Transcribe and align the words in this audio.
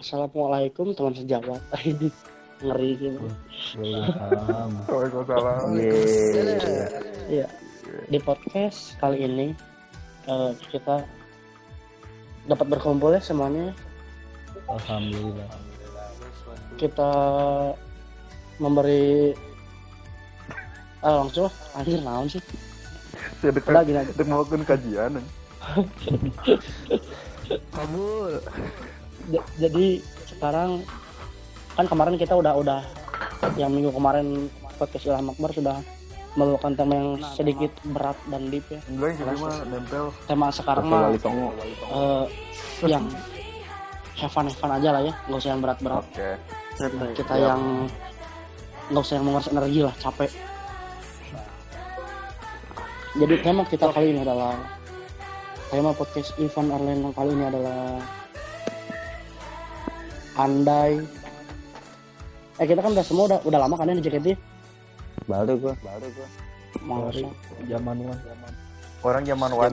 Assalamualaikum 0.00 0.96
teman 0.96 1.12
sejawat. 1.12 1.60
Ini 1.84 2.08
ngeri 2.64 2.90
gitu. 2.96 3.20
Waalaikumsalam. 3.76 4.70
Waalaikumsalam. 4.88 5.66
Yeay. 5.76 6.88
Iya. 7.28 7.46
Di 8.08 8.18
podcast 8.24 8.96
kali 8.96 9.28
ini 9.28 9.52
eh, 10.24 10.50
kita 10.72 11.04
dapat 12.48 12.66
berkumpul 12.72 13.12
ya 13.12 13.20
semuanya. 13.20 13.76
Alhamdulillah. 14.72 15.52
Kita 16.80 17.12
memberi 18.56 19.36
ah 21.04 21.20
langsung 21.20 21.52
anjir 21.76 22.00
naon 22.00 22.28
sih 22.28 22.40
Saya 23.44 23.52
dekat 23.52 24.24
melakukan 24.24 24.64
kajian. 24.64 25.20
Kabul. 27.76 28.40
J- 29.28 29.48
jadi 29.60 29.86
sekarang 30.30 30.80
kan 31.76 31.84
kemarin 31.86 32.16
kita 32.16 32.32
udah 32.32 32.56
udah 32.56 32.80
yang 33.60 33.72
minggu 33.72 33.92
kemarin 33.92 34.48
podcast 34.80 35.04
Ilham 35.04 35.28
Akbar 35.32 35.52
sudah 35.52 35.76
membawakan 36.38 36.72
tema 36.78 36.94
yang 36.94 37.10
sedikit 37.34 37.72
berat 37.90 38.16
dan 38.30 38.48
deep 38.48 38.64
ya. 38.70 38.80
Enggak 38.86 39.18
cuma 39.34 39.50
nempel. 39.66 40.04
tema 40.24 40.46
sekarang 40.54 40.86
mah 40.86 41.10
eh, 41.10 42.24
yang 42.86 43.04
have 44.16 44.30
fun 44.30 44.46
have 44.46 44.56
fun 44.56 44.70
aja 44.70 44.88
lah 44.94 45.02
ya 45.02 45.12
nggak 45.26 45.40
usah 45.40 45.50
yang 45.50 45.60
berat-berat. 45.60 46.04
Oke. 46.06 46.30
kita 47.12 47.34
yang 47.36 47.60
nggak 48.88 49.02
usah 49.02 49.14
yang 49.18 49.24
menguras 49.26 49.48
energi 49.50 49.80
lah 49.84 49.94
capek. 49.98 50.30
Jadi 53.10 53.34
tema 53.42 53.62
kita 53.66 53.90
kali 53.90 54.14
ini 54.14 54.20
adalah 54.22 54.54
tema 55.66 55.90
podcast 55.90 56.30
Ivan 56.38 56.70
Arlen 56.70 57.10
kali 57.10 57.30
ini 57.34 57.44
adalah 57.46 57.98
andai 60.38 61.02
eh 62.60 62.66
kita 62.68 62.84
kan 62.84 62.92
udah 62.92 63.06
semua 63.06 63.24
udah 63.26 63.38
udah 63.46 63.58
lama 63.58 63.74
kan 63.74 63.88
ya 63.88 63.96
di 63.98 64.04
JKT 64.04 64.28
Baru 65.30 65.52
gua. 65.62 65.74
Baru 65.78 66.08
gua. 66.10 66.28
masa 66.86 67.30
Zaman 67.70 67.96
one. 68.02 68.20
Orang 69.06 69.22
zaman 69.26 69.50
one. 69.54 69.72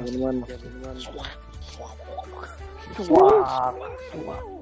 Wah. 3.09 3.43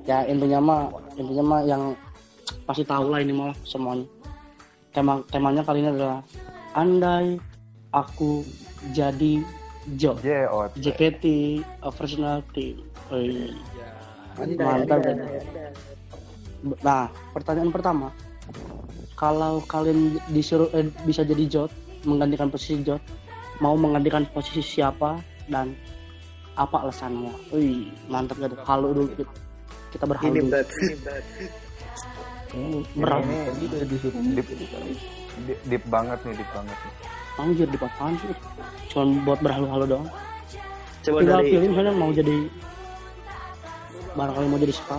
ya 0.03 0.27
intinya 0.27 0.59
mah 0.59 0.81
intinya 1.15 1.43
mah 1.45 1.61
yang 1.63 1.83
pasti 2.67 2.83
tahu 2.83 3.07
lah 3.07 3.23
ini 3.23 3.31
mah 3.31 3.53
semuanya 3.63 4.03
tema 4.91 5.23
temanya 5.31 5.61
kali 5.63 5.85
ini 5.85 5.89
adalah 5.93 6.19
andai 6.75 7.39
aku 7.93 8.43
jadi 8.91 9.45
Jo. 9.95 10.17
JKT 10.73 11.23
original 11.85 12.41
team 12.57 12.81
Wih, 13.13 13.53
mantap 14.37 14.99
kan? 15.01 15.17
nah 16.81 17.07
pertanyaan 17.33 17.71
pertama. 17.71 18.07
Kalau 19.15 19.63
kalian 19.63 20.19
disuruh 20.35 20.67
eh, 20.75 20.91
bisa 21.07 21.23
jadi 21.23 21.47
Jot 21.47 21.71
menggantikan 22.03 22.51
posisi 22.51 22.83
Jot 22.83 22.99
mau 23.63 23.79
menggantikan 23.79 24.27
posisi 24.35 24.59
siapa 24.59 25.15
dan 25.47 25.71
apa 26.59 26.83
alasannya? 26.83 27.31
Wih, 27.55 27.91
mantap 28.11 28.39
gitu 28.39 28.59
halu 28.67 28.91
dulu 28.91 29.07
kita, 29.15 29.33
kita 29.95 30.05
berhalu. 30.07 30.35
Ini 30.35 30.51
Berat. 32.95 33.19
Ini 33.25 33.65
udah 33.67 33.87
disuruh 33.87 34.21
Deep, 34.31 34.47
deep, 34.47 35.59
deep 35.67 35.83
banget 35.91 36.19
nih, 36.23 36.33
deep 36.39 36.51
banget 36.55 36.77
nih. 36.79 36.93
anjir 37.35 37.67
di 37.67 37.75
apaan 37.75 38.15
sih? 38.15 38.31
Cuma 38.87 39.03
buat 39.27 39.39
berhalu-halu 39.43 39.85
doang. 39.91 40.07
Coba 41.03 41.19
tinggal 41.19 41.43
dari 41.43 41.51
pilih 41.51 41.67
misalnya 41.75 41.93
mau 41.99 42.11
jadi 42.15 42.35
barangkali 44.15 44.45
mau 44.45 44.57
jadi 44.57 44.71
siapa 44.71 44.95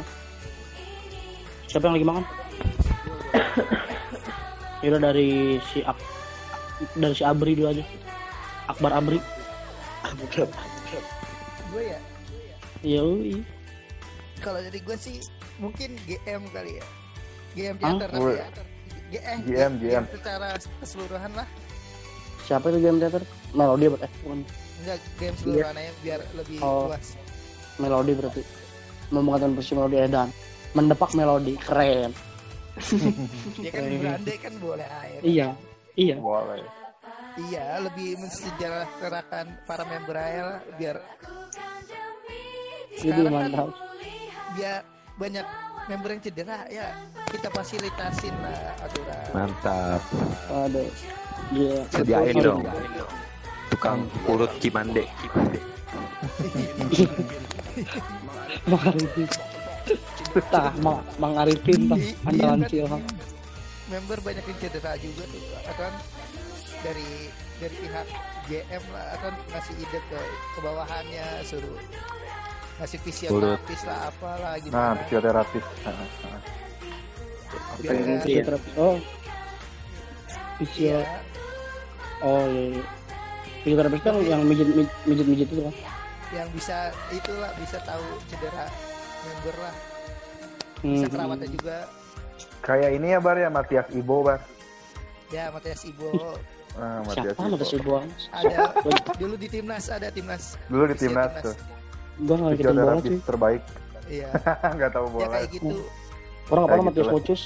siapa 1.67 1.85
yang 1.85 1.95
lagi 1.97 2.07
makan 2.07 2.25
Yaudah 4.85 5.03
dari 5.03 5.59
si 5.67 5.83
Ak 5.83 5.99
dari 6.95 7.11
si 7.11 7.21
Abri 7.21 7.53
dulu 7.53 7.69
aja 7.71 7.83
Akbar 8.67 8.91
Abri 8.95 9.19
gue 11.67 11.83
ya. 11.83 11.99
iya 12.81 13.01
ui. 13.03 13.43
Kalau 14.39 14.61
dari 14.61 14.79
gue 14.79 14.95
sih 14.95 15.19
mungkin 15.57 15.97
GM 16.05 16.41
kali 16.49 16.79
ya. 16.79 16.85
GM 17.53 17.75
teater 17.77 18.09
nanti 18.11 18.33
ya. 18.33 18.47
G- 19.07 19.23
eh, 19.23 19.39
GM, 19.43 19.73
GM. 19.77 20.03
secara 20.09 20.55
keseluruhan 20.79 21.31
lah. 21.35 21.47
siapa 22.43 22.69
itu 22.69 22.79
game 22.79 22.97
teater 22.97 23.23
melodi 23.51 23.89
berarti 23.89 24.05
eh, 24.05 24.13
bukan 24.23 24.39
Enggak 24.79 24.97
game 25.17 25.35
keseluruhan 25.35 25.75
aja 25.75 25.93
biar 26.01 26.21
lebih 26.33 26.57
Oh. 26.61 26.87
luas. 26.87 27.07
melodi 27.77 28.13
berarti 28.15 28.41
membuatkan 29.11 29.55
versi 29.55 29.73
melodi 29.75 29.97
Edan 30.01 30.29
mendepak 30.75 31.11
melodi 31.17 31.55
keren 31.57 32.13
Ya 33.65 33.71
kan 33.73 33.85
berande 33.89 34.35
kan 34.37 34.53
boleh 34.61 34.85
aja. 34.85 35.19
iya 35.25 35.49
iya 35.97 36.17
Boleh. 36.21 36.61
Iya, 37.37 37.85
lebih 37.85 38.17
mensejahterakan 38.17 39.61
para 39.69 39.85
member 39.85 40.17
lah 40.17 40.57
biar 40.81 40.97
jadi 42.97 43.13
sekarang 43.13 43.29
kan 43.29 43.53
mantap 43.53 43.69
biar 44.57 44.81
banyak 45.21 45.47
member 45.85 46.09
yang 46.17 46.23
cedera 46.25 46.59
ya 46.73 46.87
kita 47.29 47.49
fasilitasin 47.53 48.33
lah 48.41 48.73
aturan. 48.81 49.29
Mantap. 49.37 50.01
aduh 50.49 50.89
iya 51.53 51.77
Sediain 51.93 52.37
dong. 52.41 52.65
Tukang 53.69 54.09
urut 54.25 54.53
Cimande. 54.57 55.05
Mang 58.65 58.83
Arifin 58.83 59.29
tah 60.47 60.71
Mang, 60.77 60.99
Mang 61.17 61.35
Arifin 61.37 61.81
tah 61.87 61.97
Iya, 61.97 62.15
andalan 62.25 62.59
kan. 62.59 62.69
si 62.69 62.77
Ilham 62.79 63.03
member 63.87 64.19
banyak 64.19 64.43
yang 64.43 64.59
cedera 64.59 64.93
juga 64.99 65.23
tuh 65.25 65.43
akan 65.65 65.93
dari 66.83 67.11
dari 67.57 67.77
pihak 67.79 68.07
GM 68.45 68.85
lah 68.91 69.07
akan 69.15 69.33
ngasih 69.49 69.75
ide 69.77 70.01
ke 70.03 70.19
ke 70.19 70.59
bawahannya 70.59 71.27
suruh 71.43 71.79
ngasih 72.77 72.99
fisioterapis 73.01 73.81
lah 73.83 74.11
apalah 74.11 74.53
Nah, 74.53 74.61
gimana 74.61 74.99
fisioterapis. 75.01 75.65
Nah, 75.81 76.41
Yang 77.79 77.97
nggak- 77.97 78.23
fisioterapis 78.23 78.73
oh. 78.77 78.97
Fisio 80.57 80.83
iya. 80.83 81.01
oh 82.21 82.45
iya 82.45 82.65
iya. 82.67 82.83
fisioterapis 83.63 84.01
kan 84.03 84.15
yang 84.21 84.41
mijit 84.43 84.67
mijit 85.05 85.27
mijit 85.27 85.47
itu 85.47 85.63
kan 85.63 85.75
yang 86.31 86.49
bisa 86.51 86.79
itulah 87.09 87.51
bisa 87.55 87.79
tahu 87.81 88.03
cedera 88.27 88.67
member 89.23 89.57
lah 89.59 89.77
Hmm, 90.77 90.93
bisa 90.93 91.09
kerawatnya 91.09 91.49
juga 91.49 91.77
Kayak 92.61 92.91
ini 92.93 93.07
ya 93.09 93.19
Bar 93.19 93.37
ya 93.37 93.49
Matias 93.49 93.89
Ibo 93.91 94.21
Bar. 94.23 94.45
ya 95.29 95.49
Matias 95.49 95.83
Ibo 95.83 96.37
Nah, 96.75 97.01
Matias 97.01 97.33
siapa 97.33 97.43
nama 97.43 97.57
Ibo. 97.57 97.95
ada 98.31 98.57
dulu 99.17 99.35
di 99.35 99.49
timnas 99.49 99.85
ada 99.89 100.09
timnas 100.11 100.61
Dulu 100.67 100.85
di 100.87 100.97
timnas 100.97 101.33
timnas. 101.33 101.43
tuh. 101.43 101.57
gua 102.19 102.35
nggak 102.35 102.51
ngikutin 102.51 102.77
bola 102.77 102.95
sih 102.99 103.17
terbaik. 103.23 103.63
iya 104.07 104.29
Enggak 104.75 104.91
tahu 104.93 105.07
ya 105.07 105.13
bola. 105.17 105.29
kayak 105.33 105.49
gitu 105.51 105.77
orang 106.47 106.63
apa 106.63 106.75
gitu 106.85 107.01
lah. 107.01 107.13
Mocus 107.15 107.41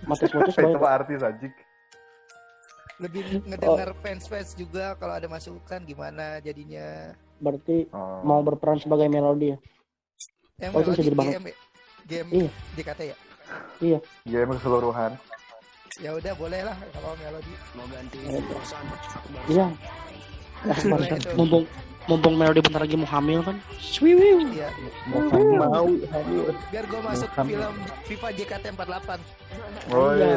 Matius 0.00 0.32
Mocus 0.32 0.54
Itu 0.62 0.78
mah 0.78 0.92
artis 0.94 1.20
anjing. 1.20 1.54
lebih 3.00 3.20
ngedengar 3.42 3.90
fans-fans 3.98 4.54
juga 4.54 4.94
kalau 4.94 5.16
ada 5.16 5.26
masukan 5.26 5.80
gimana 5.82 6.38
jadinya 6.38 7.16
berarti 7.40 7.88
Oh. 7.90 8.20
mau 8.22 8.40
berperan 8.40 8.76
sebagai 8.76 9.08
melodi 9.08 9.52
ya 9.52 9.58
yang 10.60 10.72
Oh, 10.72 10.80
itu 10.82 10.92
jadi 10.94 11.10
banget. 11.12 11.32
GM 11.34 11.44
ya? 11.44 11.54
GM 12.06 12.26
Iya. 12.30 12.50
JKT 12.76 13.00
ya 13.02 13.16
iya 13.80 13.98
Game 14.22 14.50
keseluruhan. 14.54 15.12
ya 15.98 16.10
udah 16.12 16.32
boleh 16.34 16.60
lah 16.62 16.76
kalau 16.92 17.12
melodi 17.16 17.52
iya 19.48 19.66
Akbar, 20.60 21.00
Boleh 21.00 21.08
itu. 21.10 21.28
mumpung 21.34 21.64
mumpung 22.06 22.34
melodi 22.36 22.60
bentar 22.60 22.80
lagi 22.80 22.92
mau 22.94 23.08
hamil 23.08 23.40
kan 23.40 23.56
Swiwiw. 23.74 24.44
Iya. 24.50 24.68
Mau. 25.08 25.88
biar 26.68 26.84
gue 26.84 27.00
masuk 27.00 27.28
Bukan. 27.30 27.44
film 27.46 27.74
FIFA 28.04 28.28
JKT 28.30 28.64
48 28.70 29.20
Oh, 29.88 30.12
Iya. 30.12 30.36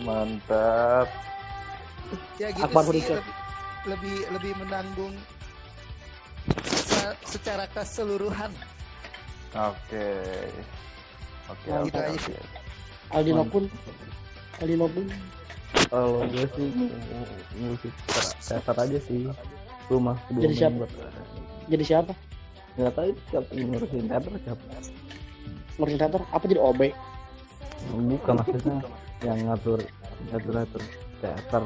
mantap. 0.00 1.06
ya 2.36 2.48
gitu 2.48 2.64
Akbar 2.64 2.82
sih 2.86 3.04
lebih, 3.04 3.20
lebih 3.84 4.16
lebih 4.32 4.52
menanggung 4.56 5.14
secara 7.24 7.64
keseluruhan 7.68 8.52
Oke. 9.50 10.06
Oke, 11.48 11.66
Nah, 11.66 11.80
gitu 11.82 11.96
aja. 11.96 12.36
Aldino 13.10 13.40
pun 13.42 13.64
Aldino 14.58 14.84
pun 14.86 15.04
Kalau 15.88 16.20
gue 16.26 16.44
sih 16.52 16.68
musik 17.58 17.92
teater 18.38 18.76
aja 18.78 18.98
sih. 19.00 19.24
Rumah 19.88 20.16
kedua 20.22 20.42
Jadi 20.44 20.54
siapa? 20.54 20.84
jadi 21.64 21.84
siapa 21.86 22.12
Nggak 22.74 22.92
tahu 22.92 23.06
itu 23.08 23.20
siapa 23.26 23.48
yang 23.50 23.68
ngurusin 23.70 24.04
teater 24.06 24.32
siapa. 24.38 24.64
ngurusin 25.74 25.98
teater 25.98 26.20
apa 26.26 26.44
jadi 26.44 26.60
OB 26.60 26.80
Bukan 27.88 28.34
maksudnya 28.36 28.76
yang 29.18 29.38
ngatur 29.44 29.80
ngatur 30.28 30.52
ngatur 30.54 30.82
teater 31.18 31.64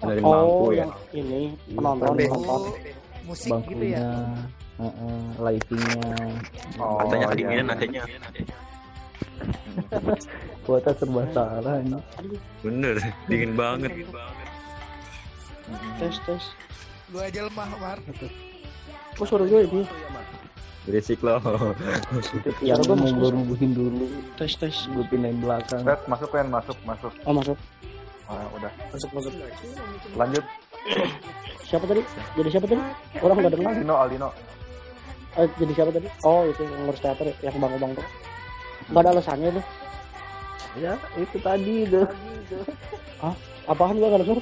Dari 0.00 0.20
oh 0.20 0.30
bangku 0.30 0.66
ya. 0.72 0.86
ini 1.12 1.42
penonton 1.68 2.06
Bangku. 2.08 2.22
penonton 2.22 2.62
Oh, 3.20 3.36
musik 3.36 3.52
gitu 3.68 3.84
ya. 3.84 4.00
Bangkunya 4.00 4.60
Heeh, 4.80 5.20
lightingnya. 5.36 6.08
Oh, 6.80 6.96
Katanya 7.04 7.20
iya. 7.20 7.32
kedinginan 7.36 7.66
adanya. 7.68 8.02
kuota 10.64 10.92
serba 10.96 11.24
salah 11.32 11.80
ini 11.80 11.96
Bener, 12.60 12.96
dingin 13.28 13.52
banget. 13.56 13.92
tes 15.96 16.16
tes. 16.28 16.44
Gua 17.10 17.26
aja 17.26 17.40
lemah, 17.48 17.68
Mar. 17.80 17.98
kok 19.16 19.24
suara 19.26 19.44
gue 19.44 19.60
ini? 19.66 19.82
Berisik 20.88 21.20
loh. 21.20 21.40
yang 22.64 22.80
gua 22.84 22.96
mau 22.96 23.10
gue 23.12 23.30
rubuhin 23.36 23.72
dulu. 23.76 24.06
Tes 24.40 24.52
tes. 24.56 24.76
Gue 24.92 25.04
pindahin 25.08 25.40
belakang. 25.40 25.84
Red, 25.84 26.00
masuk 26.08 26.30
kan 26.32 26.46
masuk 26.48 26.76
masuk. 26.88 27.12
Oh 27.24 27.34
masuk. 27.36 27.58
Ah, 28.30 28.46
udah. 28.56 28.72
Masuk 28.94 29.10
masuk. 29.12 29.32
Lanjut 30.16 30.44
siapa 31.64 31.84
tadi? 31.86 32.02
Jadi 32.34 32.48
siapa 32.50 32.66
tadi? 32.66 32.82
Orang 33.20 33.36
nggak 33.38 33.52
dengar. 33.54 33.72
Aldino 33.72 33.94
Aldino. 33.96 34.28
Eh, 35.38 35.46
jadi 35.56 35.72
siapa 35.74 35.90
tadi? 35.94 36.08
Oh 36.26 36.42
itu 36.44 36.60
yang 36.66 36.74
ngurus 36.84 37.00
teater 37.00 37.26
ya, 37.30 37.34
yang 37.46 37.54
bang 37.58 37.74
bang 37.78 37.92
tuh. 37.94 38.06
Nggak 38.90 39.02
ada 39.06 39.10
alasannya 39.14 39.50
tuh. 39.54 39.64
Ya 40.78 40.92
itu 41.14 41.36
tadi 41.38 41.74
tuh. 41.86 42.06
Apaan 43.66 43.98
gua 43.98 44.08
nggak 44.10 44.22
denger 44.26 44.40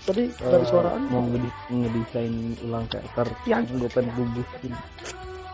tadi 0.00 0.26
dari 0.32 0.64
suaraan 0.66 1.02
mau 1.06 1.22
ngedi- 1.22 1.58
ngedesain 1.70 2.34
ulang 2.66 2.86
teater 2.90 3.28
yang 3.46 3.62
gue 3.68 3.86
pengen 3.92 4.10
rubuhin. 4.16 4.74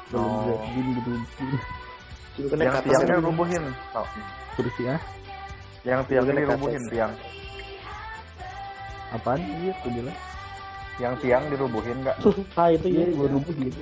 Belum 0.08 0.22
Oh. 0.22 0.62
jadi 0.64 0.80
rubuhin. 0.96 1.22
Yang 2.56 2.76
tiangnya 2.86 3.16
rubuhin. 3.20 3.64
Oh, 3.92 4.06
terus 4.56 4.76
ya? 4.80 4.96
Yang 5.84 6.00
tiangnya 6.08 6.32
dirubuhin 6.46 6.82
tiang 6.88 7.12
apaan? 9.16 9.40
Iya 9.64 9.72
tuh 9.80 9.90
bilang. 9.92 10.18
Yang 10.96 11.14
tiang 11.20 11.44
dirubuhin 11.52 11.96
nggak? 12.04 12.16
Ah 12.56 12.68
itu 12.72 12.86
ya 12.88 13.04
iya 13.04 13.06
gue 13.12 13.28
rubuhin. 13.28 13.72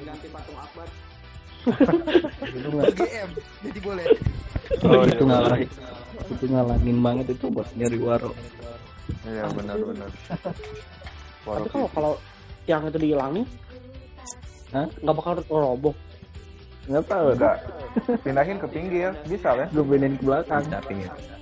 Itu 2.54 2.68
nggak. 2.68 2.92
GM, 2.92 3.30
jadi 3.64 3.78
boleh. 3.80 4.06
Oh, 4.84 5.04
itu 5.08 5.24
iya. 5.24 5.32
ngalahin 5.32 5.70
itu 6.30 6.44
ngalangin 6.48 6.98
banget 7.02 7.26
itu 7.36 7.46
buat 7.52 7.68
nyari 7.76 7.98
waro 8.00 8.32
iya 9.28 9.44
benar 9.52 9.76
benar. 9.76 10.10
Tapi 11.44 11.68
kalau 11.68 11.88
kalau 11.92 12.12
yang 12.64 12.88
itu 12.88 12.96
dihilangin 12.96 13.44
Hah? 14.72 14.88
nggak 15.04 15.14
bakal 15.20 15.32
roboh. 15.52 15.94
Nggak 16.88 17.04
tahu. 17.04 17.36
Enggak 17.36 17.56
pindahin 18.24 18.56
ke 18.58 18.68
pinggir 18.72 19.12
bisa 19.28 19.52
lah 19.52 19.68
gue 19.68 19.84
pindahin 19.84 20.16
ke 20.16 20.24
belakang. 20.24 20.64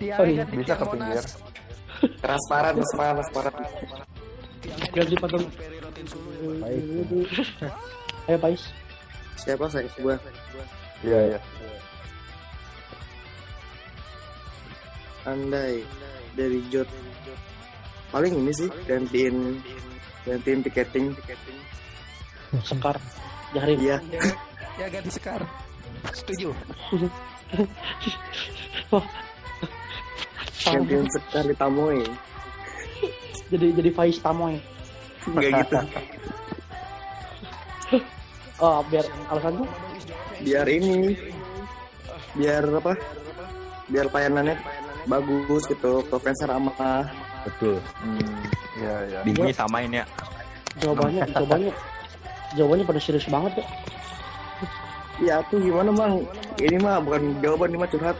Ya. 0.02 0.18
Oh, 0.18 0.26
iya. 0.26 0.42
ganti 0.42 0.54
bisa 0.58 0.74
ke 0.74 0.86
pinggir. 0.90 1.22
Transparan 2.22 2.72
transparan 2.78 3.14
transparan. 3.20 3.54
Ganti 4.92 5.14
patung 5.18 5.46
ayo 8.28 8.38
Pais. 8.38 8.62
Siapa 9.42 9.66
saya 9.66 9.88
gua. 9.98 10.14
Iya 11.02 11.34
iya. 11.34 11.40
Andai 15.26 15.82
dari 16.38 16.62
Jot. 16.70 16.86
Paling 18.14 18.34
ini 18.38 18.52
sih 18.54 18.70
gantiin 18.86 19.58
gantiin 20.26 20.60
tiketing. 20.62 21.06
Sekar. 22.62 22.96
Jarin 23.56 23.80
iya. 23.82 23.98
Ya 24.78 24.86
ganti 24.86 25.10
sekar. 25.10 25.42
Setuju. 26.14 26.54
Gantiin 30.64 31.06
sekali 31.10 31.52
tamoy. 31.54 31.98
Jadi 33.52 33.66
jadi 33.76 33.90
Faiz 33.92 34.16
Tamoy. 34.16 34.56
Enggak 35.28 35.50
gitu. 35.60 35.76
Oh 38.62 38.78
biar 38.86 39.02
alasan 39.26 39.58
tuh? 39.58 39.68
Biar 40.38 40.66
ini. 40.70 41.18
Biar 42.32 42.62
apa? 42.62 42.94
Biar 43.90 44.06
pelayanannya 44.06 44.54
bagus 45.04 45.66
gitu 45.66 46.06
profesor 46.06 46.46
ramah. 46.46 47.10
Betul. 47.42 47.82
hmm, 48.00 48.38
iya 48.78 48.94
iya. 49.10 49.18
Dinginnya 49.26 49.50
samain 49.52 49.90
ya. 49.90 50.06
jawabannya 50.78 51.26
jawabannya 51.36 51.72
jawabannya 52.56 52.84
pada 52.86 53.00
serius 53.02 53.28
banget 53.28 53.60
ya 53.60 53.66
ya 55.20 55.36
tuh 55.52 55.60
gimana 55.60 55.92
bang 55.92 56.24
ini 56.56 56.76
mah 56.80 56.96
bukan 56.98 57.22
jawaban 57.44 57.68
ini 57.68 57.78
mah 57.78 57.90
curhat. 57.90 58.16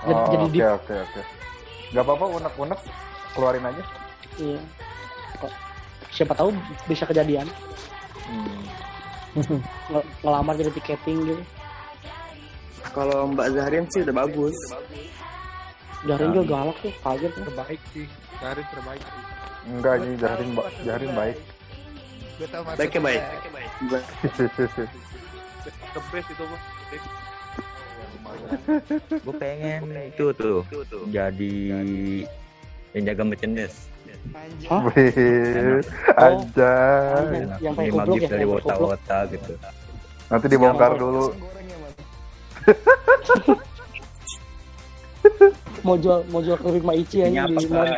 Jadi- 0.00 0.14
oh, 0.16 0.30
jadi 0.32 0.44
oke 0.46 0.52
di- 0.54 0.62
oke 0.64 0.94
oke 0.96 1.20
nggak 1.90 2.04
apa-apa 2.04 2.24
unek-unek 2.34 2.80
keluarin 3.32 3.64
aja. 3.64 3.82
Iya. 4.36 4.60
Kok- 5.38 5.56
siapa 6.10 6.32
tahu 6.32 6.52
bisa 6.84 7.04
kejadian. 7.04 7.46
Hmm. 8.28 8.62
Nge- 9.90 10.08
ngelamar 10.20 10.54
jadi 10.54 10.70
tiketing 10.72 11.18
gitu. 11.24 11.42
Kalau 12.88 13.28
Mbak 13.28 13.48
Zahrin 13.52 13.84
sih 13.88 14.00
udah 14.00 14.16
bagus. 14.16 14.56
Jarin 16.00 16.30
juga 16.30 16.46
galak 16.48 16.76
tuh 16.78 16.92
kaget 16.96 17.30
tuh 17.32 17.42
Terbaik 17.44 17.80
sih. 17.90 18.06
Garis 18.38 18.66
terbaik 18.70 19.02
sih. 19.02 19.22
enggak 19.68 19.94
ini 19.98 20.14
jarin 20.16 20.48
ba- 20.54 20.72
jarin 20.80 21.10
baik. 21.12 21.36
Gue 22.38 22.46
tau 22.46 22.62
maksudnya. 22.62 22.78
baiknya 22.78 23.00
baik. 23.02 23.22
Gua- 23.84 24.06
Kepres 25.90 26.26
itu 26.32 26.44
mah. 26.44 26.60
Gue 29.24 29.34
pengen 29.36 29.80
itu 30.08 30.26
tuh 30.36 30.64
jadi 31.12 31.52
yang 32.96 33.04
jaga 33.04 33.22
merchandise. 33.24 33.88
Hah? 34.68 34.82
Oh. 34.82 34.90
anjay. 36.18 37.46
yang, 37.62 37.74
kubluk 37.76 38.18
gift 38.18 38.24
ya 38.26 38.30
dari 38.34 38.46
wota-wota 38.48 39.18
gitu. 39.30 39.52
Nanti 40.28 40.46
dibongkar 40.48 40.92
dulu. 40.98 41.32
mau 45.86 45.96
jual 45.96 46.20
mau 46.28 46.40
jual 46.44 46.58
ke 46.58 46.68
rumah 46.68 46.96
Ici 46.96 47.24
aja 47.24 47.48
di 47.48 47.66
mall. 47.70 47.88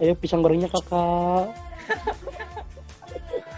ayo 0.00 0.16
pisang 0.16 0.40
gorengnya 0.40 0.70
kakak 0.72 1.52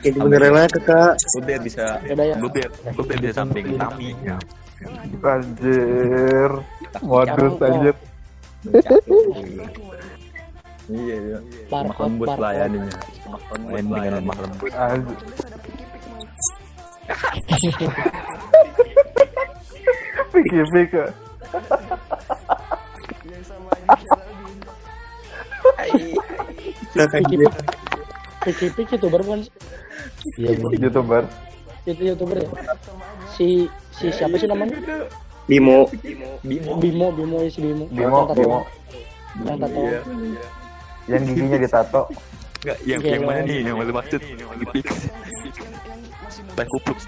jadi 0.02 0.18
beneran 0.18 0.50
lah 0.52 0.66
kakak 0.66 1.14
biar 1.46 1.60
bisa, 1.62 1.84
ya. 2.02 2.34
gue 2.36 2.50
biar, 2.50 2.70
gue 2.70 3.04
biar 3.06 3.18
bisa 3.22 3.34
samping 3.38 3.78
Tami. 3.78 4.10
Ya. 4.26 4.36
Anjir. 5.22 6.50
Modus 7.06 7.54
anjir. 7.62 7.96
Iya, 10.90 11.16
iya. 11.16 11.38
Lemah 11.70 11.96
lembut 12.02 12.34
layaninya. 12.34 12.94
Main 13.70 13.86
dengan 13.86 14.12
lemah 14.18 14.36
lembut. 14.42 14.72
Anjir. 14.74 15.18
Pikir-pikir. 20.34 21.08
kakak 26.92 27.08
Piki 27.08 27.34
dia 27.40 27.50
Piki 28.42 28.66
Piki 28.74 28.94
youtuber 28.96 29.22
kan 29.24 29.40
iya. 30.38 30.50
Youtuber. 30.78 31.22
itu 31.82 32.02
youtuber 32.14 32.36
ya 32.38 32.48
si 33.34 33.66
si 33.90 34.06
siapa 34.14 34.38
sih 34.38 34.46
namanya 34.46 34.78
Bimo 35.50 35.90
Bimo. 36.46 36.78
Bimo 36.78 37.06
Bimo 37.10 37.36
ya 37.42 37.50
si 37.50 37.58
Bimo 37.58 37.84
Bimo, 37.90 38.30
Bimo. 38.30 38.60
yang 39.42 39.58
tato 39.58 39.80
Iya. 39.82 40.00
Yang 41.10 41.22
giginya 41.34 41.58
ditato. 41.58 42.02
Enggak, 42.62 42.78
yang 42.86 43.00
Iya, 43.02 43.10
yang 43.10 43.22
mana 43.26 43.40
iya. 43.42 43.48
nih 43.50 43.58
yang 43.66 43.76
maksud 43.82 43.94
maksud? 43.98 44.20
Di 44.22 44.66
pix. 44.70 44.86
Tai 46.54 46.66
kupluk. 46.70 46.98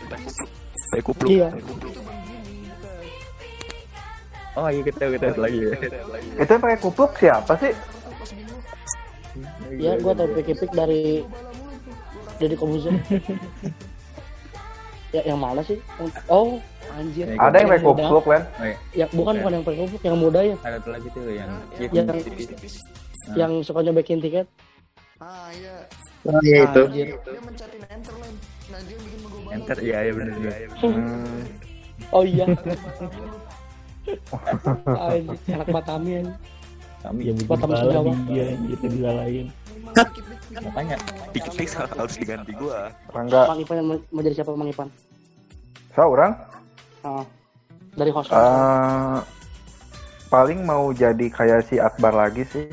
Tai 0.90 1.02
kupluk. 1.06 1.30
iya 1.30 1.48
Oh 4.54 4.66
iya 4.70 4.82
kita 4.82 5.14
kita 5.14 5.26
lagi 5.38 5.58
ya. 5.62 5.70
Itu 6.42 6.50
yang 6.50 6.62
pakai 6.62 6.78
kupluk 6.82 7.12
siapa 7.18 7.54
sih? 7.62 7.72
ya 9.74 9.98
gua 9.98 10.14
tau 10.14 10.30
Piki 10.30 10.54
Pik 10.54 10.70
dari 10.74 11.26
dari 12.40 12.54
Kobuzer 12.58 12.94
ya 15.14 15.22
yang 15.22 15.38
mana 15.38 15.62
sih? 15.62 15.78
Yang- 16.02 16.26
oh 16.26 16.58
anjir. 16.98 17.26
Ada 17.38 17.56
yang 17.62 17.68
pakai 17.70 17.86
kupluk, 17.86 18.24
Len. 18.26 18.42
ya 18.90 19.06
bukan 19.14 19.34
bukan 19.38 19.52
yang 19.54 19.64
pakai 19.64 19.78
kupluk 19.86 20.02
yang 20.02 20.18
muda 20.18 20.40
ya. 20.42 20.56
Ada 20.66 20.76
tuh 20.82 20.90
lagi 20.90 21.08
tuh 21.14 21.22
yang 21.30 21.50
yang 21.94 22.06
yang 23.38 23.52
suka 23.62 23.80
nyobekin 23.86 24.18
tiket. 24.18 24.46
Ah 25.22 25.48
iya. 25.54 25.86
Itu. 26.26 26.82
Anjir. 26.90 27.14
enter 29.54 29.78
iya 29.78 29.98
iya 30.10 30.12
benar 30.16 30.34
benar. 30.34 30.66
Hmm. 30.82 31.46
oh 32.10 32.24
iya. 32.26 32.46
Anjir 34.98 35.54
anak 35.54 35.68
anjir. 35.70 36.26
Kami 37.04 37.20
ya 37.28 37.32
tamu 37.60 37.76
salah 37.76 38.00
Jawa. 38.00 38.16
dia 38.32 38.56
gitu 38.64 38.84
dilalain 38.88 39.46
makanya 40.56 40.96
pix 41.30 41.44
pix 41.52 41.68
harus 41.74 42.14
diganti 42.14 42.52
gua. 42.54 42.88
Enggak. 43.12 43.46
Mang 43.46 43.60
Ipan 43.60 43.76
yang 43.76 43.88
mau, 43.88 44.20
jadi 44.20 44.34
siapa 44.34 44.50
Mang 44.52 44.68
Ipan 44.68 44.88
Seorang 45.90 46.32
Ah, 47.00 47.24
dari 47.92 48.08
host 48.08 48.28
eh 48.28 49.18
paling 50.26 50.60
mau 50.62 50.88
jadi 50.90 51.26
kayak 51.28 51.68
si 51.68 51.76
Akbar 51.76 52.10
lagi 52.12 52.42
sih. 52.44 52.66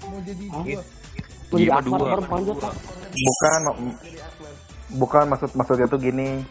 mau 0.00 0.18
jadi 0.20 0.44
Hah? 0.48 0.60
gua 0.60 0.82
Mau 1.46 1.56
jadi 1.56 1.64
Iya, 1.64 1.74
Akbar 1.76 1.98
dua. 1.98 2.08
baru 2.10 2.22
panjat 2.24 2.56
lah. 2.58 2.74
bukan 3.12 3.60
bukan 4.92 5.24
maksud 5.28 5.50
maksudnya 5.52 5.86
tuh 5.86 5.98
gini 5.98 6.42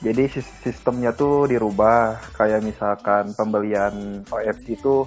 jadi 0.00 0.26
sis- 0.28 0.54
sistemnya 0.60 1.10
tuh 1.10 1.46
dirubah 1.46 2.18
kayak 2.32 2.60
misalkan 2.60 3.30
pembelian 3.32 3.94
OFC 4.28 4.74
itu 4.74 5.06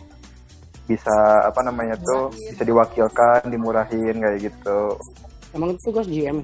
bisa 0.88 1.12
apa 1.44 1.60
namanya 1.62 2.00
tuh 2.00 2.32
bisa 2.32 2.64
diwakilkan 2.64 3.46
dimurahin 3.46 4.16
kayak 4.16 4.40
gitu 4.42 4.80
Emang 5.50 5.70
itu 5.70 5.82
tugas 5.86 6.06
GM. 6.06 6.44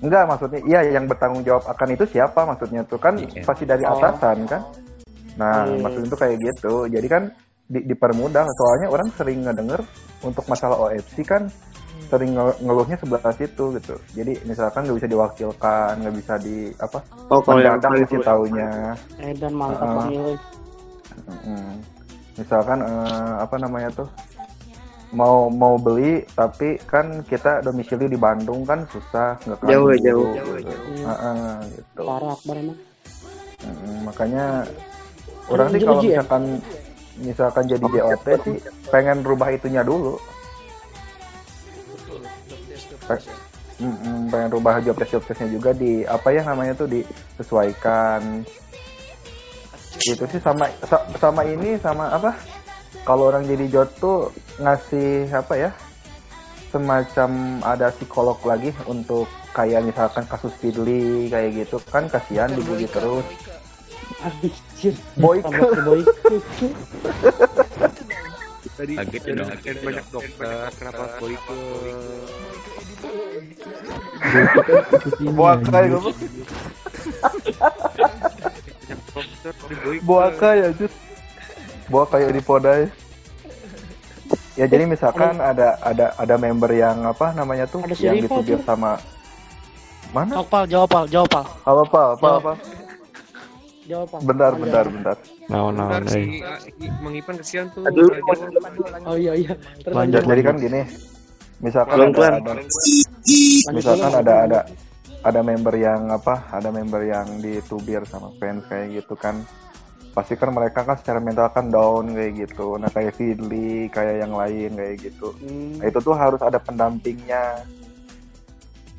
enggak 0.00 0.22
maksudnya 0.24 0.60
iya 0.64 0.80
yang 0.90 1.04
bertanggung 1.04 1.42
jawab 1.42 1.64
akan 1.66 1.88
itu 1.90 2.04
siapa 2.08 2.44
maksudnya 2.44 2.82
tuh 2.84 2.96
kan 2.96 3.14
GM. 3.14 3.42
pasti 3.42 3.64
dari 3.64 3.82
Oh. 3.82 3.94
atasan 3.94 4.38
kan 4.44 4.62
nah 5.34 5.64
Hmm. 5.64 5.80
maksudnya 5.80 6.08
tuh 6.08 6.20
kayak 6.20 6.36
gitu 6.36 6.74
jadi 6.88 7.06
kan 7.08 7.22
di- 7.64 7.82
dipermudah 7.84 8.44
soalnya 8.44 8.86
orang 8.88 9.08
sering 9.14 9.40
ngedenger 9.40 9.80
untuk 10.20 10.44
masalah 10.44 10.78
OFC 10.80 11.22
kan 11.22 11.50
sering 12.04 12.30
nge- 12.32 12.60
ngeluhnya 12.60 12.94
sebelah 12.94 13.32
situ 13.32 13.64
gitu 13.72 13.94
jadi 14.12 14.36
misalkan 14.44 14.84
nggak 14.84 14.98
bisa 14.98 15.08
diwakilkan 15.08 15.92
nggak 15.96 16.14
bisa 16.14 16.34
di 16.38 16.56
apa 16.76 16.98
Oh, 17.26 17.40
kalau 17.40 17.58
yang 17.58 17.80
paling 17.80 18.04
kasih 18.04 18.20
taunya 18.20 18.68
Eh 19.16 19.32
dan 19.32 19.52
mantap. 19.52 19.88
Bang 19.88 20.10
Iloi. 20.12 20.36
Mm. 22.34 22.42
misalkan 22.42 22.78
eh, 22.82 23.32
apa 23.38 23.54
namanya 23.62 23.90
tuh 23.94 24.08
mau 25.14 25.46
mau 25.46 25.78
beli 25.78 26.26
tapi 26.34 26.74
kan 26.90 27.22
kita 27.22 27.62
domisili 27.62 28.10
di 28.10 28.18
Bandung 28.18 28.66
kan 28.66 28.82
susah 28.90 29.38
nggak 29.46 29.58
ke 29.62 29.64
Jauh, 29.70 29.94
jauh, 29.94 30.34
jauh, 30.34 30.54
gitu. 30.58 30.66
jauh. 30.66 31.06
Heeh, 31.06 31.52
gitu 31.70 32.02
Parah. 32.02 32.36
Mm, 33.64 33.96
makanya 34.10 34.44
orang 35.46 35.66
sih 35.70 35.80
kalau 35.86 36.02
misalkan 36.02 36.42
misalkan 37.22 37.64
jadi 37.70 37.86
JOT 37.86 38.26
sih 38.42 38.56
pengen 38.90 39.22
rubah 39.22 39.54
itunya 39.54 39.86
dulu 39.86 40.18
Pe- 43.06 43.22
Mm-mm, 43.74 44.30
pengen 44.30 44.50
rubah 44.54 44.78
job 44.82 44.94
desk 44.98 45.18
juga 45.50 45.74
di 45.74 46.06
apa 46.06 46.30
ya 46.30 46.42
namanya 46.46 46.74
tuh 46.78 46.86
disesuaikan 46.90 48.46
gitu 50.04 50.24
sih. 50.28 50.40
Sama 50.40 50.68
sa- 50.84 51.06
sama 51.16 51.42
ini 51.48 51.80
sama 51.80 52.12
apa? 52.12 52.36
Kalau 53.04 53.28
orang 53.32 53.44
jadi 53.44 53.68
job 53.68 53.88
tuh 53.96 54.32
ngasih 54.60 55.28
apa 55.32 55.54
ya? 55.56 55.70
Semacam 56.68 57.30
ada 57.62 57.88
psikolog 57.94 58.38
lagi 58.42 58.74
untuk 58.84 59.24
kayak 59.54 59.86
misalkan 59.86 60.26
kasus 60.26 60.50
Fidli 60.58 61.30
kayak 61.30 61.64
gitu 61.64 61.78
kan 61.88 62.10
kasihan 62.10 62.50
dibully 62.50 62.88
terus. 62.90 63.24
Anjir. 64.20 64.94
Boyke. 65.16 65.48
Boyke. 65.84 66.68
Tadi 68.74 68.98
Kaget 68.98 69.22
kan 69.22 69.54
kan 69.54 69.76
banyak 69.86 70.06
dokter, 70.10 70.66
kenapa 70.74 71.04
boy 71.22 71.34
ke 71.38 71.58
Boakai 75.30 75.86
Boakai 80.04 80.54
ya 80.64 80.68
Jus 80.72 80.94
Boakai 81.92 82.32
di 82.32 82.42
podai 82.44 82.88
Ya 84.54 84.70
jadi 84.70 84.86
misalkan 84.86 85.42
ada 85.42 85.76
ada 85.82 86.14
ada 86.14 86.34
member 86.38 86.70
yang 86.70 87.02
apa 87.04 87.34
namanya 87.34 87.66
tuh 87.66 87.82
Ada 87.82 87.98
yang 87.98 88.24
tuh. 88.30 88.62
sama 88.62 89.02
mana? 90.14 90.30
Jawab 90.38 90.46
pal, 90.46 90.64
jawab 90.70 90.88
pal, 90.88 91.04
jawab 91.10 91.28
pal. 91.28 91.44
Apa 91.66 91.82
apa 91.82 92.02
apa 92.14 92.28
apa? 92.38 92.52
Jawab 93.90 94.06
pal. 94.14 94.20
Bentar 94.22 94.52
Panjang. 94.54 94.62
bentar 94.62 94.84
bentar. 94.86 95.16
Naon 95.50 95.74
Bentar 95.74 95.90
naon 95.90 96.04
si 96.06 96.20
eh. 96.22 96.26
ah, 96.46 96.58
Mang 97.02 97.14
Ipan 97.18 97.34
kesian 97.42 97.66
tuh. 97.74 97.82
Aduh. 97.82 98.08
Oh 99.10 99.16
iya 99.18 99.32
iya. 99.34 99.52
Terus 99.82 99.94
Lanjut. 99.98 100.22
Jadi 100.22 100.42
kan 100.46 100.54
gini, 100.62 100.80
misalkan 101.58 101.98
ada, 102.14 102.26
ada 102.38 102.52
misalkan 103.74 104.12
ada 104.14 104.34
ada 104.46 104.60
ada 105.24 105.40
member 105.40 105.72
yang 105.74 106.12
apa 106.12 106.52
ada 106.52 106.68
member 106.68 107.00
yang 107.08 107.40
ditubir 107.40 108.04
sama 108.04 108.28
fans 108.36 108.62
kayak 108.68 109.00
gitu 109.02 109.16
kan. 109.16 109.40
Pasti 110.14 110.38
kan 110.38 110.54
mereka 110.54 110.86
kan 110.86 110.94
secara 111.00 111.18
mental 111.18 111.50
kan 111.50 111.66
down 111.72 112.12
kayak 112.14 112.46
gitu. 112.46 112.76
Nah 112.78 112.86
kayak 112.92 113.16
Fidli 113.18 113.88
kayak 113.90 114.22
yang 114.22 114.36
lain 114.36 114.70
kayak 114.78 114.96
gitu. 115.00 115.32
Hmm, 115.42 115.80
nah, 115.80 115.90
itu 115.90 115.98
tuh 115.98 116.14
harus 116.14 116.38
ada 116.38 116.58
pendampingnya. 116.60 117.64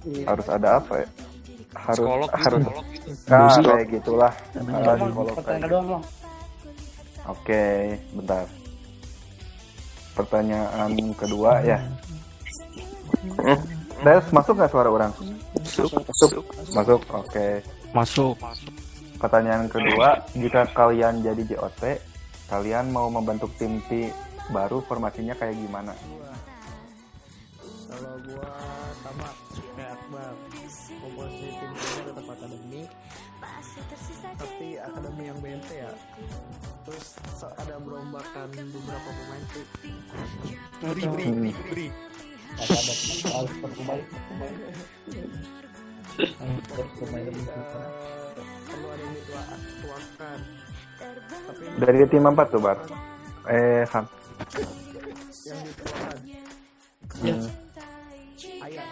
Iya. 0.05 0.21
harus 0.29 0.45
ada 0.53 0.77
apa 0.77 1.01
ya? 1.01 1.07
Harus 1.75 2.05
Psikolog 2.05 2.29
gitu, 2.29 2.45
harus 2.45 2.61
psikolog 2.61 2.85
gitu. 2.93 3.09
nah, 3.25 3.49
kayak 3.65 3.85
gitulah 3.89 4.33
Ah, 4.53 4.81
Bang, 4.85 4.99
psikolog 5.01 5.35
kayak 5.41 5.61
gitu. 5.65 5.97
oke 7.25 7.65
bentar. 8.13 8.45
Pertanyaan 10.15 10.91
kedua 11.17 11.51
ya 11.65 11.79
Des, 14.03 14.25
masuk 14.33 14.53
nggak 14.59 14.71
suara 14.71 14.89
orang? 14.91 15.11
Masuk. 15.55 15.91
Masuk, 16.75 17.01
oke. 17.09 17.47
Masuk. 17.95 18.35
Pertanyaan 19.15 19.71
kedua, 19.71 20.19
jika 20.35 20.67
kalian 20.75 21.23
jadi 21.23 21.55
JOT, 21.55 21.81
kalian 22.51 22.91
mau 22.91 23.07
membentuk 23.07 23.49
tim 23.55 23.79
T 23.87 24.11
baru 24.51 24.83
formasinya 24.83 25.33
kayak 25.39 25.55
gimana? 25.55 25.95
Kalau 27.85 28.13
gua 28.27 28.51
sama 28.99 29.27
kayak 29.55 29.95
Akbar, 29.95 30.31
komposisi 30.99 31.47
tim 31.55 31.71
tetap 32.03 32.25
akademi, 32.27 32.81
tapi 34.35 34.67
akademi 34.75 35.23
yang 35.31 35.39
BMT 35.39 35.69
ya. 35.71 35.91
Terus 36.85 37.07
ada 37.41 37.75
berombakan 37.79 38.47
beberapa 38.51 39.09
pemain 39.09 39.43
tuh. 39.55 39.65
Beri, 40.83 41.03
beri, 41.07 41.23
Hmm. 41.25 41.35
beri, 41.39 41.51
beri. 41.71 41.87
Harus 42.55 43.53
berkembang. 43.59 44.01
Perlu 48.65 48.87
ada 48.91 49.03
yang 49.03 49.15
dituakan. 49.15 50.39
Tapi 50.95 51.63
Dari 51.75 52.07
tim 52.07 52.23
4 52.23 52.47
tuh, 52.47 52.61
Bar. 52.63 52.77
Eh, 53.45 53.83
yang 57.23 57.39
ayah. 58.65 58.89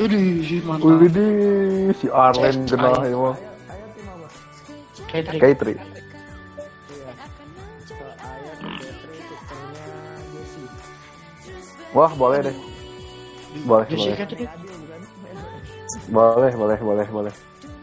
Aduh, 0.00 0.42
mantap. 0.64 0.98
Widih, 0.98 1.94
si 2.00 2.06
Arlen 2.08 2.56
genah 2.66 2.98
ya 3.06 3.16
mah. 3.16 3.36
Apa? 3.36 3.52
Kayak 5.12 5.36
Kaitri. 5.36 5.74
Wah, 11.92 12.12
boleh 12.16 12.40
deh. 12.40 12.56
Boleh, 13.68 13.84
boleh. 13.84 14.16
Bukan? 14.16 14.48
Boleh, 16.08 16.52
boleh, 16.56 16.78
boleh, 16.80 17.06
boleh. 17.12 17.34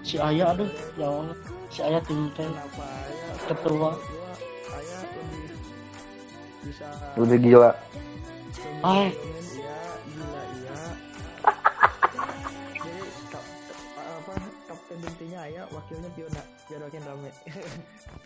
Si 0.02 0.18
Ayah 0.18 0.58
aduh, 0.58 0.70
ya 0.98 1.06
Allah. 1.06 1.38
Si 1.70 1.80
Ayah 1.86 2.02
teh 2.02 2.18
Kenapa 2.34 2.82
ayah? 2.82 3.38
ketua. 3.46 3.90
Gua 3.94 4.30
ayah 4.82 5.00
lebih 5.06 5.54
bisa 6.66 6.90
Udah 7.22 7.38
gila. 7.38 7.72
Ah, 8.82 9.12
gila 15.00 15.04
intinya 15.10 15.40
ayah 15.46 15.66
wakilnya 15.70 16.10
Piona 16.16 16.42
biar 16.68 16.82
makin 16.86 17.02
rame 17.08 17.30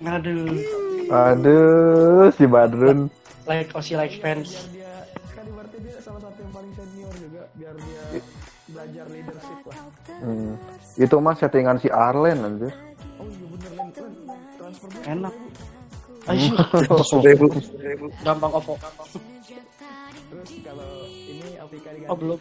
aduh. 0.03 0.45
Aduh, 1.09 2.27
si 2.35 2.45
Badrun. 2.47 3.09
Like 3.49 3.73
Osi 3.75 3.97
like 3.97 4.15
fans. 4.23 4.67
Biar 7.75 8.05
dia 8.09 8.21
belajar 8.65 9.05
leadership 9.07 9.59
lah 9.65 9.77
Hmm. 10.15 10.53
Itu 10.95 11.15
mah 11.17 11.35
settingan 11.35 11.77
si 11.77 11.89
Arlen 11.89 12.37
anjir. 12.39 12.71
oh 13.13 13.25
iya 13.25 13.45
bener 13.45 13.71
Len 13.73 13.87
Len, 13.91 14.13
transfer 14.55 14.87
dia 14.89 15.11
Enak. 15.11 15.33
Ayo, 16.23 16.55
gampang 18.21 18.51
ovo. 18.53 18.73
terus 18.79 20.49
kalau 20.63 20.89
ini 21.03 21.51
Afrika 21.57 21.89
diganti 21.91 22.07
Oh 22.07 22.15
belum. 22.15 22.39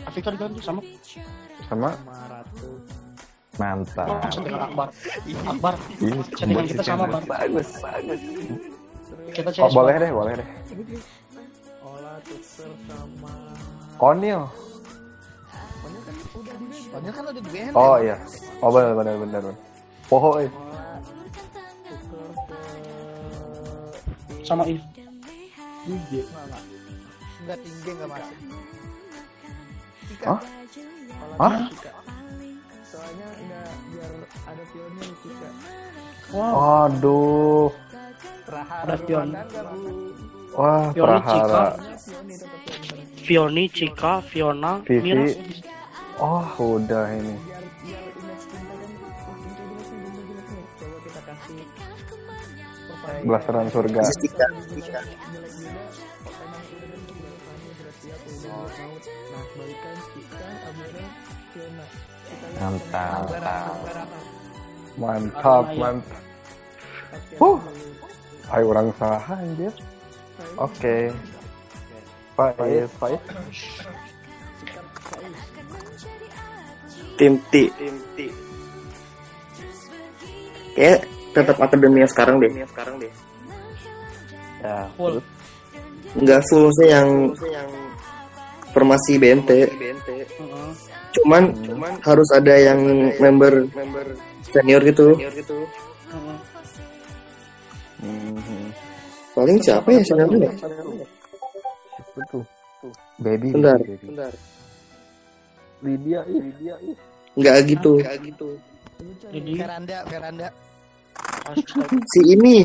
Afrika 0.00 0.28
diganti 0.32 0.60
sama 0.60 0.80
Sama 1.62 1.88
sama 1.92 2.16
Ratu 2.26 2.70
Mantap. 3.52 4.08
dengan 4.40 4.60
Akbar. 4.64 4.88
Akbar, 5.44 5.74
Ini 5.98 6.16
settingan 6.32 6.64
kita 6.64 6.82
sama 6.82 7.04
Bar. 7.06 7.22
Bagus, 7.28 7.68
bagus. 7.78 8.20
Kita 9.30 9.48
Oh, 9.60 9.68
boleh 9.70 9.94
deh, 9.98 10.10
boleh 10.10 10.32
deh. 10.34 10.48
Ola 11.82 12.16
tuker 12.24 12.72
sama 12.88 13.34
Onil. 14.00 14.48
Soalnya 16.88 17.12
kan 17.12 17.22
udah 17.28 17.42
di. 17.44 17.60
Oh 17.76 17.96
iya. 18.00 18.16
Oh 18.64 18.72
benar 18.72 18.96
benar 18.96 19.14
benar. 19.20 19.40
benar. 19.44 19.56
Poho 20.08 20.30
eh. 20.40 20.50
Sama 24.40 24.64
If. 24.64 24.80
Enggak, 25.84 26.26
enggak. 27.44 27.58
Tinggi 27.60 27.90
enggak 27.92 28.08
masuk. 28.08 28.36
Hah? 30.24 30.40
Hah? 31.36 31.54
Soalnya 32.88 33.28
enggak 33.36 33.68
biar 33.92 34.12
ada. 34.48 34.62
Wow. 36.32 36.88
Aduh. 36.88 37.68
Ada. 38.50 38.94
Wah, 40.50 40.90
Prahara. 40.90 41.78
Fioni, 43.20 43.68
Cika, 43.68 44.22
Fiona, 44.24 44.80
Vivi. 44.84 45.12
Mira. 45.12 45.24
Oh, 46.20 46.76
udah 46.80 47.06
ini. 47.16 47.36
Belasaran 53.24 53.68
surga. 53.68 54.00
Mantap. 62.60 63.24
Mantap, 65.00 65.64
mantap. 65.76 66.20
Huh. 67.40 67.58
Ayo 68.52 68.64
orang 68.74 68.88
saha 69.00 69.34
anjir. 69.40 69.72
Oke. 70.60 71.08
Faiz, 72.40 72.88
Faiz. 72.96 73.20
tim 77.20 77.36
T. 77.52 77.68
Kayak 80.72 81.04
tetap 81.36 81.56
akademi 81.60 82.00
yang 82.00 82.10
sekarang 82.10 82.40
deh. 82.40 82.48
Ya, 84.60 84.84
Full. 84.96 85.16
nggak 86.20 86.40
full 86.52 86.68
sih 86.80 86.88
yang 86.92 87.08
formasi 88.76 89.16
BNT 89.16 89.50
Heeh. 89.72 90.70
cuman 91.16 91.48
harus 92.04 92.28
ada 92.36 92.54
yang 92.60 92.80
member 93.16 93.64
senior 94.44 94.84
gitu. 94.84 95.16
Heeh. 95.16 96.36
Mhm. 98.04 98.64
paling 99.32 99.58
siapa 99.64 99.88
ya 99.92 100.02
seniornya 100.04 100.50
Betul. 102.14 102.42
Baby, 103.18 103.48
Bentar. 103.52 103.78
baby, 103.78 104.08
baby. 104.08 104.34
Lydia, 105.80 106.20
ih, 106.28 106.38
Lydia, 106.40 106.74
ih. 106.80 106.96
nggak 107.36 107.56
gitu 107.64 107.92
Jadi 109.32 109.52
Veranda, 109.56 109.98
veranda. 110.04 110.48
astaga. 111.48 111.96
si 112.16 112.20
ini 112.32 112.64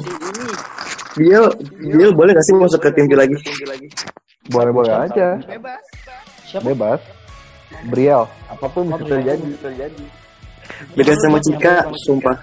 dia 1.15 1.39
dia 1.79 2.07
boleh 2.11 2.31
nggak 2.35 2.43
sih 2.43 2.55
masuk 2.55 2.79
ke 2.83 2.89
tim 2.91 3.07
lagi 3.11 3.35
Boleh-boleh 4.45 4.93
aja, 4.93 5.41
Bebas. 5.41 5.81
siapa? 6.45 6.65
bebas. 6.69 7.01
Briel, 7.89 8.29
apa 8.45 8.65
pun 8.69 8.85
bisa 8.93 9.01
terjadi. 9.09 10.05
beda 10.93 11.13
sama 11.17 11.37
Cika 11.41 11.75
sumpah 12.05 12.37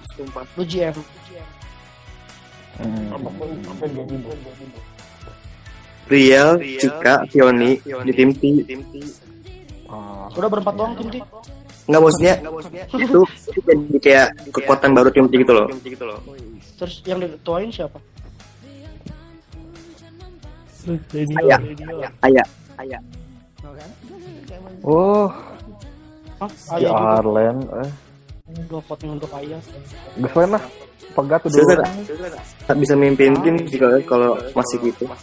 Lu 0.59 0.65
GM. 0.67 0.97
Hmm. 2.81 3.07
Riel 6.07 6.51
Cika 6.77 7.27
Fioni 7.27 7.79
di 7.81 8.13
tim 8.13 8.31
T 8.33 8.43
Ah, 9.87 10.25
Udah 10.31 10.49
berempat 10.49 10.73
doang 10.73 10.93
tim 10.95 11.09
T. 11.09 11.17
nggak 11.83 11.99
maksudnya 12.01 12.35
itu, 12.95 13.21
itu 13.51 13.61
jadi 13.61 13.99
kayak 13.99 14.29
kekuatan 14.51 14.91
baru 14.93 15.09
tim 15.11 15.27
T 15.27 15.35
gitu 15.37 15.53
loh 15.53 15.69
Terus 16.75 16.99
yang 17.05 17.19
diketuain 17.19 17.71
siapa? 17.71 17.99
Ayah 22.21 22.47
Ayah 22.77 23.01
Oh, 24.83 25.31
Hah? 26.37 26.51
si 26.51 26.75
Ayah. 26.75 27.23
Arlen, 27.23 27.63
eh, 27.79 27.91
Dua 28.67 28.83
voting 28.83 29.15
untuk 29.15 29.31
Ayah. 29.31 29.63
geus 30.19 30.35
we 30.35 30.43
lah. 30.45 30.59
Pegat 31.15 31.39
tuh 31.41 31.55
dulu. 31.55 31.87
Bisa 32.75 32.95
mimpin 32.99 33.31
tim 33.39 33.55
sih 33.63 33.79
kalau 33.79 34.03
kalau 34.03 34.31
masih 34.53 34.83
gitu 34.83 35.07
Hmm, 35.07 35.15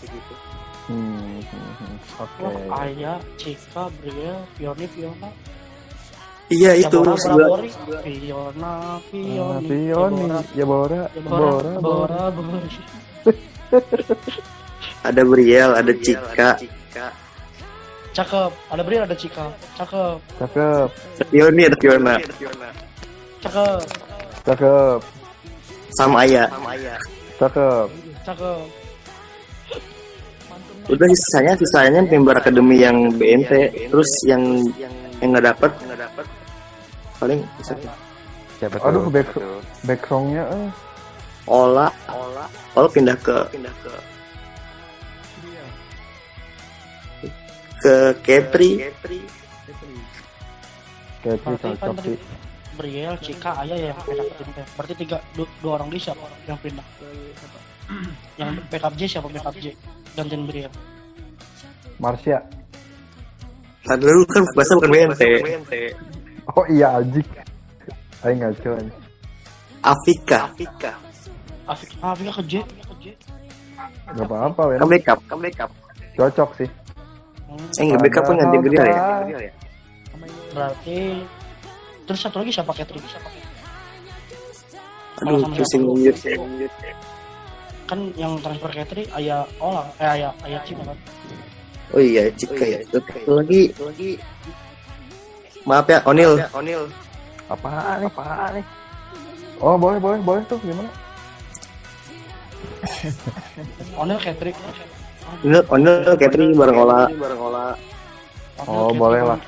Oke. 2.20 2.44
Wah, 2.44 2.84
Ayah, 2.84 3.18
Cika, 3.40 3.88
Briel, 4.04 4.38
Fioni, 4.56 4.86
Fiona. 4.92 5.30
iya 6.52 6.72
itu 6.76 6.98
Bora, 7.00 7.16
gua. 7.16 7.48
Bori. 7.62 7.70
Fiona, 8.04 8.74
Ah, 8.74 8.98
Fioni, 9.08 9.68
Pioni, 9.70 10.24
ya 10.58 10.66
Bora, 10.66 11.02
Ya, 11.14 11.22
Bora, 11.24 11.72
Bora, 11.80 11.80
Bora, 11.80 12.22
Bori. 12.34 12.70
ada 15.08 15.22
Briel 15.24 15.72
ada 15.78 15.94
Cika 15.94 16.50
Cakep. 18.10 18.52
Ada 18.74 18.82
Briel, 18.84 19.04
ada 19.06 19.16
Cika. 19.16 19.46
Cakep. 19.78 20.18
Cakep, 20.42 20.88
Fioni 21.30 21.62
ada 21.70 21.78
Fiona 21.80 22.14
Cakep. 23.40 23.80
cakep, 24.44 25.00
sama 25.96 26.16
Ayah 26.26 26.50
cakep. 27.40 27.88
Cakep. 28.28 28.79
Udah 30.90 31.08
sisanya 31.14 31.54
sisanya 31.56 32.02
member 32.02 32.34
akademi 32.34 32.82
yang 32.82 33.14
BNT 33.14 33.52
terus 33.94 34.10
yang 34.26 34.42
yang 35.22 35.30
nggak 35.32 35.54
dapet 35.54 35.72
paling 37.20 37.40
bisa 37.62 37.74
Siapa 38.60 38.76
Aduh, 38.84 39.08
tuh? 39.08 39.12
back 39.16 39.30
back 39.88 40.02
songnya 40.04 40.44
eh. 40.52 40.68
Ola 41.48 41.88
Ola 42.76 42.88
pindah 42.92 43.16
ke 43.24 43.38
ke 47.80 47.96
Kepri 48.20 48.84
Kayak 51.20 51.40
Berarti 51.44 51.68
cocok 51.68 51.80
kan 51.84 51.96
tadi 52.00 52.12
sih. 52.16 52.18
Briel, 52.80 53.16
Cika, 53.20 53.52
Ayah 53.60 53.76
ya 53.76 53.92
yang 53.92 54.00
pindah 54.08 54.28
ke. 54.56 54.64
Berarti 54.80 54.94
tiga, 55.04 55.18
dua, 55.36 55.48
dua 55.60 55.72
orang 55.76 55.92
di 55.92 56.00
siapa 56.00 56.24
yang 56.48 56.56
pindah? 56.64 56.86
yang 58.40 58.56
backup 58.72 58.94
J 58.96 59.02
siapa 59.04 59.28
backup 59.28 59.56
J? 59.60 59.76
Gantiin 60.20 60.44
Briel. 60.44 60.72
Marsha. 61.96 62.44
Tadi 63.88 64.04
dulu 64.04 64.28
kan 64.28 64.44
bahasa 64.54 64.76
bukan 64.76 64.92
BNT 64.92 65.24
Oh 66.52 66.66
iya 66.68 67.00
Ajik. 67.00 67.28
Ayo 68.28 68.34
ngaco 68.36 68.70
anjing. 68.76 69.00
Afika 69.80 70.52
Afik, 71.70 71.90
ah, 72.04 72.12
Afika 72.12 72.32
ke 72.36 72.44
J. 72.52 72.54
Gak 74.12 74.26
apa-apa, 74.28 74.76
kan 74.76 74.84
Wen. 74.84 75.00
backup 75.40 75.72
Cocok 76.20 76.50
sih. 76.60 76.70
Eh 77.80 77.84
nggak 77.88 78.02
backup 78.04 78.24
pun 78.28 78.36
ganti 78.36 78.58
Briel 78.60 78.84
ya 78.84 79.54
berarti 80.54 81.22
terus 82.04 82.20
satu 82.20 82.42
lagi 82.42 82.52
siapa 82.54 82.72
Catherine? 82.74 83.06
Siapa 83.06 83.30
aduh 85.20 85.44
pusing 85.52 85.84
lanjut 85.84 86.16
kan 87.90 88.00
yang 88.14 88.38
transfer 88.46 88.70
Catherine 88.70 89.10
ayah 89.18 89.42
Olang, 89.58 89.90
eh 89.98 90.10
ayah 90.22 90.32
ayah 90.46 90.62
Cina 90.62 90.86
kan? 90.86 90.98
oh 91.98 92.02
iya 92.02 92.30
Cika 92.38 92.66
ya 92.70 92.80
satu 92.94 93.42
lagi 93.42 93.74
maaf 95.66 95.90
ya 95.90 95.98
Onil 96.06 96.38
Apaan 97.50 98.06
nih? 98.06 98.10
Apaan 98.14 98.50
nih? 98.62 98.66
Oh 99.58 99.74
boleh 99.74 99.98
boleh 99.98 100.22
boleh 100.22 100.42
tuh 100.46 100.62
gimana? 100.62 100.86
Onel 104.02 104.20
Catherine. 104.22 104.56
Onil 105.44 105.62
Onil 105.74 106.14
Kepri 106.16 106.46
bareng 106.54 106.78
Ola 106.78 107.10
Oh, 108.68 108.92
boleh 108.92 109.24
lah. 109.24 109.40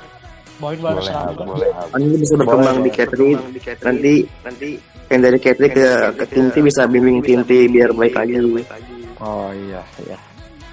Boleh, 0.56 0.78
juga. 0.80 1.44
boleh. 1.44 1.68
Ab. 1.74 1.94
Onil 1.94 2.16
bisa 2.16 2.34
berkembang 2.38 2.80
di 2.82 2.90
Kepri 2.90 3.30
nanti 3.86 4.14
nanti 4.42 4.70
yang 5.12 5.22
dari 5.22 5.38
Kepri 5.38 5.68
ke 5.68 5.86
ke 6.16 6.24
tim 6.32 6.48
T 6.48 6.64
bisa 6.64 6.88
bimbing 6.88 7.20
tim 7.20 7.44
T 7.44 7.68
biar 7.68 7.92
baik 7.92 8.16
lagi 8.16 8.36
Oh 9.22 9.52
iya 9.54 9.82
iya. 10.02 10.18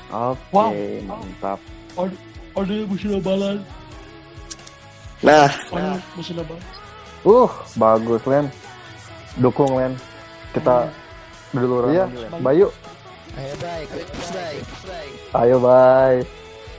Oke 0.09 0.41
Wow. 0.49 0.73
mantap. 1.05 1.59
Onel 2.57 2.81
Busina 2.89 3.21
balas. 3.21 3.61
nah 5.21 5.51
Busina 6.17 6.41
balas. 6.41 6.65
Uh 7.21 7.51
bagus 7.77 8.23
Len. 8.25 8.45
Dukung 9.37 9.77
Len. 9.77 9.93
Kita 10.55 10.89
dulu 11.53 11.93
Iya. 11.93 12.09
Bayu. 12.41 12.73
Ayo 13.37 13.53
baik. 13.61 13.87
Ayo 15.37 15.55
bye. 15.61 16.19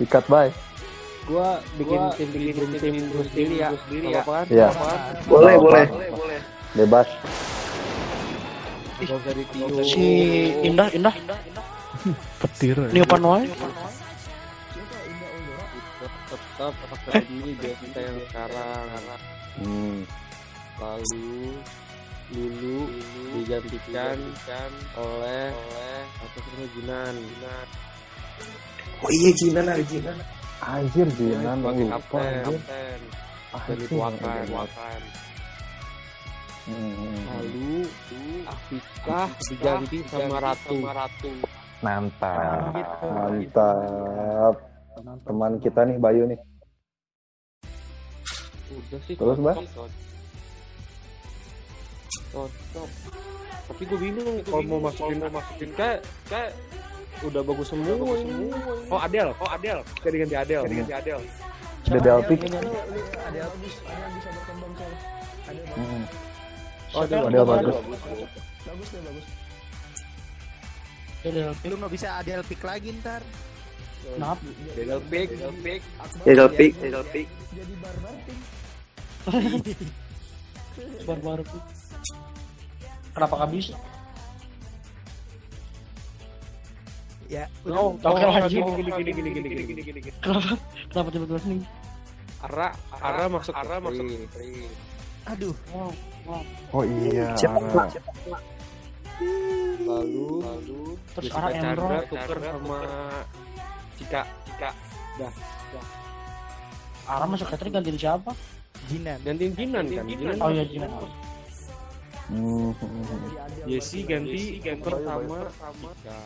Ikat 0.03 0.25
bye. 0.27 0.51
Gua 1.31 1.63
bikin 1.79 2.01
tim 2.19 2.29
bikin 2.35 2.67
tim 2.83 2.95
Bruce 3.15 3.33
Lee 3.39 3.63
ya. 3.63 3.71
Apaan? 4.19 4.45
Iya. 4.51 4.69
boleh 5.31 5.55
boleh 5.61 5.87
Bebas. 6.75 7.07
Gak 9.01 9.17
usah 9.17 9.33
ditiup. 9.33 9.81
Si 9.85 10.07
Indah 10.65 10.89
Indah 10.93 11.15
petir. 12.41 12.77
Neo 12.93 13.07
Panoy. 13.09 13.49
Tetap 16.31 16.75
akademi 16.93 17.57
BNT 17.59 17.97
yang 17.97 18.19
sekarang. 18.29 18.87
Hmm. 19.61 19.99
Lalu 20.81 21.57
Lulu 22.31 22.87
digantikan 23.35 24.19
oleh 24.95 25.51
apa 25.51 26.39
namanya 26.39 26.69
Jinan. 26.79 27.15
oh 29.03 29.11
iya 29.11 29.31
Jinan 29.35 29.67
ada 29.67 29.83
Jinan 29.83 30.17
Anjir 30.63 31.09
Jinan 31.19 31.59
sebagai 31.59 31.87
lupa 31.91 32.23
kapten. 32.23 33.03
Hmm. 36.71 37.19
Lalu 37.27 37.91
Afika 38.47 39.21
diganti 39.51 39.99
sama 40.07 40.39
Ratu. 40.39 40.79
Mantap. 41.83 42.71
Gitu. 42.79 43.09
Mantap. 43.11 44.55
Teman 45.27 45.53
kita 45.59 45.81
nih 45.83 45.97
Bayu 45.99 46.23
nih. 46.31 46.39
Udah 48.71 49.01
sih. 49.03 49.19
Terus, 49.19 49.39
Mbak? 49.43 49.57
cocok. 52.31 52.89
Tapi 53.71 53.83
gue 53.87 53.99
bingung 53.99 54.29
kalau 54.47 54.63
mau 54.67 54.81
masukin 54.91 55.19
mau 55.23 55.33
masukin 55.39 55.71
kayak 55.75 55.99
kayak 56.27 56.51
udah 57.27 57.43
bagus 57.43 57.67
semua 57.71 57.95
ini. 58.19 58.51
Oh 58.91 58.99
Adel, 58.99 59.29
oh 59.39 59.51
Adel. 59.51 59.79
Jadi 60.03 60.17
ganti 60.27 60.37
Adel, 60.39 60.63
ganti 60.67 60.95
Adel. 60.95 61.21
The 61.91 61.99
Delphic. 61.99 62.39
Ini 62.47 62.55
ada 62.55 62.71
bagus, 62.71 63.75
ada 63.83 63.99
yang 63.99 64.13
bisa 64.15 64.29
berkembang 64.31 64.73
soalnya. 64.79 64.99
Yang 65.51 65.67
Hmm. 65.75 66.05
Oh 66.93 67.07
bagus. 67.07 67.77
bagus 68.67 68.89
deh 68.91 69.03
bagus. 69.03 69.27
Adel 71.21 71.53
Lu 71.63 71.75
nggak 71.77 71.93
bisa 71.93 72.09
Adel 72.19 72.41
pick 72.43 72.63
lagi 72.63 72.91
ntar. 72.99 73.23
Kenapa? 74.01 74.41
Adel 74.75 75.01
pick, 75.07 75.29
Adel 75.31 75.55
pick. 75.61 75.81
Idol 76.25 76.49
pick, 76.51 76.73
idol 76.81 77.05
pick. 77.07 77.27
Jadi 77.53 77.73
barbar 77.79 78.15
pink. 78.25 78.41
Baru-baru. 81.07 81.45
Kenapa 83.13 83.35
nggak 83.37 83.51
bisa? 83.53 83.75
Ya, 87.31 87.47
Oh, 87.63 87.95
Oh, 87.95 88.11
oke 88.11 88.27
lanjut. 88.27 88.59
gini 88.59 88.91
gini 88.91 89.13
gini 89.15 89.31
gini 89.31 89.63
gini 89.63 89.83
gini 89.87 90.01
gini. 90.03 90.11
Kenapa? 90.19 90.59
Kenapa 90.91 91.09
tiba-tiba 91.15 91.39
nih? 91.47 91.63
Ara, 92.41 92.69
Ara 92.97 93.25
masuk, 93.29 93.55
Ara 93.55 93.77
masuk. 93.79 94.03
aduh. 95.29 95.55
Wow. 95.71 95.93
Oh 96.71 96.83
iya. 96.85 97.35
Siapa? 97.35 97.59
Ara. 97.59 97.85
Lalu, 99.85 100.29
lalu 100.41 100.81
Terus 101.13 101.29
Jessica 101.29 101.45
Ara 101.45 101.49
Chandra 101.53 101.97
Endro. 102.01 102.09
tuker 102.09 102.39
sama 102.41 102.79
Cika, 104.01 104.23
Cika. 104.49 104.71
Ara 107.11 107.25
masuk 107.29 107.47
catering 107.53 107.75
gantiin 107.77 107.99
siapa? 108.01 108.33
Jinan. 108.89 109.19
Gantiin 109.27 109.53
Jinan 109.59 109.85
kan? 109.93 110.05
Jinan. 110.09 110.37
Oh 110.41 110.51
iya 110.55 110.65
Jinan. 110.65 110.91
Hmm, 112.31 112.71
hmm. 112.79 113.69
Jesse 113.69 113.99
ganti 114.07 114.63
tuker 114.63 114.95
sama 115.05 115.39
Cika. 115.51 116.19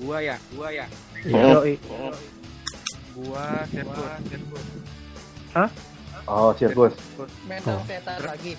Gua 0.00 0.18
ya, 0.20 0.36
gua 0.56 0.68
ya. 0.72 0.86
Iya. 1.24 1.76
Gua 3.16 3.44
Sergio, 3.68 4.04
Sergio. 4.28 4.58
Oh, 6.30 6.52
sirkus. 6.54 6.94
Mental 7.48 7.80
setan 7.88 8.18
lagi. 8.22 8.54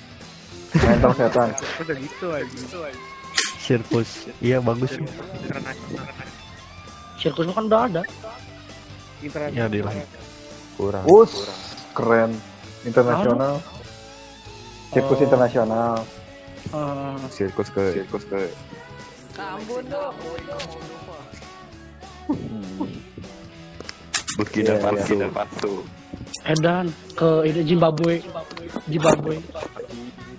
Mental 0.72 1.12
setan. 1.14 1.50
Udah 1.80 1.96
gitu 1.96 2.26
aja. 2.32 2.92
Sirkus. 3.60 4.10
Iya 4.40 4.58
bagus. 4.60 4.96
Internasional. 4.96 6.06
Sirkus 7.16 7.46
kan 7.52 7.66
udah 7.68 7.82
ada. 7.86 8.02
Ya 9.52 9.66
di 9.70 9.80
lain. 9.80 10.06
Kurang. 10.74 11.04
Us, 11.06 11.34
keren. 11.94 12.32
Internasional. 12.82 13.62
Sirkus 14.90 15.20
Oh. 15.20 15.26
internasional. 15.26 15.96
Eh, 16.72 17.16
Sirkus 17.30 17.70
ke 17.70 17.84
sirkus 17.94 18.24
ke 18.26 18.50
Ambon 19.38 19.84
dong. 19.88 20.16
Burkina 24.38 24.74
Iya, 24.74 24.82
Faso. 24.82 25.14
iya. 25.14 25.28
Faso. 25.30 25.72
Edan 26.44 26.88
ke 27.14 27.46
ini 27.46 27.62
Zimbabwe. 27.64 28.24
Zimbabwe. 28.88 29.36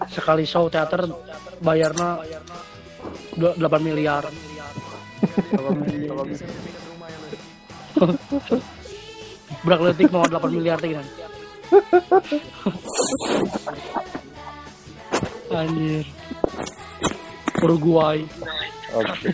Sekali 0.08 0.42
show 0.42 0.66
teater 0.66 1.06
bayarnya 1.62 2.18
dua- 3.36 3.56
8 3.56 3.80
miliar. 3.80 4.24
8 4.26 5.78
miliar. 5.78 6.16
Berak 9.62 9.80
letik 9.84 10.10
mau 10.10 10.26
8 10.26 10.50
miliar 10.50 10.78
teh 10.80 10.90
kan. 10.90 11.06
Anjir. 15.52 16.04
Uruguay. 17.62 18.18
Oke. 18.92 19.30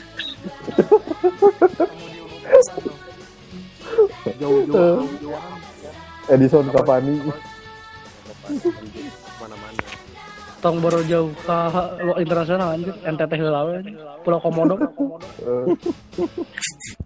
Edison 6.29 6.67
Cavani. 6.69 7.15
Mana-mana. 9.41 9.81
Tong 10.59 10.83
baru 10.83 11.01
jauh 11.07 11.31
ke 11.31 11.59
lo 12.03 12.13
internasional 12.19 12.75
anjir. 12.75 12.95
NTT 13.07 13.33
heula 13.39 13.61
we. 13.65 13.79
Pulau 14.27 14.41
Komodo. 14.43 14.75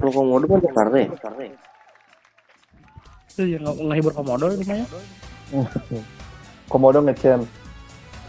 Kalau 0.03 0.11
komodo 0.11 0.45
kan 0.49 0.59
Jakarta 0.59 0.97
ya? 0.99 1.07
Itu 3.31 3.43
yang 3.47 3.63
nge- 3.63 3.79
ngehibur 3.87 4.13
Komodo 4.17 4.47
namanya. 4.51 4.87
Komodo 6.73 6.99
ngecen. 7.05 7.41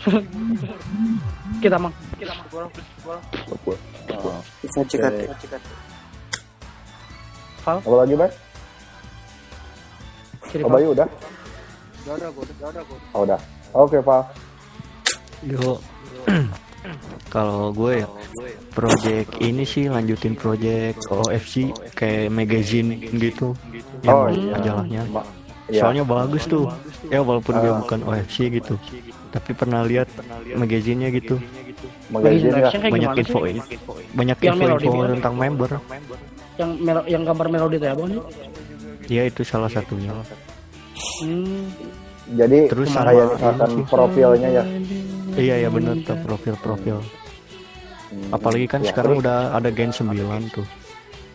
Kita 1.64 1.78
mang. 1.80 1.94
Bisa 4.60 4.82
cekat. 4.86 5.14
Apa 7.64 7.96
lagi, 7.96 8.14
Bang? 8.20 8.28
Kiri 10.46 10.64
Oh, 10.64 10.70
Bayu 10.70 10.88
udah? 10.92 11.08
Udah, 12.04 12.14
udah, 12.16 12.30
udah, 12.30 12.68
udah, 12.70 12.84
gua. 12.84 12.98
Oh, 13.12 13.22
udah. 13.24 13.40
Oke, 13.74 13.98
Pak. 14.00 14.22
Yo. 15.44 15.80
Kalau 17.34 17.72
gue 17.72 18.04
ya 18.04 18.08
project 18.70 19.40
ini 19.40 19.64
sih 19.64 19.88
lanjutin 19.88 20.36
project 20.36 21.00
OFC 21.08 21.68
kayak 21.94 22.28
magazine 22.30 22.90
gitu. 23.14 23.56
Yang 24.02 24.14
Oh, 24.14 24.28
iya. 24.28 24.52
majalahnya. 24.54 25.02
Ma- 25.08 25.28
Iya. 25.64 25.80
Soalnya 25.80 26.04
bagus 26.04 26.44
tuh. 26.44 26.68
Ya 27.08 27.24
walaupun 27.24 27.56
dia 27.56 27.72
Ah. 27.72 27.80
bukan 27.80 28.04
OFC 28.04 28.52
gitu. 28.52 28.76
Tapi 29.32 29.56
pernah 29.56 29.80
lihat 29.82 30.12
magazinnya 30.52 31.08
gitu. 31.10 31.40
magazine 32.12 32.52
ya. 32.54 32.68
Banyak 32.84 33.12
info 33.18 33.40
banyak 34.14 34.38
Yang 34.38 34.54
info-info 34.54 34.92
gitu. 34.92 35.14
tentang 35.18 35.34
member. 35.34 35.70
Yang 36.54 36.72
melo- 36.78 37.08
yang 37.08 37.24
gambar 37.24 37.48
melodi 37.48 37.78
teh 37.80 37.90
abang 37.90 38.12
nih. 38.12 38.22
Ya 39.08 39.24
itu 39.28 39.42
salah 39.44 39.70
satunya. 39.70 40.12
Hmm. 41.24 41.68
Jadi 42.34 42.72
Terus 42.72 42.88
kayak 42.96 43.04
sama 43.04 43.36
misalkan 43.36 43.72
profilnya 43.92 44.50
ya. 44.50 44.64
Iya 45.36 45.56
ya 45.68 45.70
bener 45.70 45.96
tuh 46.08 46.16
profil-profil. 46.24 46.98
Hmm, 47.04 48.30
Apalagi 48.32 48.66
kan 48.70 48.80
ya, 48.80 48.94
sekarang 48.94 49.20
terus- 49.20 49.24
udah 49.28 49.38
ada 49.58 49.70
Gen 49.74 49.92
9 49.92 50.44
tuh. 50.54 50.66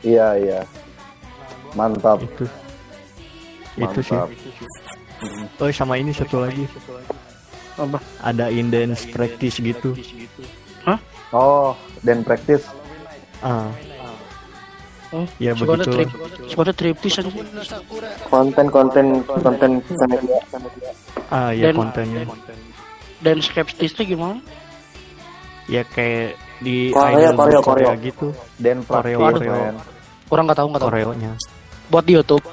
Iya, 0.00 0.26
iya. 0.38 0.61
Mantap. 1.74 2.22
Itu. 2.22 2.46
Itu 3.76 4.00
sih. 4.00 4.14
Mantap. 4.16 4.31
Oh 5.59 5.68
sama 5.74 5.98
ini 5.98 6.14
satu 6.14 6.46
lagi. 6.46 6.64
Apa? 7.74 7.98
Ada 8.22 8.48
indens 8.48 9.04
practice 9.11 9.59
gitu. 9.59 9.92
Oh, 11.28 11.76
dan 12.00 12.24
practice. 12.24 12.64
Ah. 13.44 13.68
Oh, 15.09 15.25
Ya 15.40 15.57
begitu. 15.57 15.88
trip. 15.88 16.11
Sebenarnya 16.47 16.77
triptis 16.77 17.14
aja. 17.16 17.31
Sakura. 17.64 18.11
Konten-konten 18.29 19.07
konten 19.25 19.71
media. 19.81 20.38
Ah 21.29 21.49
ya 21.49 21.73
Dan- 21.73 21.77
kontennya. 21.81 22.25
Dan 23.18 23.40
skeptis 23.40 23.97
itu 23.97 24.14
gimana? 24.14 24.37
Ya 25.64 25.81
kayak 25.83 26.37
di 26.61 26.92
Korea, 26.92 27.33
Korea, 27.33 27.61
Korea, 27.61 27.88
Korea. 27.88 28.05
gitu. 28.05 28.29
Dan 28.57 28.85
koreo. 28.85 29.18
men. 29.33 29.75
Orang 30.29 30.44
nggak 30.44 30.59
tahu 30.61 30.68
nggak 30.68 30.83
tahu. 30.85 30.90
Koreonya. 30.92 31.33
Buat 31.88 32.05
di 32.05 32.12
YouTube. 32.14 32.44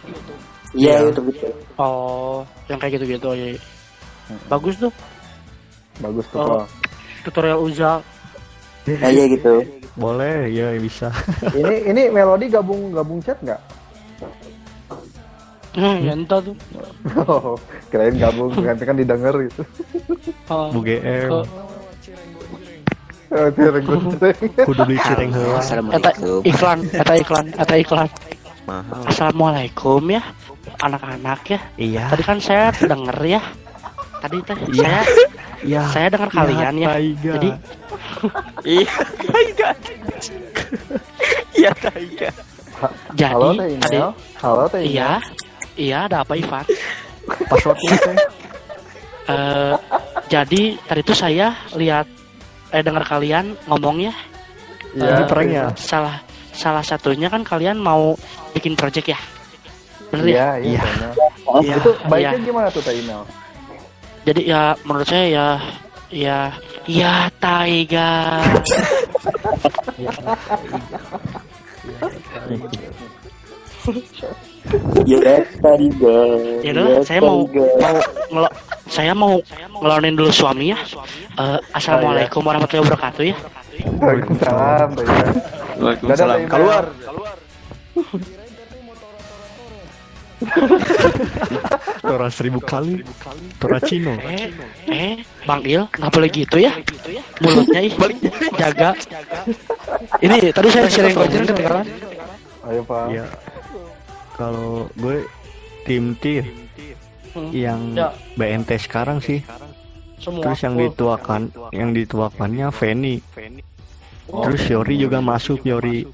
Iya, 0.72 1.08
itu 1.08 1.20
gitu. 1.28 1.48
Oh, 1.76 2.44
yang 2.68 2.80
kayak 2.80 3.00
gitu-gitu 3.00 3.28
aja. 3.30 3.48
Bagus 4.48 4.76
tuh 4.76 4.92
Bagus 5.96 6.26
tuh, 6.28 6.40
Oh. 6.40 6.64
Tutorial 7.24 7.60
Uza. 7.60 8.00
Ya, 8.84 9.08
iya 9.08 9.26
gitu. 9.30 9.64
Boleh, 9.96 10.52
ya 10.52 10.76
bisa. 10.76 11.08
Ini 11.60 11.88
ini 11.88 12.02
melodi 12.12 12.52
gabung 12.52 12.92
gabung 12.92 13.24
chat 13.24 13.40
nggak? 13.40 13.62
Hmm, 15.76 15.98
ya 16.04 16.16
entah 16.16 16.40
tuh. 16.40 16.56
Oh, 17.28 17.56
kirain 17.92 18.16
gabung 18.16 18.52
nanti 18.56 18.84
kan 18.88 18.96
didengar 18.96 19.36
gitu. 19.44 19.64
Oh, 20.48 20.72
Bu 20.72 20.80
GM. 20.84 21.44
Eh, 23.36 23.48
gue 23.52 23.52
tireng. 23.52 23.84
Kudu 24.64 24.82
beli 24.88 24.98
cireng 25.04 25.32
heula. 25.36 25.60
iklan, 26.48 26.80
eta 26.88 27.14
iklan, 27.20 27.46
eta 27.60 27.76
iklan. 27.76 28.08
Mahal. 28.64 29.04
Assalamualaikum 29.12 30.00
ya, 30.08 30.24
anak-anak 30.80 31.42
ya. 31.44 31.60
Iya. 31.76 32.04
Tadi 32.16 32.24
kan 32.24 32.38
saya 32.40 32.72
denger 32.72 33.18
ya. 33.28 33.42
Tadi 34.24 34.38
teh 34.42 34.58
Iya. 34.72 34.80
saya 34.80 35.02
Ya. 35.62 35.84
saya 35.90 36.08
dengar 36.10 36.28
kalian 36.28 36.74
ya. 36.76 36.88
Taiga. 36.92 37.32
Jadi 37.38 37.50
Iya, 38.76 38.94
Taiga. 39.24 39.70
Iya, 41.56 41.72
Taiga. 41.76 42.30
jadi 43.16 43.32
Halo 43.32 43.50
tadi 43.56 43.72
email. 43.72 44.10
Halo 44.36 44.64
teh 44.68 44.80
email. 44.84 44.92
iya 44.92 45.12
iya 45.76 45.98
ada 46.08 46.18
apa 46.22 46.36
Ivan? 46.36 46.66
Passwordnya 47.48 47.96
teh. 48.00 48.18
Eh, 49.26 49.74
jadi 50.30 50.78
tadi 50.86 51.02
tuh 51.02 51.18
saya 51.18 51.58
lihat 51.74 52.06
eh 52.70 52.86
dengar 52.86 53.02
kalian 53.02 53.58
ngomong 53.66 53.98
ya 54.06 54.14
Iya. 54.94 55.18
Ini 55.18 55.24
prank 55.26 55.50
ya? 55.50 55.66
salah 55.74 56.22
salah 56.54 56.86
satunya 56.86 57.26
kan 57.26 57.42
kalian 57.42 57.82
mau 57.82 58.14
bikin 58.54 58.78
project 58.78 59.10
ya 59.10 59.20
bener 60.14 60.26
ya 60.30 60.30
Iya, 60.30 60.48
iya. 60.62 60.62
Iya. 60.62 60.82
benar. 60.86 61.12
Iya, 61.58 61.76
Itu 61.82 61.90
baiknya 62.06 62.38
iya. 62.38 62.46
gimana 62.46 62.68
tuh 62.70 62.86
Email? 62.86 63.22
Jadi 64.26 64.42
ya 64.42 64.62
menurut 64.84 65.08
saya 65.08 65.26
ya 65.30 65.48
ya 66.10 66.40
ya 66.90 67.14
Taiga 67.38 68.42
Ya 75.06 75.22
tadi 75.62 75.88
ya 76.66 76.74
udah 76.74 77.06
saya 77.06 77.22
mau 77.22 77.46
mau 77.78 77.98
ngelo, 78.34 78.50
saya 78.90 79.14
mau 79.14 79.38
ngelonin 79.78 80.18
dulu 80.18 80.34
suami 80.34 80.74
ya 80.74 80.80
Eh, 81.36 81.60
assalamualaikum 81.76 82.42
warahmatullahi 82.42 82.88
wabarakatuh 82.88 83.24
ya 83.28 83.36
Waalaikumsalam. 84.00 84.90
Waalaikumsalam. 85.84 86.38
Email. 86.40 86.52
Keluar. 86.52 86.84
Tora 92.06 92.30
seribu 92.30 92.60
kali. 92.62 93.02
Tora 93.58 93.80
Cino. 93.82 94.14
eh 94.22 94.50
eh 94.86 95.16
Bang 95.44 95.66
Il 95.66 95.90
nggak 95.90 96.12
boleh 96.12 96.30
gitu 96.30 96.58
ya 96.62 96.74
mulutnya 97.42 97.82
ih 97.82 97.94
jaga 98.56 98.90
ini 100.22 100.36
tadi 100.54 100.68
saya 100.70 100.88
sharing 100.88 101.18
aja 101.18 101.38
kedengaran 101.44 101.86
Ayo 102.66 102.82
Pak. 102.82 103.14
Ya. 103.14 103.26
Kalau 104.34 104.90
gue 104.98 105.22
tim 105.86 106.18
T 106.18 106.42
yang 107.54 107.94
Ya. 107.94 108.10
BNT 108.34 108.82
sekarang 108.82 109.22
sih. 109.22 109.46
semua 110.18 110.42
Terus 110.42 110.60
yang 110.66 110.74
dituakan, 110.74 111.42
yang 111.70 111.94
dituakannya 111.94 112.74
Feni. 112.74 113.22
Terus 114.26 114.62
Yori 114.66 114.98
juga 114.98 115.22
masuk 115.22 115.62
Yori. 115.62 116.10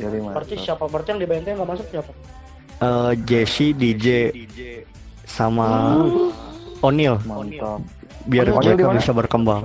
Yori 0.00 0.18
Mas. 0.24 0.32
berarti 0.32 0.56
siapa 0.56 0.88
berarti 0.88 1.12
yang 1.12 1.20
di 1.20 1.26
BNT 1.28 1.48
nggak 1.52 1.68
masuk 1.68 1.86
siapa 1.92 2.12
Eh 2.82 3.12
Jesse 3.22 3.70
DJ 3.72 4.06
sama 5.22 5.96
O'Neil 6.82 7.14
Mantap. 7.22 7.78
biar 8.26 8.46
O'Neil 8.48 8.58
mereka 8.58 8.74
di 8.74 8.84
mana? 8.84 8.98
bisa 8.98 9.12
berkembang. 9.14 9.62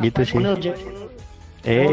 Gitu 0.00 0.20
sih. 0.24 0.38
Jack. 0.58 0.76
Eh, 1.64 1.88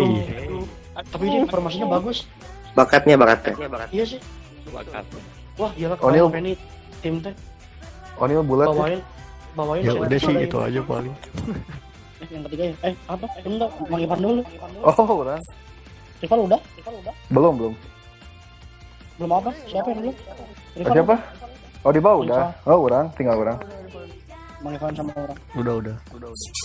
tapi 1.08 1.24
ini 1.26 1.38
informasinya 1.42 1.88
bagus 1.94 2.28
Bakatnya 2.72 3.16
bakatnya. 3.16 3.56
iya 3.90 4.04
sih 4.06 4.20
wah 5.56 5.72
gila 5.76 5.96
Oh, 5.98 6.08
ini- 6.08 6.20
kalau 6.24 6.40
ini 6.40 6.54
tim 7.00 7.20
teh 7.20 7.34
O'Neil 8.16 8.44
bulat 8.44 8.68
ya? 8.68 8.72
bawain 8.74 9.00
bawain 9.54 9.82
ya 9.82 9.92
udah 9.94 10.18
sih 10.18 10.36
itu 10.38 10.58
aja 10.58 10.80
paling. 10.82 11.16
Eh, 12.22 12.28
yang 12.30 12.46
ketiga 12.46 12.64
ya 12.70 12.76
eh 12.86 12.94
apa 13.10 13.26
eh, 13.26 13.50
enggak 13.50 13.70
Bang 13.82 13.98
Ivan 13.98 14.20
dulu 14.22 14.42
Oh, 14.86 14.94
udah. 15.18 15.42
Ivan 16.22 16.40
udah 16.46 16.60
Ivan 16.78 16.94
udah 17.02 17.14
Belum, 17.28 17.54
belum. 17.58 17.74
Belum 19.22 19.34
apa 19.38 19.52
siapa 19.70 19.88
yang 19.94 20.00
dulu 20.02 20.14
Oh, 20.72 20.88
siapa? 20.96 21.16
Oh, 21.84 21.92
di 21.92 22.00
bawah 22.00 22.24
udah. 22.24 22.44
Oh, 22.64 22.88
orang, 22.88 23.12
tinggal 23.20 23.36
orang. 23.44 23.60
Bang 24.62 24.78
Ivan 24.78 24.94
sama 24.94 25.12
orang 25.18 25.38
Udah 25.58 25.74
udah. 25.84 25.96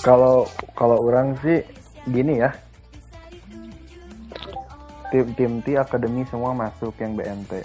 Kalau 0.04 0.46
kalau 0.78 0.96
orang 1.10 1.34
sih 1.42 1.58
gini 2.06 2.38
ya. 2.38 2.54
Tim 5.10 5.26
tim 5.34 5.52
T 5.64 5.74
akademi 5.74 6.22
semua 6.30 6.54
masuk 6.54 6.94
yang 7.02 7.18
BNT. 7.18 7.64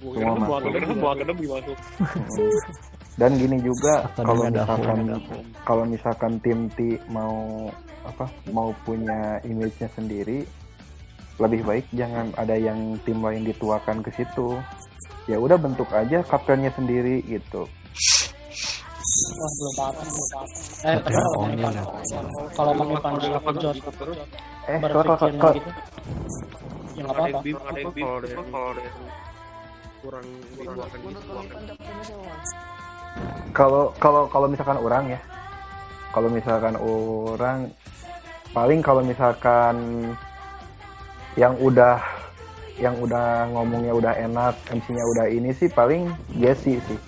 Semua 0.00 0.34
masuk. 0.42 1.06
akademi 1.06 1.44
masuk. 1.46 1.76
Dan 3.20 3.30
gini 3.40 3.56
juga 3.62 4.10
kalau 4.18 4.42
ada 4.42 4.64
misalkan 4.64 4.98
kalau 5.62 5.84
misalkan 5.86 6.32
tim 6.42 6.60
T 6.74 6.98
mau 7.12 7.68
apa 8.02 8.26
mau 8.50 8.74
punya 8.82 9.38
image-nya 9.46 9.88
sendiri 9.94 10.46
lebih 11.36 11.60
baik 11.62 11.84
jangan 11.92 12.32
ada 12.34 12.56
yang 12.56 12.96
tim 13.04 13.20
lain 13.20 13.44
dituakan 13.44 14.00
ke 14.00 14.10
situ. 14.12 14.56
Ya 15.26 15.36
udah 15.36 15.58
bentuk 15.58 15.90
aja 15.90 16.22
kaptennya 16.22 16.70
sendiri 16.72 17.20
gitu. 17.26 17.66
wah 19.36 19.50
belum 19.52 19.74
apa 19.80 20.02
belum 20.02 20.26
eh 20.82 20.96
tapi 20.98 21.14
kalau 21.14 21.30
Bang 21.38 21.52
Ivan 21.56 21.74
kalau 22.52 22.72
Bang 22.74 22.90
Ivan 22.90 23.12
suka 23.16 23.40
kejot 23.48 23.76
Eh, 24.66 24.78
kalau 24.82 25.04
kalau 25.06 25.30
kalau- 25.38 25.56
gitu. 25.56 25.70
Ya 26.96 27.00
nggak 27.04 27.14
apa-apa. 27.14 27.38
Kalau 27.46 28.16
ada 28.16 28.28
kalau 28.34 28.66
ada 28.66 28.82
kurang 30.00 30.26
dituakan 30.56 30.98
gitu. 31.00 31.32
kalau 33.52 33.82
kalau 33.96 34.22
kalau 34.28 34.46
misalkan 34.48 34.78
orang 34.80 35.04
ya. 35.08 35.20
Kalau 36.12 36.28
misalkan 36.32 36.74
orang 36.80 37.58
paling 38.50 38.80
kalau 38.80 39.02
misalkan 39.04 39.76
yang 41.36 41.54
udah 41.60 42.00
yang 42.76 42.96
udah 43.00 43.48
ngomongnya 43.56 43.92
udah 43.96 44.12
enak 44.16 44.54
MC-nya 44.68 45.04
udah 45.16 45.26
ini 45.32 45.50
sih 45.56 45.68
paling 45.72 46.12
Jesse 46.36 46.76
sih 46.76 46.98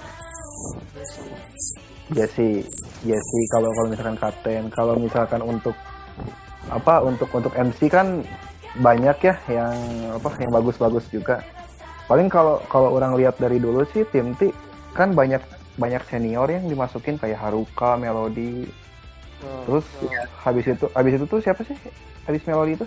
Jesse 2.12 2.64
Jesse 3.04 3.40
kalau 3.52 3.68
kalau 3.76 3.88
misalkan 3.92 4.16
kapten 4.16 4.62
kalau 4.72 4.94
misalkan 4.96 5.40
untuk 5.44 5.76
apa 6.68 7.04
untuk 7.04 7.28
untuk 7.32 7.52
MC 7.52 7.88
kan 7.88 8.24
banyak 8.80 9.16
ya 9.24 9.34
yang 9.48 9.76
apa 10.12 10.28
yang 10.40 10.52
bagus-bagus 10.52 11.04
juga 11.08 11.40
paling 12.08 12.32
kalau 12.32 12.60
kalau 12.68 12.92
orang 12.96 13.16
lihat 13.16 13.36
dari 13.36 13.60
dulu 13.60 13.84
sih 13.92 14.04
tim 14.08 14.32
T 14.36 14.52
kan 14.96 15.12
banyak 15.12 15.40
banyak 15.78 16.02
senior 16.10 16.50
yang 16.50 16.66
dimasukin 16.66 17.16
kayak 17.16 17.38
Haruka, 17.38 17.94
Melody. 17.94 18.66
Terus 19.38 19.86
habis 20.42 20.66
itu 20.66 20.86
habis 20.90 21.12
itu 21.14 21.24
tuh 21.30 21.38
siapa 21.38 21.62
sih? 21.62 21.78
Habis 22.26 22.42
Melody 22.44 22.74
itu? 22.82 22.86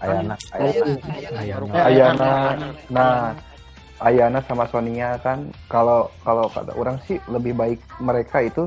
Ayana. 0.00 0.34
Ayana. 0.52 1.72
Eh, 1.76 1.84
Ayana. 1.84 2.32
Nah, 2.88 3.36
Ayana 4.00 4.40
sama 4.48 4.64
Sonia 4.66 5.20
kan 5.20 5.44
kalau 5.68 6.08
kalau 6.24 6.48
kata 6.48 6.72
orang 6.72 6.96
sih 7.04 7.20
lebih 7.28 7.52
baik 7.52 7.80
mereka 8.00 8.40
itu 8.40 8.64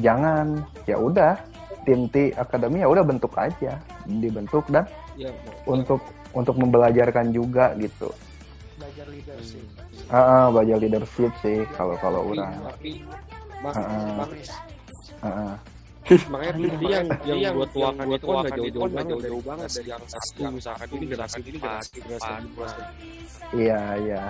jangan 0.00 0.64
ya 0.88 0.96
udah 0.96 1.36
tim 1.84 2.08
T 2.08 2.32
Academy 2.32 2.80
ya 2.80 2.88
udah 2.88 3.04
bentuk 3.04 3.36
aja 3.36 3.76
dibentuk 4.08 4.64
dan 4.72 4.88
Ya, 5.12 5.28
untuk 5.68 6.00
untuk 6.32 6.56
membelajarkan 6.56 7.36
juga 7.36 7.76
gitu. 7.76 8.08
belajar 8.80 9.04
leadership 9.12 9.60
Ah, 10.08 10.16
ah, 10.16 10.44
belajar 10.48 10.80
leadership 10.80 11.32
sih 11.44 11.68
kalau 11.76 12.00
kalau 12.00 12.32
orang. 12.32 12.48
tapi 12.64 13.04
mak, 13.60 13.76
Heeh. 13.76 14.08
mak, 14.16 15.60
Makanya 16.02 16.52
tadi 16.52 16.86
yang 16.88 17.06
yang 17.22 17.54
buat 17.54 17.70
tuakan 17.70 18.06
itu 18.10 18.24
kan 18.24 18.36
nggak 18.42 18.52
jauh-jauh 18.52 18.90
banget 18.90 19.16
jauh 19.22 19.42
banget 19.42 19.68
dari 19.70 19.88
yang 19.88 20.02
satu 20.04 20.42
misalkan 20.50 20.86
ini 20.90 21.04
generasi 21.06 21.38
ini 21.40 21.50
generasi 21.54 21.88
generasi 21.94 22.30
dua 22.50 22.66
Iya, 23.52 23.80
iya. 24.02 24.22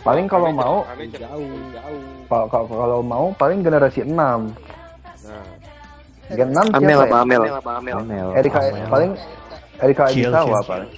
Paling 0.00 0.26
kalau 0.30 0.48
mau 0.52 0.76
jauh 0.86 1.50
jauh 1.74 2.02
kalau 2.30 2.66
kalau- 2.68 3.02
mau 3.02 3.26
paling 3.34 3.58
generasi 3.60 4.06
6. 4.06 4.14
nah 4.14 5.42
Gen 6.30 6.50
6 6.50 6.62
Amel 6.72 6.98
siapa 7.00 7.10
ya? 7.10 7.22
Amel? 7.22 7.42
Amel. 7.98 8.28
Erika 8.34 8.58
paling 8.86 9.10
Erika 9.78 10.02
Agisawa 10.06 10.58
paling. 10.62 10.90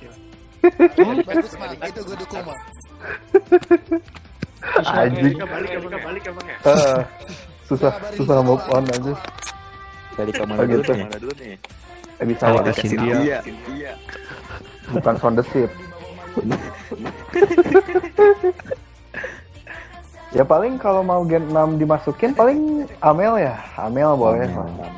bagus 1.24 1.52
mah 1.56 1.68
itu 1.72 2.00
gue 2.02 2.16
dukung 2.18 2.42
mah 2.44 2.58
Anjing. 4.84 5.36
balik 5.38 5.70
balik 5.80 6.00
balik 6.02 6.22
Eh, 6.66 6.98
susah 7.64 7.92
susah 8.12 8.36
move 8.42 8.64
on 8.68 8.84
aja 8.86 9.12
dari 10.18 10.32
ke 10.34 10.42
mana 10.42 10.66
dulu 10.66 10.82
gitu. 10.82 10.90
Ke 10.90 10.98
mana 10.98 11.18
dulu 11.22 11.32
nih? 11.38 11.54
Bisa 12.26 12.50
sawah 12.50 12.74
Cynthia. 12.74 13.38
Cynthia. 13.46 13.92
Bukan 14.90 15.14
sound 15.22 15.38
the 15.38 15.44
ship. 15.54 15.70
ya 20.34 20.44
paling 20.44 20.76
kalau 20.78 21.02
mau 21.06 21.22
Gen 21.26 21.46
6 21.50 21.78
dimasukin 21.78 22.34
paling 22.34 22.90
Amel 22.98 23.38
ya. 23.38 23.54
Amel 23.78 24.18
boleh 24.18 24.50
Amel. 24.50 24.66
Amel. 24.66 24.90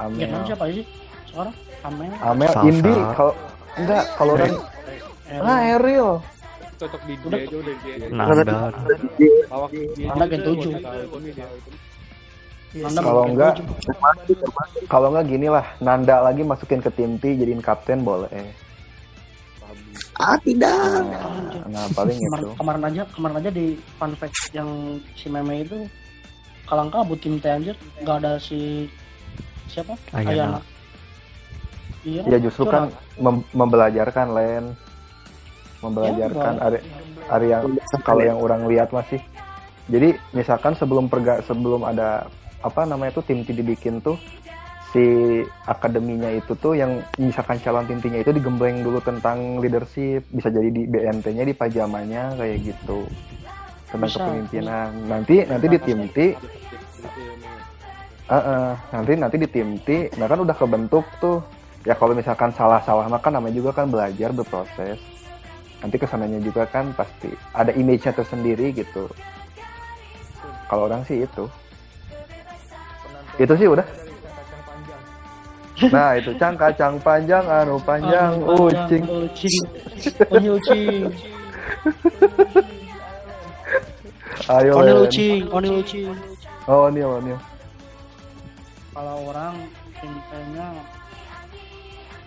Amel. 0.00 0.18
Gen 0.18 0.28
6 0.40 0.48
siapa 0.48 0.64
sih? 0.72 0.84
Sekarang 1.28 1.54
Amel. 1.84 2.10
Amel 2.24 2.48
Sasa. 2.48 2.64
Indi 2.64 2.94
kalau 3.12 3.32
enggak 3.76 4.04
kalau 4.16 4.32
orang 4.40 4.56
Nah, 5.32 5.64
Eril. 5.64 6.20
Cocok 6.76 7.02
di 7.08 7.14
dia 7.16 7.40
aja 7.40 7.56
udah 7.56 7.74
dia. 7.80 7.94
Nah, 8.12 8.26
udah 8.28 8.44
dia. 8.44 10.12
Anak 10.12 10.26
Gen 10.28 10.42
7. 10.44 10.76
Iya 12.72 12.88
yes. 12.88 12.96
Kalau 12.96 13.28
enggak, 13.28 13.54
kalau 14.88 15.08
enggak 15.12 15.26
gini 15.28 15.52
lah, 15.52 15.64
Nanda 15.84 16.24
lagi 16.24 16.40
masukin 16.40 16.80
ke 16.80 16.88
tim 16.88 17.20
T 17.20 17.36
jadiin 17.36 17.60
kapten 17.60 18.00
boleh. 18.00 18.32
eh. 18.32 18.48
Ah 20.16 20.36
tidak. 20.40 20.72
Nah, 20.72 21.04
iya, 21.52 21.62
nah 21.68 21.84
paling 21.92 22.16
itu. 22.16 22.48
Kemarin 22.56 22.82
aja, 22.88 23.02
kemarin 23.12 23.36
aja 23.44 23.50
di 23.52 23.66
fun 24.00 24.12
fact 24.16 24.56
yang 24.56 24.96
si 25.16 25.28
meme 25.28 25.68
itu 25.68 25.84
kalau 26.64 26.88
enggak 26.88 27.04
buat 27.04 27.20
tim 27.20 27.36
T 27.36 27.44
anjir, 27.44 27.76
nggak 28.00 28.16
ada 28.24 28.32
si 28.40 28.88
siapa? 29.68 29.92
Ayana. 30.16 30.32
Ayana. 30.32 30.60
Iya, 32.02 32.22
ya 32.26 32.38
justru 32.42 32.66
kan 32.66 32.90
mem 33.14 33.46
membelajarkan 33.54 34.26
Len, 34.34 34.64
membelajarkan 35.84 36.54
ya, 36.58 36.80
area 37.30 37.48
yang 37.62 37.62
iya, 37.70 37.98
kalau 38.02 38.22
yang 38.26 38.38
orang 38.42 38.66
lihat 38.66 38.90
masih. 38.90 39.22
Jadi 39.86 40.18
misalkan 40.34 40.74
sebelum 40.74 41.06
perga 41.06 41.44
sebelum 41.46 41.86
ada 41.86 42.26
apa 42.62 42.86
namanya 42.86 43.18
tuh 43.18 43.26
tim 43.26 43.42
T 43.42 43.50
dibikin 43.52 43.98
tuh 43.98 44.16
si 44.92 45.04
akademinya 45.64 46.28
itu 46.28 46.52
tuh 46.60 46.76
yang 46.76 47.00
misalkan 47.16 47.56
calon 47.64 47.88
intinya 47.88 48.20
itu 48.20 48.28
digembleng 48.28 48.84
dulu 48.84 49.00
tentang 49.00 49.56
leadership 49.56 50.20
bisa 50.28 50.52
jadi 50.52 50.68
di 50.68 50.84
BNT-nya 50.84 51.48
di 51.48 51.56
pajamanya 51.56 52.36
kayak 52.36 52.60
gitu. 52.60 53.08
Tentang 53.88 54.08
Bisa. 54.08 54.20
kepemimpinan. 54.20 54.88
nanti 55.08 55.36
nanti 55.48 55.66
di 55.68 55.78
tim 55.80 56.00
T 56.12 56.18
eh, 56.22 58.36
eh, 58.36 58.72
nanti 58.92 59.12
nanti 59.16 59.36
di 59.40 59.48
tim 59.48 59.80
T 59.80 60.12
nah 60.20 60.28
kan 60.28 60.38
udah 60.44 60.56
kebentuk 60.56 61.08
tuh. 61.18 61.40
Ya 61.82 61.98
kalau 61.98 62.14
misalkan 62.14 62.54
salah-salah 62.54 63.10
mah 63.10 63.18
kan 63.18 63.34
namanya 63.34 63.58
juga 63.58 63.82
kan 63.82 63.90
belajar 63.90 64.30
berproses. 64.30 65.02
Nanti 65.82 65.98
ke 65.98 66.06
sananya 66.06 66.38
juga 66.38 66.62
kan 66.68 66.94
pasti 66.94 67.32
ada 67.50 67.74
image-nya 67.74 68.14
tersendiri 68.14 68.70
gitu. 68.70 69.10
Kalau 70.70 70.86
orang 70.86 71.02
sih 71.02 71.26
itu 71.26 71.50
itu 73.40 73.54
sih 73.56 73.68
udah. 73.68 73.86
Nah 75.88 76.14
itu. 76.14 76.30
Cang 76.36 76.54
kacang 76.54 76.94
panjang 77.00 77.42
anu 77.48 77.80
panjang 77.82 78.38
Anu, 78.38 78.70
ucing. 78.70 79.02
ucing. 79.08 79.62
Onil 80.30 80.52
ucing. 80.60 81.10
Ayo 84.50 84.72
Onil 84.78 84.98
ucing 85.06 85.42
Onil 85.50 85.74
ucing. 85.82 86.12
Oh 86.70 86.86
Nil 86.92 87.18
Nil 87.22 87.38
kalau 88.92 89.24
orang 89.32 89.56
tintanya 89.96 90.68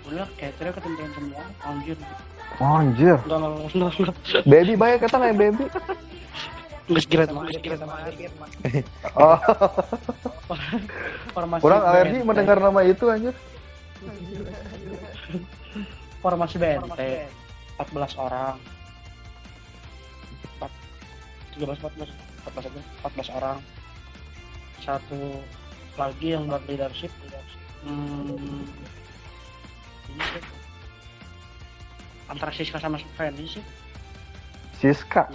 udah 0.10 0.26
kayak 0.34 0.58
ketintain 0.58 1.12
semua 1.14 1.44
anjir. 1.62 1.98
Anjir. 2.58 3.18
Enggak 3.22 3.38
enggak 3.38 3.52
enggak 3.70 3.92
enggak 4.02 4.16
baby 4.50 4.74
banyak 4.74 5.00
kata 5.06 5.16
nggak 5.22 5.38
baby 5.38 5.66
enggak 6.86 7.04
sekira 7.04 7.26
oh. 9.18 9.40
Formasi 11.34 11.62
kurang 11.66 11.84
alergi 11.84 12.20
mendengar 12.22 12.58
nama 12.62 12.80
itu 12.86 13.10
anjir. 13.10 13.36
Formasi 16.22 16.56
BNT 16.62 17.02
14 17.82 18.22
orang. 18.22 18.56
13 21.58 21.80
14 21.82 22.12
14 22.54 22.70
aja 22.70 22.82
14 23.02 23.38
orang. 23.38 23.58
Satu 24.86 25.42
lagi 25.98 26.28
yang 26.38 26.46
buat 26.46 26.62
leadership. 26.70 27.10
Hmm, 27.86 28.66
ini 30.10 30.26
antara 32.30 32.52
Siska 32.54 32.78
sama 32.78 33.02
Fanny 33.18 33.50
sih. 33.50 33.64
Siska 34.78 35.30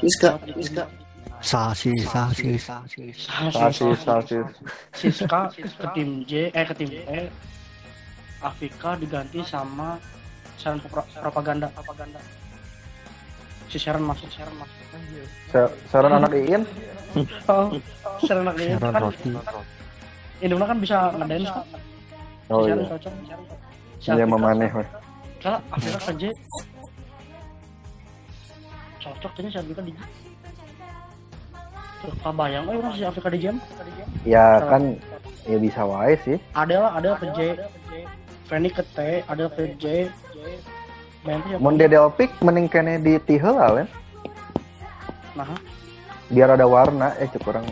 Siska, 0.00 0.30
Siska. 0.54 0.84
Sasi, 1.44 1.92
sasi, 2.08 2.56
Sasis 3.52 3.98
sasis. 4.00 4.48
Siska 4.96 5.40
ke 5.52 5.86
tim 5.92 6.24
J 6.24 6.48
eh 6.50 6.64
ke 6.64 6.74
tim 6.74 6.90
E. 7.04 7.28
Afika 8.40 8.96
diganti 8.96 9.40
sama 9.44 10.00
Sharon 10.56 10.80
pro- 10.88 11.08
propaganda. 11.20 11.68
Propaganda 11.72 12.20
si 13.74 13.82
Sharon 13.82 14.06
masuk 14.06 14.30
Sharon 14.30 14.54
masuk 14.54 14.84
saran 15.90 16.14
anak 16.14 16.30
Iin? 16.30 16.62
Oh, 17.50 17.74
Sharon 18.22 18.46
anak 18.46 18.54
dia 18.54 18.78
Sharon 18.78 18.92
kan 18.94 19.02
roti. 19.02 19.30
Indonesia 20.38 20.66
kan 20.70 20.78
bisa 20.78 20.98
ngedance 21.18 21.50
kan 21.50 21.64
oh 22.54 22.62
Sharon 22.62 22.86
iya. 22.86 22.96
Sharon 23.98 24.18
iya 24.20 24.26
memaneh 24.30 24.70
Kalau 25.42 25.58
Afika 25.74 25.98
ke 26.06 26.12
J 26.16 26.22
cocok 29.04 29.30
kayaknya 29.36 29.50
si 29.52 29.58
Afika 29.60 29.82
di 29.84 29.92
J 29.92 30.00
Terus 32.04 32.16
bayang. 32.36 32.64
Eh 32.68 32.76
orang 32.76 32.92
si 32.96 33.02
Afika 33.04 33.28
di 33.28 33.38
jam 33.40 33.56
ya 34.24 34.60
kan 34.64 34.96
ya 35.44 35.56
bisa 35.60 35.84
wae 35.84 36.16
sih. 36.24 36.36
Ada 36.56 36.76
lah 36.80 36.92
ada 36.96 37.10
ke 37.20 37.26
J. 37.36 37.60
Fanny 38.48 38.68
ke 38.72 38.84
T 38.96 39.24
ada 39.24 39.44
ke 39.52 39.76
J. 39.76 40.08
Mun 41.56 41.80
Dedelpik 41.80 42.32
mending 42.44 42.68
kene 42.68 43.00
di 43.00 43.16
Tihel 43.24 43.56
Len. 43.56 43.88
Nah, 45.32 45.48
biar 46.28 46.52
ada 46.52 46.68
warna 46.68 47.16
eh 47.16 47.28
cek 47.28 47.40
kurang 47.40 47.64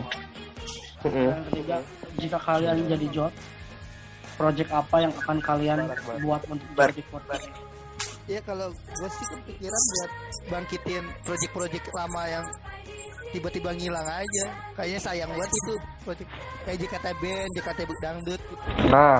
ketiga, 1.03 1.77
jika 2.15 2.39
kalian 2.39 2.87
jadi 2.87 3.07
job, 3.11 3.31
project 4.39 4.71
apa 4.71 4.95
yang 5.03 5.13
akan 5.19 5.37
kalian 5.43 5.79
buat 6.23 6.41
untuk 6.47 6.67
project 6.79 7.07
project 7.11 7.53
ya 8.27 8.39
kalau 8.47 8.71
gue 8.71 9.09
sih 9.19 9.25
kepikiran 9.27 9.81
buat 9.91 10.11
bangkitin 10.47 11.03
project-project 11.27 11.85
lama 11.91 12.23
yang 12.31 12.45
tiba-tiba 13.35 13.69
ngilang 13.75 14.07
aja. 14.07 14.45
Kayaknya 14.77 14.99
sayang 15.01 15.29
banget 15.33 15.51
itu 15.51 15.73
project 16.05 16.29
kayak 16.63 16.77
JKT 16.79 17.05
Band, 17.19 17.49
JKT 17.57 17.79
Dangdut 17.99 18.41
gitu. 18.41 18.65
nah 18.87 19.19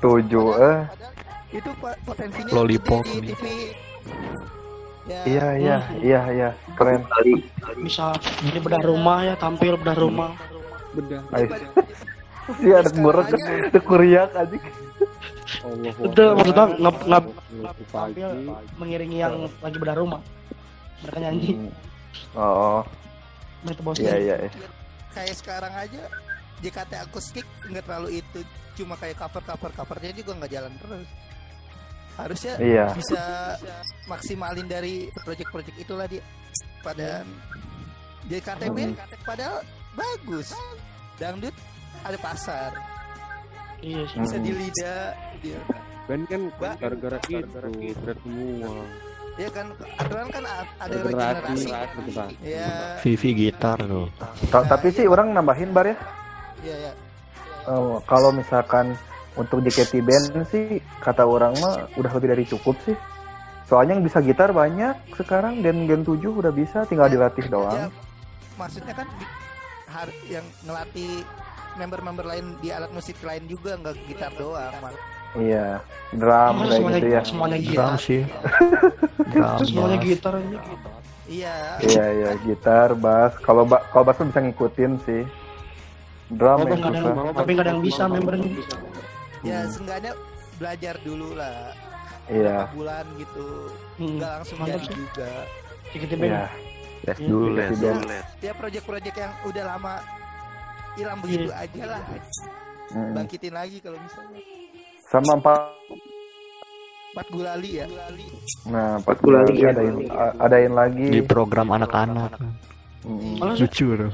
tujuh 0.00 0.48
eh. 0.56 0.80
itu 1.50 1.70
po- 1.82 2.00
potensinya 2.06 2.52
Lollipop 2.54 3.02
di. 3.04 3.34
TV 3.34 3.44
ya. 5.10 5.20
Iya 5.26 5.48
iya 5.58 5.78
iya 6.00 6.20
iya. 6.30 6.48
Keren. 6.78 7.02
Bisa 7.82 8.14
jadi 8.46 8.58
bedah 8.62 8.82
rumah 8.86 9.18
ya 9.26 9.34
tampil 9.34 9.74
bedah 9.74 9.98
rumah. 9.98 10.30
Bedah. 10.94 11.20
Iya 12.62 12.82
ada 12.82 12.90
ngorek 12.94 13.30
ada 13.34 13.80
kuriak 13.82 14.30
aja 14.34 14.58
Allah. 15.64 15.92
Itu 16.06 16.22
maksudnya 16.36 16.64
ngap 16.78 16.96
ngap. 17.06 17.24
Mengiringi 18.78 19.18
yang 19.20 19.34
lagi 19.60 19.76
bedah 19.76 19.96
rumah. 19.98 20.20
Mereka 21.04 21.18
nyanyi. 21.20 21.50
Oh. 22.36 22.82
Mereka 23.64 23.80
bos 23.84 24.00
iya 24.00 24.16
iya 24.16 24.36
iya. 24.48 24.50
kayak 25.12 25.36
sekarang 25.36 25.74
aja 25.74 26.06
JKT 26.64 26.92
akustik 26.96 27.46
nggak 27.68 27.84
terlalu 27.84 28.24
itu. 28.24 28.40
Cuma 28.78 28.96
kayak 28.96 29.20
cover 29.20 29.42
cover 29.44 29.70
covernya 29.74 30.12
juga 30.16 30.32
nggak 30.40 30.52
jalan 30.52 30.72
terus. 30.80 31.08
Harusnya 32.16 32.54
Iya. 32.60 32.86
bisa 32.96 33.22
maksimalin 34.08 34.68
dari 34.68 35.08
project-project 35.24 35.76
itulah 35.80 36.06
dia. 36.08 36.24
Pada 36.80 37.24
JKT 38.28 38.62
Band 38.72 38.94
padahal 39.24 39.60
bagus. 39.92 40.52
Dangdut 41.20 41.52
ada 42.00 42.16
pasar 42.16 42.72
iya 43.82 44.02
sih. 44.06 44.18
Bisa 44.18 44.36
Hmm. 44.36 44.44
di 44.44 44.52
lidah 44.52 45.02
dia 45.40 45.60
Ben 46.04 46.26
kan 46.26 46.42
gara-gara 46.76 47.18
itu 47.22 47.38
thread 47.94 48.18
semua. 48.20 48.82
Ya 49.38 49.48
kan 49.48 49.66
aturan 49.96 50.26
kan 50.28 50.42
ada 50.76 50.90
Regenerasi, 50.92 51.64
regenerasi 51.64 51.70
gitu, 51.96 52.10
Bang. 52.12 52.30
ya 52.42 52.68
Vivi 53.00 53.30
gitar 53.32 53.78
tuh. 53.78 54.06
Ta- 54.48 54.66
tapi 54.66 54.90
sih 54.90 55.06
orang 55.06 55.30
nambahin 55.30 55.70
bar 55.70 55.86
ya? 55.86 55.96
Ya 56.60 56.76
ya 56.82 56.92
Eh, 57.62 57.96
kalau 58.04 58.32
misalkan 58.32 58.96
untuk 59.32 59.62
JKT 59.62 60.02
band 60.02 60.44
sih 60.46 60.66
kata 60.98 61.22
orang 61.22 61.54
mah 61.56 61.86
udah 61.94 62.10
lebih 62.10 62.28
dari 62.30 62.44
cukup 62.44 62.74
sih. 62.82 62.96
Soalnya 63.64 63.94
yang 63.94 64.02
bisa 64.02 64.18
gitar 64.18 64.50
banyak 64.50 65.14
sekarang 65.14 65.62
dan 65.62 65.86
gen 65.86 66.02
7 66.02 66.34
udah 66.34 66.50
bisa 66.50 66.82
tinggal 66.84 67.06
dilatih 67.06 67.46
ya 67.46 67.48
doang. 67.48 67.86
maksudnya 68.58 68.92
kan 68.92 69.06
yang 70.26 70.44
ngelatih 70.60 71.22
member-member 71.74 72.24
lain 72.24 72.56
di 72.58 72.68
alat 72.68 72.90
musik 72.90 73.18
lain 73.20 73.44
juga 73.44 73.76
nggak 73.76 73.94
gitar 74.04 74.32
doang 74.34 74.74
Mak. 74.76 74.94
iya 75.36 75.78
drum 76.10 76.54
Oh, 76.56 76.64
kayak 76.64 76.74
semuanya 76.74 76.98
gitu 76.98 77.08
ya. 77.08 77.20
semuanya 77.22 77.56
Drum 77.56 77.68
gitar? 77.68 77.92
sih. 78.00 78.22
Drum, 79.30 79.58
semuanya 79.62 79.96
bass. 79.96 80.08
gitar 80.08 80.32
aja 80.34 80.58
iya. 81.30 81.54
Iya 81.78 82.04
iya 82.10 82.30
gitar 82.40 82.88
bass. 82.94 83.32
Kalau 83.38 83.62
ba 83.62 83.78
kalau 83.88 84.04
bass 84.04 84.18
bisa 84.18 84.40
ngikutin 84.40 84.92
sih. 85.00 85.22
Drum 86.28 86.58
Oh, 86.58 86.64
yang 86.64 86.80
ada 86.80 86.90
susah. 86.90 87.14
yang- 87.14 87.36
tapi 87.36 87.50
nggak 87.52 87.62
ada 87.62 87.72
yang 87.72 87.82
bisa 87.82 88.02
membernya 88.04 88.50
ya 89.40 89.58
seenggaknya 89.66 90.12
belajar 90.56 90.94
dulu 91.00 91.28
lah. 91.32 91.70
Iya. 92.26 92.56
Beberapa 92.60 92.74
bulan 92.74 93.04
gitu. 93.16 93.46
Hmm, 93.96 94.10
nggak 94.18 94.30
langsung 94.32 94.56
mantap 94.58 94.74
jadi 94.74 94.86
sih. 94.86 94.94
juga. 94.96 95.30
JKT 95.90 96.12
iya. 96.16 96.44
Les 97.00 97.16
Iya. 97.16 97.26
dulu, 97.26 97.46
les. 97.56 97.70
ya 98.38 98.52
project-project 98.52 99.16
yang 99.16 99.32
udah 99.42 99.64
lama 99.66 99.94
hilang 100.94 101.18
begitu 101.20 101.48
Iya. 101.48 101.62
aja 101.66 101.82
lah. 101.86 102.00
Mm. 102.90 103.14
bangkitin 103.14 103.54
lagi 103.54 103.78
kalau 103.78 103.98
misalnya. 104.02 104.40
Sama 105.06 105.38
empat 105.38 105.62
empat 107.10 107.26
gulali 107.30 107.70
ya? 107.78 107.86
Nah 108.66 108.98
empat 108.98 109.16
Bulan 109.22 109.46
lagi 109.46 109.62
lagi. 109.62 109.70
adain 109.70 109.96
a- 110.10 110.34
adain 110.42 110.72
lagi. 110.74 111.06
Di 111.10 111.22
program 111.22 111.70
anak-anak. 111.70 112.34
Mm. 113.06 113.38
Sih, 113.54 113.62
Lucu 113.62 113.86
tuh. 113.94 114.10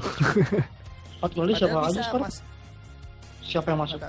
empat 1.16 1.30
kali 1.32 1.52
siapa? 1.56 1.72
Padahal 1.72 1.88
aja 1.88 2.02
sekarang 2.04 2.24
mas 2.28 2.36
siapa 3.40 3.66
yang 3.72 3.80
masuk? 3.80 4.00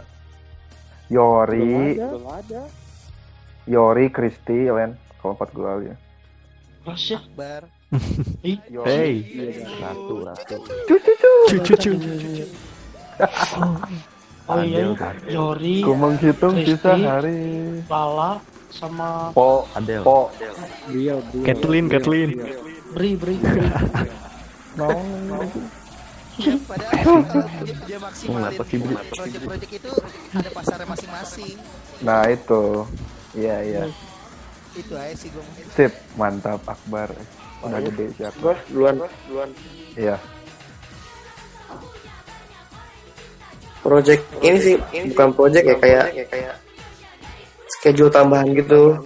Yori. 1.07 1.95
Belum 1.95 2.27
ada 2.27 2.61
Yori 3.63 4.05
Kristi 4.11 4.67
Len. 4.67 4.99
Kalau 5.23 5.33
empat 5.33 5.49
ya. 5.83 5.95
Kelas 6.83 7.03
ya 7.07 7.17
Akbar 7.19 7.61
Hey, 8.43 9.23
ratu 9.79 10.15
ratu 10.27 10.55
cucu 11.47 11.73
cucu. 11.79 11.91
oh 14.51 14.59
iya 14.59 14.91
Yori 15.31 15.79
ku 15.79 15.95
menghitung 15.95 16.59
sisa 16.67 16.99
hari 16.99 17.79
Lala 17.87 18.43
sama 18.67 19.31
po 19.31 19.63
Adel. 19.71 20.03
po 20.03 20.27
Beliau, 20.91 21.23
beliau. 21.31 21.45
Kathleen, 21.47 21.87
Kathleen. 21.87 22.35
Bri 22.91 23.15
Bri 23.15 23.39
no 24.75 24.91
Ya, 26.37 26.53
padahal 26.69 27.23
kalau 27.25 27.49
dia, 27.65 27.75
dia 27.87 27.97
maksimalin 27.97 28.51
Bri? 28.61 28.95
project-project 29.09 29.71
itu 29.73 29.91
ada 30.37 30.49
pasarnya 30.53 30.85
masing-masing. 30.85 31.55
Nah 32.05 32.29
itu, 32.29 32.85
iya 33.33 33.57
iya. 33.65 33.83
Itu 34.77 34.93
aja 34.93 35.17
sih 35.17 35.33
gue. 35.33 35.41
Sip, 35.73 35.89
mantap 36.13 36.61
Akbar. 36.69 37.09
Udah 37.65 37.79
iya. 37.81 37.87
gede 37.89 38.05
siap. 38.17 38.33
Gua 38.37 38.53
duluan 38.69 38.95
duluan 39.27 39.49
Iya. 39.97 40.17
project 43.81 44.23
ini 44.43 44.57
sih 44.59 44.75
bukan 45.15 45.29
project 45.31 45.63
ya 45.63 45.75
kayak 45.79 46.05
schedule 47.71 48.11
tambahan 48.11 48.51
gitu 48.51 48.99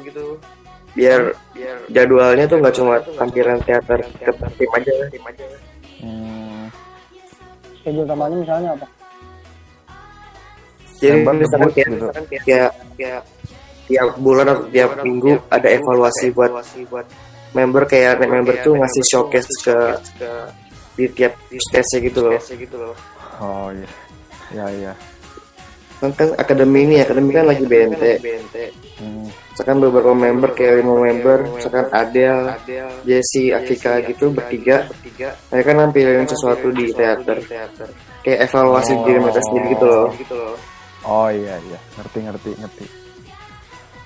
biar 0.97 1.37
jadwalnya 1.93 2.49
tuh 2.49 2.57
nggak 2.59 2.75
cuma 2.75 2.97
tampilan 3.13 3.61
teater 3.61 3.99
ke 4.01 4.31
tim 4.57 4.69
aja 4.73 4.91
Hmm, 6.01 6.65
Schedule 7.77 8.09
tambahannya 8.09 8.41
misalnya 8.41 8.69
apa? 8.73 8.87
jadi 10.97 11.21
Member 11.21 11.33
misalkan 11.45 11.69
kayak, 11.77 11.89
gitu. 11.93 12.05
kayak 12.41 12.71
kayak 12.97 13.21
tiap 13.85 14.09
bulan 14.17 14.49
atau 14.49 14.65
tiap 14.73 14.97
minggu 15.05 15.37
ada 15.53 15.67
evaluasi 15.69 16.33
buat 16.33 16.49
member 17.51 17.83
kayak 17.87 18.23
member 18.23 18.55
tuh 18.63 18.73
ngasih 18.77 19.03
showcase 19.03 19.51
ke 19.63 19.77
di 20.95 21.05
tiap 21.11 21.33
stage 21.51 22.11
gitu 22.11 22.19
loh. 22.27 22.95
Oh 23.41 23.69
iya. 23.73 23.89
Iya 24.51 24.67
iya. 24.75 24.93
kan, 26.01 26.09
kan 26.17 26.33
akademi 26.33 26.81
ini 26.89 26.97
akademi 26.97 27.29
kan 27.29 27.45
lagi 27.45 27.61
BNT 27.61 28.03
Hmm, 29.01 29.25
misalkan 29.49 29.81
beberapa 29.81 30.13
member 30.13 30.53
kayak 30.53 30.85
lima 30.85 30.93
member 30.93 31.57
misalkan 31.57 31.89
Adele, 31.89 32.53
Jesse, 33.01 33.49
Akika 33.49 33.97
gitu 34.05 34.29
bertiga. 34.29 34.85
mereka 35.49 35.73
nampilin 35.73 36.29
sesuatu 36.29 36.69
di 36.69 36.93
teater. 36.93 37.41
kayak 38.21 38.45
evaluasi 38.45 38.93
diri 39.01 39.17
mereka 39.17 39.41
sendiri 39.41 39.73
gitu 39.73 39.85
loh. 39.89 40.09
Oh 41.01 41.33
iya 41.33 41.57
iya. 41.65 41.79
Ngerti 41.97 42.17
ngerti 42.29 42.49
ngerti. 42.61 42.85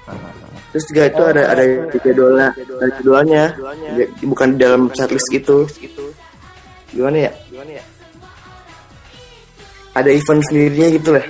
Nah, 0.07 0.15
nah, 0.15 0.31
nah. 0.31 0.54
Terus 0.75 0.91
juga 0.91 1.07
itu 1.07 1.23
ada 1.23 1.43
ada 1.55 1.63
jadwalnya 2.03 2.51
ada 2.51 2.91
jadwalnya. 2.99 3.43
Ya, 3.95 4.05
bukan 4.27 4.47
di 4.51 4.57
dalam 4.59 4.91
setlist 4.91 5.31
gitu. 5.31 5.63
Gimana 6.91 7.31
ya? 7.31 7.31
Ada 9.95 10.11
event 10.11 10.43
sendirinya 10.51 10.87
gitu 10.91 11.09
lah. 11.15 11.23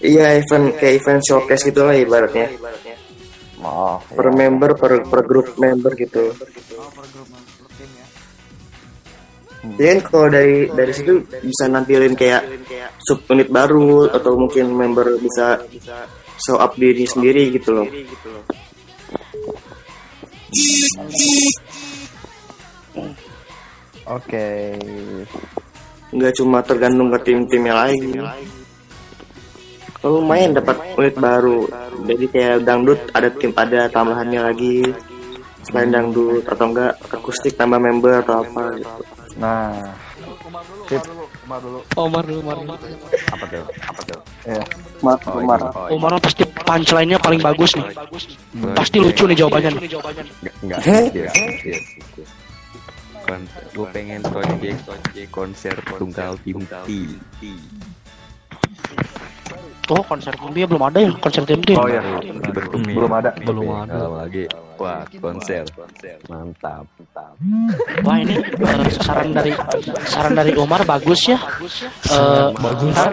Iya 0.00 0.40
event 0.40 0.66
kayak 0.80 1.04
event 1.04 1.20
showcase 1.20 1.68
gitu 1.68 1.84
lah 1.84 1.92
ibaratnya. 1.92 2.48
Oh, 3.60 4.00
per 4.08 4.32
iya. 4.32 4.38
member 4.40 4.72
per 4.72 5.04
per 5.04 5.20
grup 5.28 5.52
member 5.60 5.92
gitu. 6.00 6.32
Oh, 6.32 6.88
per 6.96 7.04
grup 7.12 7.28
per 7.28 7.36
ya. 7.36 7.37
Ya 9.76 9.92
kan 9.92 10.00
kalau 10.06 10.28
dari 10.32 10.70
dari 10.72 10.92
situ 10.94 11.20
bisa 11.44 11.68
nampilin 11.68 12.14
kayak 12.16 12.46
sub 13.04 13.26
unit 13.28 13.52
baru 13.52 14.08
atau 14.08 14.38
mungkin 14.38 14.72
member 14.72 15.20
bisa 15.20 15.60
show 16.38 16.56
up 16.56 16.78
diri 16.78 17.04
sendiri 17.04 17.52
gitu 17.52 17.74
loh. 17.74 17.88
Oke. 24.08 24.78
Nggak 26.08 26.32
cuma 26.40 26.64
tergantung 26.64 27.12
ke 27.12 27.18
tim-timnya 27.28 27.74
lagi. 27.76 28.16
Kalau 29.98 30.22
lumayan 30.22 30.56
dapat 30.56 30.78
unit 30.96 31.16
baru. 31.18 31.68
Jadi 32.08 32.24
kayak 32.30 32.64
dangdut 32.64 33.00
ada 33.12 33.28
tim 33.34 33.52
ada 33.52 33.90
tambahannya 33.90 34.40
lagi. 34.40 34.88
Selain 35.66 35.92
dangdut 35.92 36.46
atau 36.48 36.70
enggak 36.70 36.96
akustik 37.12 37.52
tambah 37.58 37.76
member 37.76 38.24
atau 38.24 38.40
apa 38.40 38.78
gitu. 38.78 39.17
Nah, 39.38 39.94
sip. 40.90 40.98
Umar 41.46 41.60
dulu. 41.62 41.78
Omar 41.94 42.22
dulu, 42.26 42.38
Omar 42.42 42.56
dulu. 42.58 42.74
Apa 43.30 43.44
tuh? 43.46 43.64
Apa 43.86 44.00
tuh? 44.02 44.18
Iya. 44.44 44.64
Umar, 44.98 45.16
Oh, 45.24 45.38
Umar. 45.38 45.58
ini. 45.58 45.68
Oh, 45.70 45.86
ini. 45.86 45.94
Omar 45.94 46.10
mah 46.18 46.22
pasti 46.22 46.42
punchline-nya 46.42 47.18
paling 47.22 47.38
bagus 47.38 47.70
nih. 47.78 47.86
Pasti 48.74 48.96
lucu 48.98 49.24
nih 49.24 49.36
jawabannya 49.38 49.70
nih. 49.78 49.82
Enggak? 50.66 50.78
Iya, 50.82 50.98
iya, 51.14 51.30
iya. 51.62 51.78
Kon 53.22 53.44
gue 53.76 53.86
pengen 53.92 54.20
project 54.24 54.80
konser 55.30 55.76
tunggal 55.94 56.34
timti. 56.42 57.00
Oh, 59.88 60.04
konser 60.04 60.36
tim 60.36 60.52
dia 60.52 60.68
belum 60.68 60.84
ada 60.84 60.98
ya, 61.00 61.12
konser 61.16 61.42
tim 61.48 61.60
dia. 61.64 61.76
Oh 61.76 61.88
iya. 61.88 62.00
Bentuk 62.52 62.76
nih. 62.84 62.92
Belum 62.92 63.08
ada. 63.10 63.30
Belum 63.40 63.64
ada. 63.72 63.94
Kalau 63.94 64.16
lagi. 64.16 64.44
Wah, 64.76 65.00
konser. 65.16 65.64
Mantap. 66.28 66.84
Wah 68.04 68.16
ini 68.20 68.36
eh, 68.36 68.92
saran 68.94 69.32
dari 69.32 69.50
saran 70.04 70.32
dari 70.36 70.52
Omar 70.54 70.84
bagus 70.84 71.26
ya. 71.26 71.38
Eh, 72.06 72.46
Bagus. 72.52 72.92
Ntar, 72.92 73.10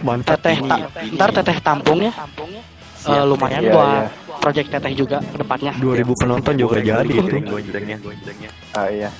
Mantap. 0.00 0.38
teteh 0.38 0.56
ta- 0.64 0.86
ntar 1.12 1.28
teteh 1.34 1.56
tampung 1.60 1.98
ya. 2.00 2.12
Eh, 3.04 3.24
lumayan 3.26 3.60
Iya, 3.60 3.72
buat 3.74 4.00
iya. 4.00 4.08
project 4.40 4.68
teteh 4.70 4.92
juga 4.96 5.18
ke 5.20 5.36
depannya. 5.36 5.72
2000 5.76 6.08
penonton 6.16 6.54
juga 6.56 6.76
jadi 6.78 7.04
itu. 7.04 7.36
Gonjrengnya. 7.44 7.98
Ah 8.72 8.88
iya. 8.88 9.10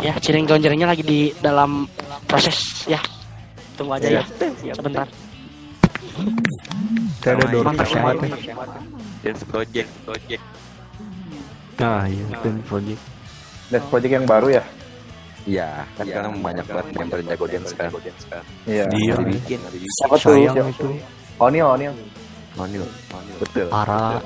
Ya, 0.00 0.14
ciring 0.16 0.48
gonjrengnya 0.48 0.88
lagi 0.88 1.04
di 1.04 1.28
dalam 1.36 1.84
proses 2.24 2.86
ya. 2.88 2.96
Tunggu 3.76 4.00
aja 4.00 4.08
ya. 4.08 4.24
Sebentar. 4.72 5.04
Kita 7.20 7.28
ada 7.34 7.44
door 7.50 7.66
nih. 7.72 8.30
Dance 9.24 9.42
project 9.48 9.88
project. 10.06 10.42
Nah, 11.76 12.06
iya, 12.08 12.24
itu 12.30 12.48
project. 12.68 13.00
Dance 13.68 13.86
project 13.90 14.12
yang 14.12 14.26
baru 14.26 14.48
ya? 14.60 14.64
Iya, 15.46 15.68
kan 15.94 16.04
sekarang 16.10 16.32
banyak 16.42 16.64
banget 16.66 16.86
member 16.98 17.18
jago 17.22 17.46
dance 17.46 17.72
kan. 17.74 17.90
Iya. 18.66 18.84
Iya. 18.90 19.14
Dibikin. 19.22 19.58
Siapa 20.02 20.14
tuh? 20.18 20.34
Sayang 20.34 20.70
itu. 20.70 20.88
Onil, 21.38 21.66
Onil. 21.68 21.92
Manil. 22.56 22.88
Betul. 23.36 23.68
Ara, 23.68 24.16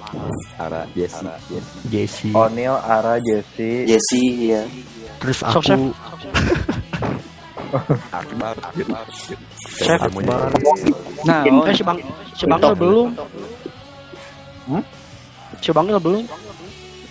Ara, 0.55 0.87
Jesse, 0.95 1.27
Jesse. 1.91 2.31
Onil, 2.31 2.79
Ara, 2.79 3.19
Jesse. 3.19 3.91
Jesse 3.91 4.23
ya. 4.55 4.63
terus 5.21 5.43
aku 5.45 5.61
Akbar. 8.11 8.55
Chef. 9.77 9.99
Akbar, 9.99 10.51
Nah, 11.23 11.41
eh 11.45 11.75
si 11.75 11.83
Bang 11.83 11.99
si 12.33 12.45
Bangil 12.45 12.73
belum. 12.75 13.09
Hmm? 14.67 14.83
Si 15.59 15.71
Bangil 15.71 15.97
belum. 15.99 16.25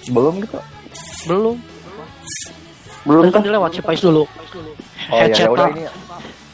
Belum 0.09 0.33
gitu. 0.41 0.59
Belum. 1.25 1.55
Belum 3.05 3.23
kan 3.31 3.41
dia 3.41 3.53
lewat 3.53 3.71
si 3.71 3.81
Pais 3.81 4.01
dulu. 4.01 4.23
Oh 5.09 5.17
iya, 5.17 5.25
ya 5.25 5.25
Headset 5.25 5.49
udah 5.49 5.65
lah. 5.65 5.71
ini. 5.71 5.81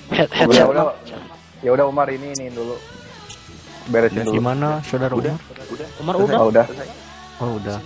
Head, 0.07 0.29
Ya 0.29 0.37
headset 0.37 0.65
udah. 0.67 0.83
lah. 0.85 0.95
Ya 1.59 1.69
udah 1.73 1.85
Umar 1.89 2.07
ini 2.07 2.27
ini 2.31 2.45
dulu. 2.51 2.75
Beresin 3.85 4.23
dulu. 4.23 4.33
gimana 4.33 4.81
saudara 4.81 5.13
Umar? 5.13 5.35
Umar 5.99 6.15
udah. 6.17 6.37
Oh, 6.39 6.47
udah. 6.49 6.65
Oh 7.37 7.51
udah. 7.57 7.77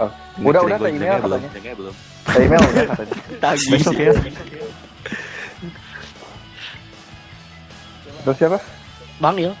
Oh, 0.00 0.10
udah 0.40 0.60
udah 0.64 0.78
ke 0.78 0.88
email 0.90 1.18
belum. 1.20 1.40
katanya. 1.44 1.72
belum. 1.74 1.94
Email 2.30 2.60
udah 2.62 2.84
katanya. 2.88 3.14
Besok 3.68 3.94
ya. 3.96 4.12
Terus 8.20 8.36
siapa? 8.36 8.58
Bangil. 9.20 9.52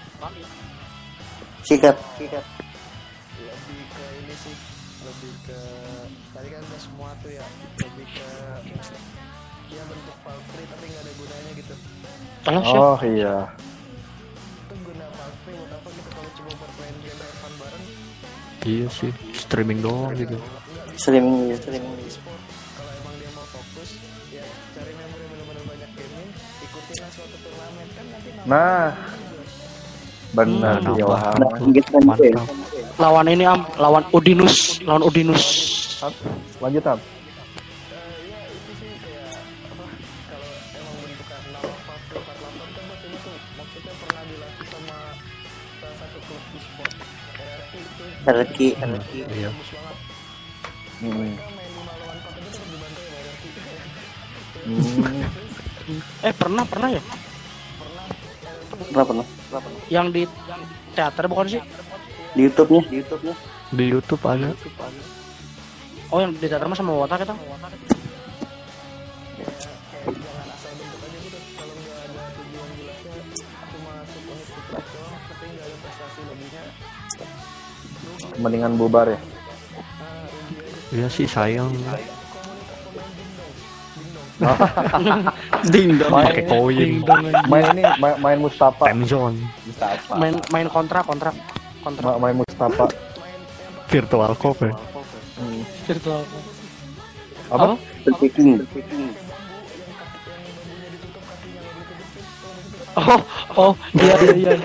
Sikat. 1.64 1.96
Lebih 1.96 3.80
ke 3.88 4.04
ini 4.20 4.34
sih, 4.36 4.56
lebih 5.04 5.32
ke 5.48 5.58
tadi 6.34 6.48
kan 6.50 6.60
udah 6.64 6.80
semua 6.80 7.10
tuh 7.20 7.30
ya, 7.32 7.46
lebih 7.80 8.06
ke 8.10 8.28
ya 9.70 9.82
bentuk 9.86 10.16
palfrey 10.26 10.64
tapi 10.66 10.84
nggak 10.90 11.02
ada 11.06 11.12
gunanya 11.14 11.52
gitu. 11.54 11.74
Chef. 12.42 12.74
Oh 12.74 12.98
iya. 13.06 13.36
Itu 14.66 14.74
guna 14.82 15.06
palfrey 15.14 15.54
buat 15.54 15.72
apa 15.78 15.88
gitu 15.94 16.08
kalau 16.10 16.30
coba 16.36 16.52
bermain 16.58 16.96
game 17.06 17.20
bareng 17.60 17.84
Iya 18.60 18.86
sih, 18.92 19.12
streaming 19.32 19.80
doang 19.80 20.12
gitu. 20.12 20.36
Streaming 21.00 21.54
ya. 21.54 21.56
e-sport. 21.56 22.29
Nah. 28.50 28.90
Benar 30.30 30.78
Hmm. 30.80 30.94
Waham. 31.02 31.38
Engagement 31.60 32.04
gitu 32.08 32.24
ya. 32.28 32.38
Mantap. 32.38 32.98
Lawan 33.00 33.26
ini 33.26 33.44
am, 33.44 33.64
lawan 33.76 34.04
Udinus, 34.10 34.56
lawan 34.84 35.02
Udinus. 35.02 35.44
Lanjut 36.58 36.84
Am. 36.84 36.98
ya 37.00 38.40
itu 38.46 38.72
sih 38.74 38.90
kayak 38.96 39.32
apa 39.64 39.84
kalau 40.28 40.48
emang 40.70 40.96
bentukan 40.98 41.42
nama 41.48 41.72
palfrey 41.80 42.20
48 42.20 42.36
kan 42.70 42.82
buat 42.84 43.00
ini 43.00 43.16
tuh 43.18 43.36
maksudnya 43.56 43.92
pernah 43.96 44.22
dilatih 44.22 44.66
sama 44.66 44.96
salah 45.80 45.96
satu 45.98 46.18
klub 46.20 46.42
e-sport 46.52 46.92
RRQ 48.22 48.58
itu 48.60 48.86
Reki. 48.86 49.18
Iya. 49.30 49.50
bagus 49.50 49.68
banget 49.72 49.96
Hmm. 51.00 51.16
mereka 51.16 51.44
main 51.50 51.70
5 51.72 51.92
lawan 51.96 52.16
4 52.18 52.28
aja 52.30 52.40
tetap 52.44 52.66
dibantai 52.66 53.02
sama 53.02 53.18
RRQ 53.18 53.44
Hmm. 54.60 55.26
Eh 56.20 56.34
pernah 56.34 56.64
pernah 56.64 56.88
ya? 56.90 57.02
Pernah 58.90 59.06
pernah. 59.06 59.26
Yang 59.86 60.06
di 60.10 60.22
teater 60.94 61.24
bukan 61.30 61.46
sih? 61.46 61.62
Di 62.34 62.40
YouTube-nya. 62.46 62.82
Di 62.90 62.96
YouTube-nya. 62.98 63.34
Di 63.70 63.84
YouTube 63.86 64.22
ada. 64.26 64.50
oh 66.10 66.18
yang 66.18 66.34
di 66.34 66.42
teater 66.42 66.66
mah 66.66 66.74
sama 66.74 66.90
wota 66.90 67.14
kita 67.14 67.38
mendingan 78.42 78.74
bubar 78.74 79.14
ya 79.14 79.20
Iya 80.90 81.06
sih 81.06 81.22
sayang. 81.30 81.70
ding 85.72 86.00
dong. 86.00 86.12
Pakai 86.12 86.44
koin. 86.48 87.04
main 87.48 87.64
ini 87.76 87.82
main, 88.00 88.16
main 88.20 88.38
Mustafa. 88.40 88.84
Time 88.88 89.04
zone. 89.04 89.36
main 90.16 90.34
main 90.48 90.66
kontrak 90.68 91.04
kontrak. 91.04 91.34
Kontrak. 91.84 92.04
Ma- 92.04 92.18
main 92.20 92.36
Mustafa. 92.40 92.86
Virtual 93.90 94.32
cop 94.38 94.58
ya. 94.62 94.72
virtual 95.88 96.20
apa? 97.50 97.74
Speaking. 98.06 98.62
oh 102.94 103.20
oh 103.58 103.72
iya 103.96 104.14
iya 104.20 104.32
iya. 104.36 104.56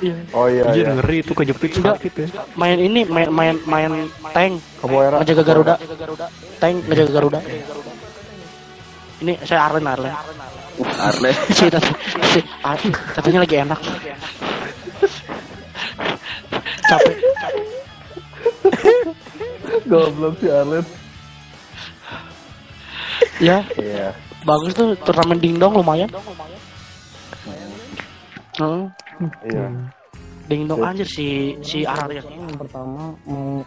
Iya. 0.00 0.14
Oh 0.32 0.46
iya 0.46 0.62
Anjir 0.70 0.84
iya. 0.86 0.94
ngeri 0.96 1.16
itu 1.20 1.32
kejepit 1.34 1.70
sakit 1.76 2.12
ya. 2.14 2.26
main 2.54 2.78
ini 2.78 3.02
main 3.08 3.28
main 3.32 3.56
main 3.66 3.92
tank. 4.30 4.62
Capoeira 4.78 5.16
ngejaga 5.18 5.42
Garuda. 5.44 5.74
Tank 6.62 6.76
ngejaga 6.86 7.10
Garuda 7.10 7.40
ini 9.20 9.36
saya 9.44 9.68
Arlen 9.68 9.84
Arlen 9.84 10.14
Arle. 10.80 11.30
si 11.52 11.68
ah, 12.64 12.76
tatinya 13.16 13.44
lagi 13.44 13.56
enak 13.60 13.80
capek 16.88 17.16
goblok 19.90 20.34
si 20.40 20.48
Arlen 20.48 20.84
ya 23.40 23.58
iya 23.76 24.16
bagus 24.44 24.72
tuh 24.72 24.96
turnamen 25.04 25.40
dingdong 25.40 25.76
lumayan 25.76 26.10
Hmm, 28.60 28.92
iya 29.48 29.72
dingdong 30.50 30.82
anjir 30.82 31.06
si 31.08 31.56
si 31.62 31.86
Arlen 31.86 32.20
yang 32.20 32.58
pertama 32.58 33.14
mau 33.24 33.64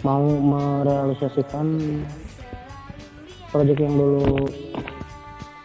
mau 0.00 0.24
merealisasikan 0.24 1.66
proyek 3.50 3.78
yang 3.80 3.94
dulu 3.94 4.48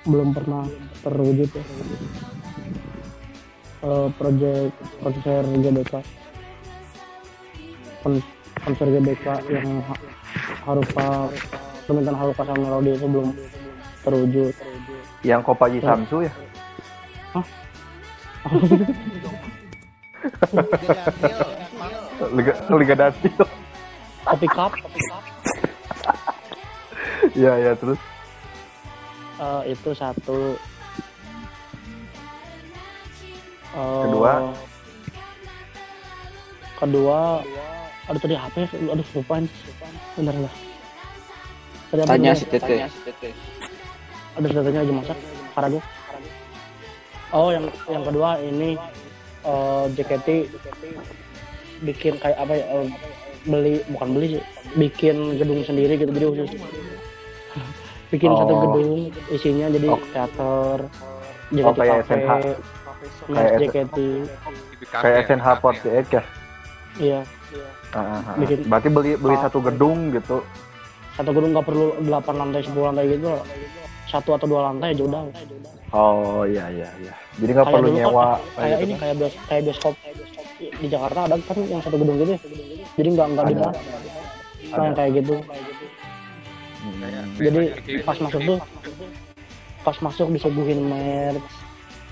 belum 0.05 0.33
pernah 0.35 0.65
terwujud 1.01 1.49
ya. 1.49 1.65
Eh, 3.85 4.07
proyek 4.17 4.73
konser 4.99 5.43
GBK. 5.45 5.93
Kon- 8.01 8.25
konser 8.61 8.87
GBK 8.89 9.25
yang 9.49 9.81
ha- 9.85 10.03
Haruka 10.65 11.29
permintaan 11.85 12.17
Haruka 12.17 12.41
sama 12.43 12.57
Melody 12.59 12.97
itu 12.97 13.05
belum 13.05 13.29
terwujud. 14.01 14.53
Yang 15.21 15.41
Kopaji 15.45 15.79
Samsu 15.81 16.25
ya? 16.25 16.33
Liga 22.31 22.53
Liga 22.71 22.95
Daniel 22.95 23.45
Kopi 24.25 24.47
Cup 24.49 24.71
iya 27.39 27.51
iya 27.57 27.71
terus? 27.75 27.99
Eh, 29.35 29.75
itu 29.75 29.89
satu. 29.91 30.55
Eh, 33.75 34.01
Kedua? 34.07 34.31
kedua. 36.75 37.41
Aduh 38.05 38.21
tadi 38.21 38.37
HP 38.37 38.69
aduh 38.85 39.07
lupa 39.17 39.41
nih 39.41 39.49
bentar 40.13 40.35
lah 40.37 40.53
tadi 41.89 42.01
apa 42.05 42.09
Tanya 42.13 42.37
si 42.37 42.45
Tete. 42.45 42.85
ada 44.35 44.45
datanya 44.45 44.79
lagi 44.85 44.93
masak. 44.93 45.17
Karago 45.57 45.79
oh 47.33 47.49
yang 47.49 47.65
yang 47.89 48.03
kedua 48.05 48.37
ini 48.39 48.77
eh 49.41 49.85
JKT 49.91 50.27
bikin 51.81 52.21
kayak 52.21 52.37
apa 52.37 52.53
ya? 52.53 52.65
Eh, 52.77 52.87
beli 53.45 53.73
bukan 53.87 54.07
beli 54.11 54.27
sih 54.31 54.43
bikin 54.75 55.15
gedung 55.37 55.61
sendiri 55.61 55.93
gitu 55.95 56.09
jadi 56.09 56.25
khusus 56.27 56.49
bikin 58.07 58.29
Oh. 58.29 58.37
satu 58.37 58.53
gedung 58.59 58.89
isinya 59.29 59.67
jadi 59.69 59.87
Oh. 59.87 59.99
teater 60.03 60.79
Oh, 61.45 61.71
JKT 61.71 61.77
kayak 61.77 61.93
Cafe 61.95 62.09
SNH. 62.09 62.31
Mas 63.25 63.37
Kayak 63.37 63.53
JKT 63.61 63.97
kayak 64.91 65.15
SNH 65.23 65.47
48 65.55 66.05
ya 66.11 66.23
iya 66.97 67.19
Ah, 67.91 67.99
ah, 67.99 68.21
ah. 68.25 68.35
Bikin- 68.35 68.65
berarti 68.65 68.89
beli 68.89 69.11
beli 69.15 69.35
satu 69.37 69.59
gedung 69.61 70.11
gitu 70.11 70.41
satu 71.15 71.29
gedung 71.31 71.53
nggak 71.53 71.63
perlu 71.63 71.85
8 72.01 72.11
lantai 72.35 72.61
10 72.61 72.75
lantai 72.83 73.05
gitu 73.09 73.29
satu 74.05 74.29
atau 74.31 74.45
dua 74.45 74.61
lantai 74.65 74.91
aja 74.91 75.03
udah 75.03 75.21
oh 75.91 76.43
iya 76.43 76.65
iya 76.69 76.89
iya 76.97 77.13
jadi 77.35 77.51
nggak 77.53 77.67
perlu 77.67 77.87
kan, 77.87 77.95
nyewa 77.95 78.27
kayak 78.51 78.67
gitu 78.73 78.81
ini 78.81 78.91
kan? 78.91 78.99
kayak 79.01 79.15
bios 79.15 79.33
kayak 79.45 79.61
bioskop 79.63 79.93
di 80.55 80.87
Jakarta 80.87 81.19
ada 81.23 81.35
kan 81.39 81.57
yang 81.63 81.79
satu 81.79 81.95
gedung 81.95 82.15
gitu 82.17 82.31
ya. 82.31 82.39
Jadi 82.95 83.07
nggak 83.11 83.27
nggak 83.35 83.45
di 83.45 83.55
Ada. 83.55 83.69
nah 84.75 84.83
yang 84.89 84.95
kayak 84.97 85.11
gitu. 85.21 85.35
Hmm. 86.85 87.01
jadi 87.41 87.59
pas 88.05 88.17
masuk 88.21 88.41
tuh 88.45 88.59
pas 89.81 89.97
masuk 90.01 90.27
disuguhin 90.33 90.81
merch 90.85 91.49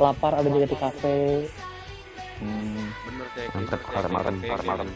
lapar 0.02 0.34
ada 0.38 0.48
JKT 0.50 0.74
cafe. 0.78 1.18
Hmm. 2.42 2.90
Bener 3.08 3.28
kayak 3.38 3.50
Mantap, 3.54 3.82
karmaran, 3.86 4.36
karmaran. 4.42 4.88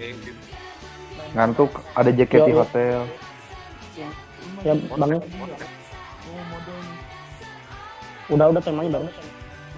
ngantuk 1.35 1.71
ada 1.93 2.09
Yo, 2.09 2.25
yo. 2.49 2.55
hotel. 2.61 2.99
Ya 4.65 4.73
banget 4.73 5.21
udah 8.27 8.45
udah 8.51 8.61
temanya 8.63 8.99
bagus 8.99 9.15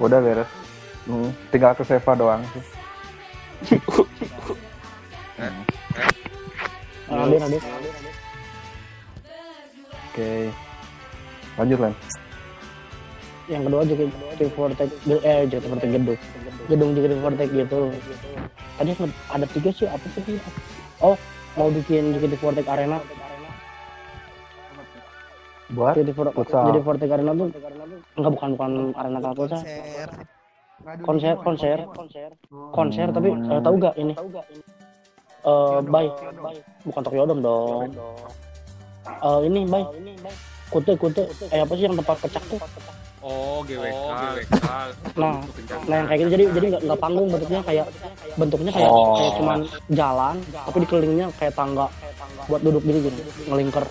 udah 0.02 0.20
beres. 0.24 0.50
Hmm, 1.06 1.30
tinggal 1.50 1.74
ke 1.74 1.84
Seva 1.86 2.14
doang 2.14 2.42
sih 2.54 2.64
Raden 7.10 7.40
Raden 7.42 7.62
oke. 10.10 10.32
Lanjut 11.60 11.80
lan 11.82 11.94
yang 13.50 13.66
kedua 13.66 13.82
JKT 13.82 14.42
Vortex 14.54 14.90
eh 15.26 15.42
JKT 15.50 15.66
Vortex 15.66 15.90
gedung. 15.90 16.20
Gedung 16.70 16.90
JKT 16.94 17.14
Vortex 17.18 17.48
gitu. 17.50 17.80
Tadi 18.78 18.92
ada 19.34 19.46
tiga 19.50 19.70
sih 19.74 19.90
apa 19.90 20.06
sih? 20.14 20.38
Oh 21.02 21.18
mau 21.58 21.74
bikin 21.74 22.14
JKT 22.14 22.38
Vortex 22.38 22.66
Arena. 22.70 23.02
Buat 25.74 25.98
Vortex 25.98 26.38
futsal. 26.38 26.64
jadi 26.70 26.80
Vortex 26.86 27.10
Arena 27.10 27.32
tuh 27.34 27.50
enggak 28.18 28.32
bukan 28.38 28.50
bukan 28.54 28.72
arena 28.94 29.18
apa 29.18 29.34
konser. 29.42 30.10
Konser 31.02 31.36
konser. 31.42 31.78
Konser 32.70 33.08
tapi 33.10 33.30
eh, 33.34 33.60
tahu 33.66 33.76
gak 33.82 33.96
ini 33.98 34.14
eh 35.40 35.78
bay 35.88 36.08
bukan 36.84 37.02
Tokyo 37.04 37.24
Dome 37.26 37.42
dong. 37.42 37.88
Eh 39.08 39.40
ini 39.48 39.64
bay 39.66 39.84
kute 40.70 40.94
kute. 40.96 41.24
Eh 41.50 41.60
apa 41.64 41.74
sih 41.76 41.84
yang 41.88 41.96
tempat 41.96 42.18
kecak 42.26 42.44
tuh? 42.50 42.60
Oh, 43.20 43.60
GWK. 43.68 43.92
nah 45.20 45.44
nah 45.92 45.96
yang 46.00 46.08
kayak 46.08 46.20
gitu. 46.24 46.30
Jadi 46.40 46.44
jadi 46.56 46.66
nggak 46.72 46.82
nggak 46.88 47.00
panggung 47.04 47.28
bentuknya 47.28 47.60
kayak 47.68 47.86
bentuknya 48.40 48.72
kayak 48.72 48.88
Oh. 48.88 49.20
kayak 49.20 49.34
cuman 49.36 49.60
jalan 49.92 50.36
tapi 50.48 50.78
dikelilingnya 50.88 51.28
kayak 51.36 51.52
tangga 51.52 51.92
buat 52.48 52.64
duduk 52.64 52.80
gitu 52.88 53.12
gini 53.12 53.20
ngelingker. 53.52 53.84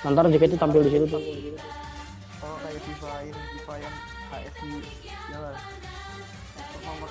Nanti 0.00 0.32
JKT 0.36 0.52
tampil 0.56 0.80
di 0.84 0.90
situ 0.92 1.06
tuh 1.08 1.20
oh 1.20 2.56
kayak 2.64 2.80
FIFA 2.84 3.10
ini 3.24 3.40
FIFA 3.56 3.74
yang 3.80 3.94
HSI 4.30 4.70
jalan 5.28 5.54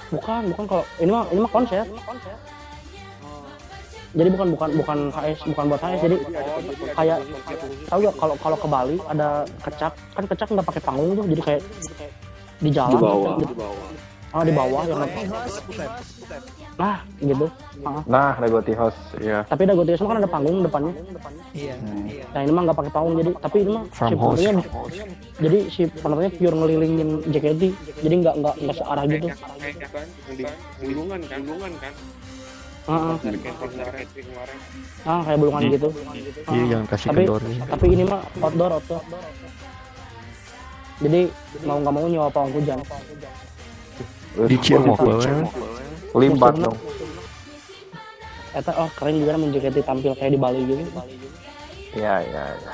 bukan 0.09 0.41
bukan 0.53 0.65
kalau 0.65 0.83
ini 0.97 1.11
mah 1.13 1.25
ini 1.29 1.39
mah 1.45 1.51
konser 1.53 1.85
jadi 4.09 4.29
bukan 4.29 4.47
bukan 4.53 4.69
bukan 4.75 4.99
HS 5.11 5.39
bukan 5.47 5.63
buat 5.67 5.81
HS 5.81 5.99
jadi 6.01 6.17
kayak 6.91 7.17
tahu 7.85 7.99
gak 8.01 8.15
kalau 8.17 8.35
kalau 8.37 8.57
ke 8.57 8.67
Bali 8.67 8.97
ada 9.05 9.27
kecak 9.61 9.93
kan 10.11 10.23
kecak 10.25 10.47
nggak 10.49 10.65
pakai 10.65 10.81
panggung 10.81 11.11
tuh 11.13 11.25
jadi 11.27 11.41
kayak 11.43 11.61
di 12.59 12.69
jalan 12.69 12.91
Di 12.91 12.99
bawah. 12.99 13.35
gitu. 13.39 13.53
ah 14.29 14.43
di 14.45 14.53
bawah 14.53 14.81
yang 14.83 14.99
nah 16.75 16.95
gitu 17.17 17.47
Ah. 17.79 18.03
nah 18.03 18.31
Legoti 18.37 18.75
House 18.75 18.99
ya 19.17 19.47
tapi 19.47 19.63
ada 19.63 19.71
gotius 19.71 20.03
mah 20.03 20.11
kan 20.11 20.17
ada 20.19 20.27
panggung 20.27 20.59
depannya 20.59 20.91
Iya. 21.55 21.79
nah 22.29 22.39
ini 22.43 22.51
mah 22.51 22.61
nggak 22.67 22.77
pakai 22.77 22.91
panggung 22.91 23.15
jadi 23.15 23.29
tapi 23.39 23.57
ini 23.63 23.71
mah 23.71 23.83
si 23.87 24.03
penontonnya 24.11 24.51
jadi 25.39 25.59
si 25.67 25.81
penontonnya 25.89 26.31
pure 26.35 26.55
ngelilingin 26.55 27.09
JKT 27.25 27.61
jadi 28.03 28.15
nggak 28.19 28.35
nggak 28.35 28.55
nggak 28.59 28.75
searah 28.75 29.03
gitu 29.07 29.27
kan? 29.31 29.37
Di 30.27 30.43
bulungan 30.83 31.19
kan? 31.23 31.39
Bulungan 31.39 31.73
kan? 31.79 31.93
Ah, 32.89 33.13
ah. 33.13 33.15
Kemarin. 33.21 34.57
ah 35.05 35.21
kayak 35.21 35.37
bulungan 35.37 35.61
gitu 35.69 35.89
Ah. 36.41 36.51
Iya 36.51 36.63
jangan 36.67 36.85
kasih 36.89 37.07
tapi 37.07 37.21
kendor. 37.21 37.41
tapi 37.69 37.85
ini 37.87 38.03
mah 38.03 38.21
outdoor 38.39 38.71
outdoor 38.73 39.01
jadi 40.99 41.21
mau 41.63 41.77
nggak 41.77 41.93
mau 41.93 42.07
nyewa 42.09 42.27
pawang 42.27 42.51
hujan 42.51 42.79
Di 44.41 44.57
Cimok 44.57 44.97
bawa. 44.97 45.23
limbat 46.15 46.55
dong 46.57 46.77
Eta 48.49 48.73
oh 48.75 48.89
keren 48.91 49.15
juga 49.15 49.37
main 49.37 49.53
JKT 49.53 49.77
tampil 49.79 50.17
kayak 50.17 50.33
di 50.33 50.39
Bali 50.41 50.65
gitu. 50.65 50.81
Iya, 51.93 52.17
iya, 52.19 52.43
iya. 52.49 52.73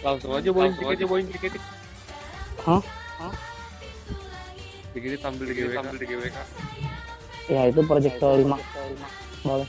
Langsung 0.00 0.30
aja 0.32 0.48
bawain 0.48 0.70
JKT, 0.72 1.00
bawain 1.02 1.26
JKT. 1.26 1.54
Hah? 2.62 2.82
JKT 4.92 5.14
tampil 5.18 5.44
di 5.44 5.54
GWK. 5.56 5.74
Tampil 5.76 5.98
di 5.98 6.06
GWK. 6.06 6.38
Ya 7.50 7.60
itu 7.66 7.80
project 7.82 8.16
kelima. 8.16 8.54
Boleh. 9.40 9.68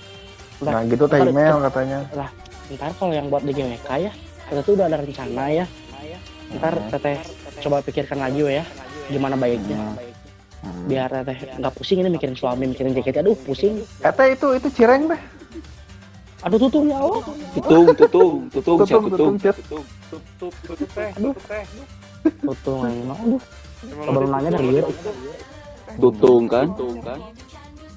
Nah, 0.62 0.82
gitu 0.86 1.06
teh 1.06 1.18
ntar- 1.18 1.30
email 1.30 1.56
katanya. 1.64 2.00
Lah, 2.14 2.30
ntar 2.70 2.92
kalau 2.94 3.12
yang 3.12 3.28
buat 3.28 3.42
di 3.42 3.52
GWK 3.52 3.90
ya, 4.00 4.12
kita 4.46 4.62
tuh 4.62 4.74
udah 4.76 4.86
ada 4.86 4.98
rencana 4.98 5.44
ya. 5.50 5.66
Ntar 6.52 6.74
teteh 6.92 7.18
coba 7.60 7.80
pikirkan 7.80 8.20
lagi 8.20 8.42
we 8.42 8.54
ya, 8.54 8.66
gimana 9.08 9.34
baiknya. 9.34 9.96
Biar 10.86 11.10
teteh 11.10 11.58
nggak 11.58 11.74
pusing 11.74 12.00
ini 12.00 12.10
mikirin 12.10 12.36
suami, 12.36 12.68
mikirin 12.68 12.92
JKT. 12.92 13.18
Aduh 13.20 13.38
pusing. 13.40 13.82
Eta 14.00 14.24
itu 14.28 14.54
itu 14.54 14.68
cireng 14.70 15.08
teh. 15.08 15.22
Aduh 16.42 16.58
tutung 16.60 16.86
ya 16.86 16.98
Allah. 16.98 17.22
Tutung, 17.54 17.86
tutung, 17.94 18.34
tutung, 18.50 18.78
siap 18.82 19.02
Tutung, 19.02 19.04
tutung. 19.08 19.10
tutung, 19.10 19.34
Cit. 19.38 19.56
Tutup, 20.12 20.54
tutup 20.64 20.90
teh, 20.92 21.10
Aduh. 21.16 21.34
tutup 21.34 21.46
teh. 21.48 21.64
Tutung 22.44 22.80
aja. 22.82 23.14
Aduh. 23.16 23.42
Baru 24.06 24.28
nanya 24.28 24.50
dari 24.52 24.68
dia. 24.72 24.84
Tutung 25.96 26.44
kan? 26.46 26.68
Tutung 26.72 26.98
kan? 27.00 27.20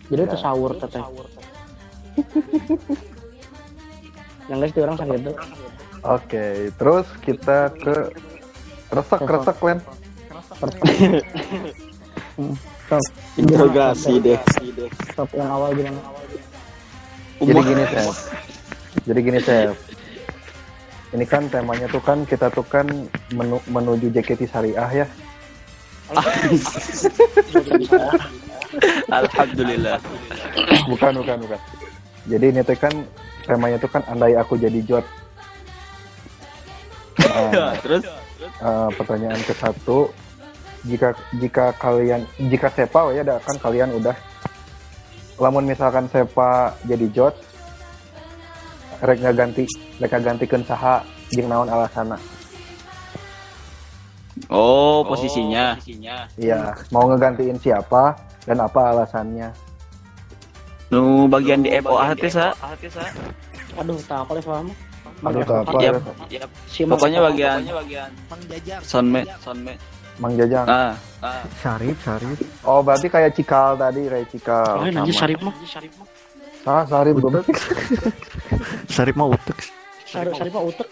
Jadi 0.05 0.23
itu 0.23 0.37
sahur 0.37 0.73
teteh. 0.75 1.05
Yang 4.49 4.59
guys 4.61 4.77
orang 4.77 4.97
sakit 5.01 5.21
tuh. 5.25 5.37
Oke, 6.05 6.47
terus 6.77 7.07
kita 7.25 7.73
ke 7.73 7.95
resek 8.93 9.21
resek 9.25 9.57
Len. 9.65 9.79
Stop. 12.85 13.03
Interogasi 13.41 14.13
deh. 14.21 14.41
Stop 15.09 15.31
yang 15.33 15.49
awal 15.49 15.73
gimana? 15.73 16.01
Jadi 17.41 17.61
gini 17.65 17.85
Chef. 17.89 18.17
Jadi 19.09 19.21
gini 19.25 19.41
Chef. 19.41 19.75
Ini 21.15 21.25
kan 21.25 21.47
temanya 21.47 21.87
tuh 21.89 22.03
kan 22.03 22.27
kita 22.27 22.51
tuh 22.51 22.67
kan 22.67 22.85
menu- 23.33 23.65
menuju 23.71 24.11
JKT 24.13 24.51
Syariah 24.51 24.91
ya. 24.93 25.07
Alhamdulillah. 29.09 29.99
Bukan 30.91 31.13
bukan 31.23 31.37
bukan. 31.49 31.61
Jadi 32.25 32.45
ini 32.53 32.61
tuh 32.65 32.77
kan 32.77 32.95
temanya 33.45 33.77
tuh 33.77 33.91
kan 33.93 34.03
andai 34.09 34.35
aku 34.37 34.57
jadi 34.57 34.81
jod. 34.85 35.05
Nah, 37.35 37.75
Terus? 37.83 38.03
eh, 38.43 38.89
pertanyaan 38.95 39.41
ke 39.43 39.55
satu 39.59 40.11
jika 40.87 41.15
jika 41.39 41.75
kalian 41.81 42.23
jika 42.51 42.69
sepa 42.71 43.11
ya 43.11 43.27
ada 43.27 43.39
kan 43.43 43.57
kalian 43.59 43.91
udah. 43.97 44.15
Lamun 45.43 45.67
misalkan 45.67 46.07
sepa 46.11 46.79
jadi 46.87 47.07
jod 47.11 47.35
rek 49.03 49.21
ganti 49.35 49.67
rek 49.99 50.15
gantikan 50.23 50.63
saha 50.63 51.03
jeung 51.35 51.51
naon 51.51 51.67
alasana? 51.67 52.17
Oh, 54.51 55.07
posisinya. 55.07 55.79
iya 56.35 56.75
mau 56.91 57.07
ngegantiin 57.07 57.59
siapa 57.63 58.19
dan 58.45 58.59
apa 58.61 58.81
alasannya 58.93 59.55
Nu 60.95 61.27
bagian 61.27 61.59
di 61.59 61.75
FOA 61.75 62.15
teh 62.15 62.31
sa. 62.31 62.55
Aduh, 63.75 63.99
tak 64.07 64.23
apa 64.23 64.39
paham. 64.39 64.71
aduh 65.25 65.41
tak 65.43 65.59
apa 65.65 65.79
ya. 65.81 65.93
Pokoknya 66.87 67.19
bagian 67.25 67.59
Mang 68.31 68.43
Jajang. 68.47 68.81
soundmate. 68.85 69.27
Mang 70.21 70.35
Jajang 70.39 70.67
Ah, 70.69 70.95
Syarif, 71.59 71.97
Syarif. 71.99 72.39
oh 72.63 72.79
berarti 72.79 73.11
kayak 73.11 73.35
cikal 73.35 73.75
tadi 73.75 74.07
kayak 74.07 74.27
cikal 74.31 74.79
Oh, 74.79 74.87
nanya 74.87 75.11
Sarip 75.11 75.41
mah. 75.43 75.55
ah 76.65 76.85
sorry 76.87 77.11
belum 77.11 77.43
Syarif 78.87 79.15
mah 79.17 79.29
utek. 79.33 79.59
Sarip 80.07 80.53
mah 80.53 80.63
utek. 80.63 80.89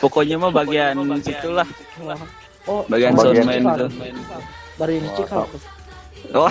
pokoknya 0.00 0.36
mah 0.38 0.50
bagian 0.50 0.94
situlah. 1.20 1.68
Oh, 2.66 2.82
Bagian 2.86 3.12
Bagian 3.12 3.44
cikal. 3.44 3.76
itu. 3.76 3.86
Dari 4.76 4.96
cikal. 5.14 5.44
Oh, 6.30 6.50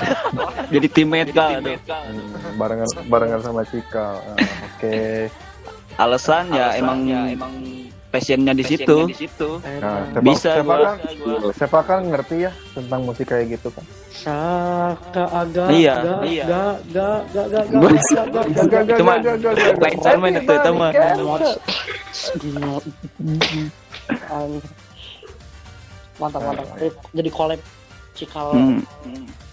jadi 0.68 0.88
teammate 0.88 1.32
kah? 1.32 1.54
Aduh. 1.54 1.78
Hmm, 1.78 2.28
barengan 2.56 2.90
barengan 3.06 3.40
sama 3.40 3.62
cikal 3.64 4.18
Ah, 4.18 4.38
oke 4.68 5.30
Alasan 5.96 6.50
ya 6.50 6.74
emang 6.74 7.06
emang 7.06 7.54
passionnya 8.08 8.54
di 8.54 8.64
situ. 8.64 9.10
Nah, 9.78 10.08
sepak, 10.08 10.24
Bisa 10.24 10.52
sepak 10.56 10.64
gua. 10.64 10.82
kan, 10.88 10.98
sepak 11.52 11.84
kan 11.84 12.00
ngerti 12.08 12.36
ya 12.40 12.52
tentang 12.72 13.02
musik 13.04 13.28
kayak 13.28 13.46
gitu 13.52 13.70
kan. 13.70 13.84
Saka 14.10 15.24
aga 15.28 15.66
Iya, 15.68 15.96
iya. 16.24 16.46
ga 16.46 16.64
ga 16.88 17.10
ga 17.28 17.44
ga 17.46 17.62
ga 17.64 17.78
Gua- 17.78 17.94
ga 17.94 18.24
ga 18.24 18.42
ga 18.44 18.64
ga 18.64 18.80
ga 18.84 18.96
Cuma 18.96 19.14
lain 19.76 19.98
soundman 20.00 20.34
itu 20.36 20.54
itu 20.56 20.72
mah. 20.72 20.92
Gino. 22.40 22.74
Ang- 24.28 24.64
Mantap 26.18 26.42
mantap. 26.42 26.66
Eh, 26.80 26.90
Jadi 27.12 27.30
collab 27.30 27.60
cikal 28.12 28.48
Hmm. 28.52 28.82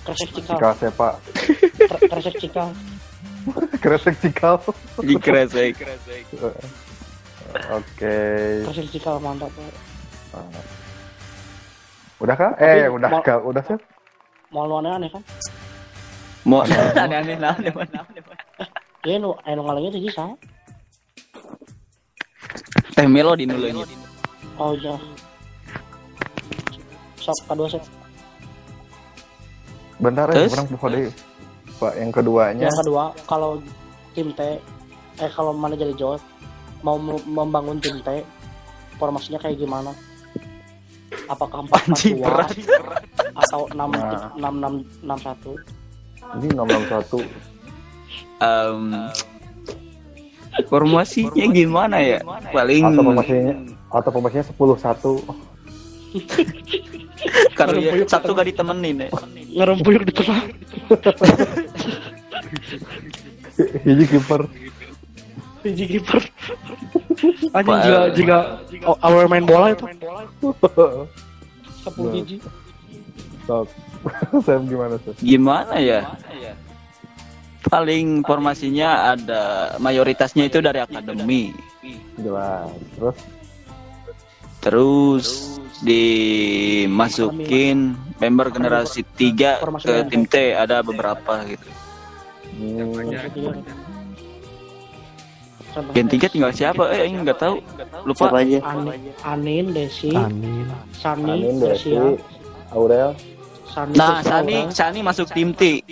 Kresek 0.04 0.30
cikal 0.36 0.58
Cikal 0.76 2.00
kresek 2.08 2.34
cikal. 2.40 2.68
kresek 3.84 4.14
cikal. 4.20 4.56
Di 5.00 5.14
kresek. 5.16 5.74
Oke. 7.78 8.16
Kresek 8.68 8.86
cikal 8.92 9.16
mantap. 9.20 9.52
Udah 12.20 12.36
kah? 12.36 12.52
Eh, 12.56 12.88
Tapi 12.88 12.94
udah 12.96 13.10
mau- 13.10 13.24
kah? 13.24 13.38
Udah 13.42 13.62
sih? 13.64 13.78
Mau 14.54 14.64
lu 14.70 14.78
aneh-aneh 14.78 15.10
kan? 15.10 15.22
Mau 16.46 16.62
aneh-aneh 16.62 17.36
nah, 17.36 17.56
aneh-aneh. 17.56 17.72
Iya 19.04 19.20
nu 19.20 19.36
anu 19.44 19.60
ngalangnya 19.68 19.90
teh 19.92 20.08
sah. 20.08 20.32
Teh 22.96 23.04
melodi 23.04 23.44
nulanya. 23.44 23.84
Oh 24.56 24.72
iya. 24.72 24.96
Sok 27.20 27.36
kedua 27.44 27.68
set. 27.68 28.03
Bentar 29.96 30.26
ya, 30.28 30.46
orang 30.48 30.66
buka 30.68 30.86
deh. 30.88 31.10
Pak, 31.74 31.92
yang 31.96 32.10
keduanya. 32.10 32.64
Yang 32.66 32.78
kedua, 32.82 33.04
kalau 33.24 33.58
tim 34.12 34.30
T, 34.30 34.40
eh 35.16 35.30
kalau 35.30 35.50
mana 35.50 35.74
jadi 35.74 35.94
Jawa, 35.94 36.18
mau 36.80 36.96
mem- 36.96 37.26
membangun 37.26 37.78
tim 37.78 37.98
T, 37.98 38.22
formasinya 38.94 39.38
kayak 39.38 39.58
gimana? 39.58 39.90
Apakah 41.24 41.62
empat 41.62 41.82
empat 41.84 41.98
dua 42.04 42.42
atau 43.40 43.60
enam 43.70 43.90
Nah. 43.90 44.30
enam 44.34 44.52
enam 44.56 44.74
enam 45.00 45.18
satu? 45.18 45.54
Ini 46.34 46.48
661. 46.50 47.22
Em, 48.36 48.82
formasinya 50.66 51.44
gimana 51.48 51.96
ya? 51.98 52.18
Paling 52.50 52.82
Atau 52.84 53.02
formasinya 53.02 53.52
atau 53.88 54.10
formasinya 54.10 54.44
10-1. 54.44 55.22
kalau 57.54 57.78
ya, 57.78 57.90
satu 58.06 58.30
gak 58.32 58.46
ditemenin 58.48 59.06
ya. 59.06 59.10
Ngerumpuyuk 59.54 60.02
di 60.10 60.12
tengah. 60.12 60.42
Hiji 63.86 64.04
kiper. 64.10 64.42
Hiji 65.62 65.84
kiper. 65.96 66.22
Anjing 67.54 67.78
jika 68.18 68.38
jika 68.68 68.90
oh, 68.90 68.98
awal 69.00 69.30
main 69.30 69.46
bola 69.46 69.72
itu 69.72 69.86
sepuluh 71.86 72.10
hiji. 72.18 72.36
Sok. 73.46 73.70
Sam 74.44 74.68
gimana 74.68 74.98
tuh? 75.00 75.14
Gimana 75.22 75.80
ya? 75.80 76.18
Paling 77.64 78.20
formasinya 78.26 79.16
ada 79.16 79.72
mayoritasnya 79.80 80.50
itu 80.50 80.60
dari 80.60 80.84
akademi. 80.84 81.56
Jelas. 82.20 82.68
Terus 82.98 83.16
Terus 84.64 85.60
dimasukin 85.84 86.96
member 88.16 88.46
generasi 88.50 89.02
3 89.02 89.58
ke 89.80 89.94
tim 90.06 90.22
T 90.24 90.34
ada 90.52 90.80
beberapa 90.80 91.42
gitu. 91.44 91.68
hmm, 92.54 93.10
Gen 95.90 96.06
3 96.06 96.30
tinggal 96.30 96.54
siapa? 96.54 96.86
Eh, 96.94 97.10
ini 97.10 97.26
nggak 97.26 97.38
tahu. 97.42 97.58
Lupa. 98.06 98.30
Siapa 98.30 98.46
aja? 98.46 98.58
Anin, 98.62 99.10
Anin 99.26 99.66
Desi, 99.74 100.14
Amin. 100.14 100.70
Sani, 100.94 101.34
Anin, 101.34 101.58
Desi, 101.58 101.98
Aurel. 102.70 103.10
Sani, 103.66 103.98
Nah, 103.98 104.22
Sani, 104.22 104.54
Aurel. 104.62 104.70
Sani 104.70 104.98
masuk 105.02 105.26
tim 105.34 105.50
T. 105.50 105.82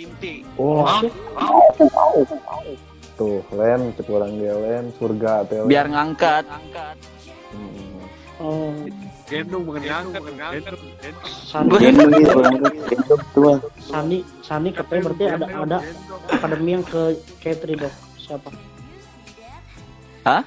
Oh, 0.55 0.87
tuh, 3.19 3.43
Len, 3.51 3.91
cek 3.99 4.07
orang 4.07 4.31
dia 4.39 4.55
Len, 4.55 4.87
surga. 4.95 5.43
Biar 5.67 5.91
ngangkat. 5.91 6.47
Hmm. 7.51 7.99
Oh, 8.39 8.71
Gendong 9.33 9.63
bukan 9.65 9.81
ngangkat, 9.81 10.21
gendong. 10.29 10.81
Sani, 11.25 11.69
Gendong 11.81 12.09
gitu, 12.21 12.37
gendong 12.85 13.23
tua. 13.33 13.53
Sani, 13.81 14.17
Sani 14.45 14.69
katanya 14.69 15.01
berarti 15.09 15.23
ada 15.25 15.45
ada 15.49 15.77
akademi 16.29 16.77
yang 16.77 16.85
ke 16.85 17.17
K3 17.41 17.63
dong. 17.81 17.95
Siapa? 18.21 18.49
Hah? 20.29 20.45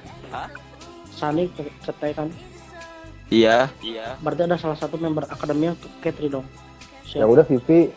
Sani 1.11 1.51
K3 1.83 2.15
kan. 2.15 2.31
Iya. 3.27 3.67
Berarti 4.23 4.41
ada 4.47 4.55
salah 4.55 4.79
satu 4.79 4.95
member 4.95 5.27
akademi 5.27 5.67
yang 5.67 5.75
ke 5.75 5.87
K3 6.07 6.39
dong. 6.39 6.47
Ya 7.11 7.27
udah 7.27 7.43
Vivi. 7.43 7.91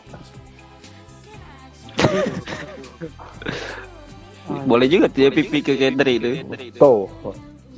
Boleh 4.66 4.90
juga 4.90 5.06
tuh 5.06 5.22
ya 5.22 5.30
pipi 5.30 5.62
ke 5.62 5.78
Kendri 5.78 6.18
itu. 6.18 6.42
Tuh. 6.74 7.06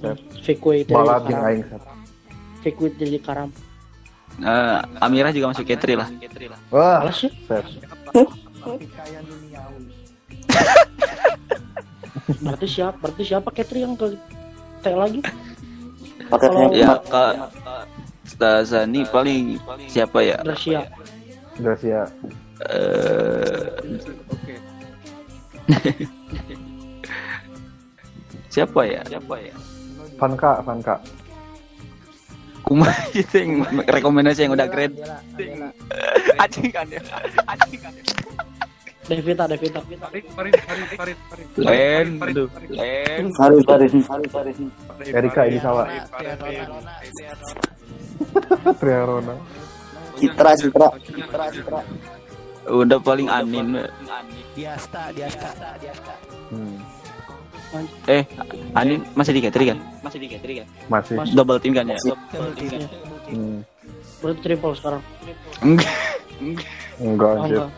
Way 0.00 0.88
dari 0.88 0.96
Balap 0.96 1.28
yang 1.28 1.42
aing 1.44 1.64
Sep. 1.68 1.82
Fake 2.62 2.94
dari 2.94 3.18
karam. 3.18 3.50
Eh, 4.40 4.78
Amirah 5.04 5.28
juga 5.28 5.52
masuk 5.52 5.68
Kendri 5.68 5.92
lah. 5.92 6.08
Wah, 6.72 7.04
Alas? 7.04 7.20
Sep. 7.20 7.64
Berarti 12.40 12.66
siapa? 12.68 12.96
Berarti 13.02 13.22
siapa 13.26 13.48
Katri 13.52 13.84
yang 13.84 13.98
ke 13.98 14.14
T 14.80 14.84
lagi? 14.94 15.20
Kalau 16.32 16.72
Ya, 16.72 16.96
Kak 17.02 17.52
Stazani 18.24 19.04
paling 19.10 19.60
siapa 19.84 20.24
ya? 20.24 20.40
Gracia. 20.40 20.88
Gracia. 21.60 22.08
Eh, 22.62 23.68
siapa 28.48 28.80
ya? 28.92 29.02
Siapa 29.04 29.34
ya? 29.36 29.54
Vanka, 30.16 30.62
Vanka. 30.64 30.94
Kuma 32.62 32.88
yang 33.34 33.66
rekomendasi 33.86 34.46
yang 34.46 34.54
udah 34.54 34.68
grade. 34.70 34.96
Anjing 36.42 36.70
kan 36.70 36.86
ya. 36.88 37.00
Anjing 37.46 37.80
kan 37.82 37.92
ya. 37.92 38.04
Devita, 39.02 39.50
Devita. 39.50 39.82
Farid, 39.82 40.24
Farid, 40.30 40.54
Farid, 40.62 40.88
Farid, 40.94 41.18
Farid. 41.26 41.46
Len, 41.58 42.22
aduh, 42.22 42.46
Len. 42.70 43.34
Farid, 43.34 43.66
Farid, 43.66 43.92
Farid, 44.06 44.30
Farid. 44.30 44.56
Erika 45.10 45.42
ini. 45.50 45.58
Triarona. 48.78 49.34
Citra, 50.22 50.54
Citra, 50.54 50.88
Citra, 51.02 51.44
Citra. 51.50 51.80
Udah 52.70 52.98
paling 53.02 53.26
anin. 53.26 53.74
Diasta, 54.54 55.10
Diasta, 55.10 55.50
Diasta. 55.82 56.14
Hmm. 56.54 57.01
Eh, 58.04 58.22
Anin 58.74 59.00
masih 59.14 59.32
di 59.32 59.40
Katri 59.40 59.72
kan? 59.72 59.78
Masih 60.04 60.18
di 60.20 60.28
Katri 60.28 60.60
kan? 60.60 60.66
Masih. 60.86 61.16
Double 61.32 61.56
team 61.56 61.72
kan 61.72 61.88
ya? 61.88 61.96
Masih. 61.96 62.12
Iya. 62.60 62.86
Hmm. 63.32 63.58
Berarti 64.20 64.40
triple 64.40 64.74
sekarang. 64.76 65.02
Enggak. 65.60 65.92
Enggak 67.00 67.30
Oh, 67.30 67.40
anjir. 67.40 67.56
enggak. 67.58 67.70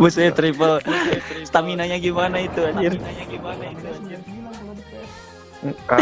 Buset 0.00 0.32
triple. 0.32 0.80
Stamina 1.44 1.84
nya 1.84 2.00
gimana 2.00 2.40
itu 2.40 2.60
anjir? 2.64 2.96
Ah, 5.84 6.00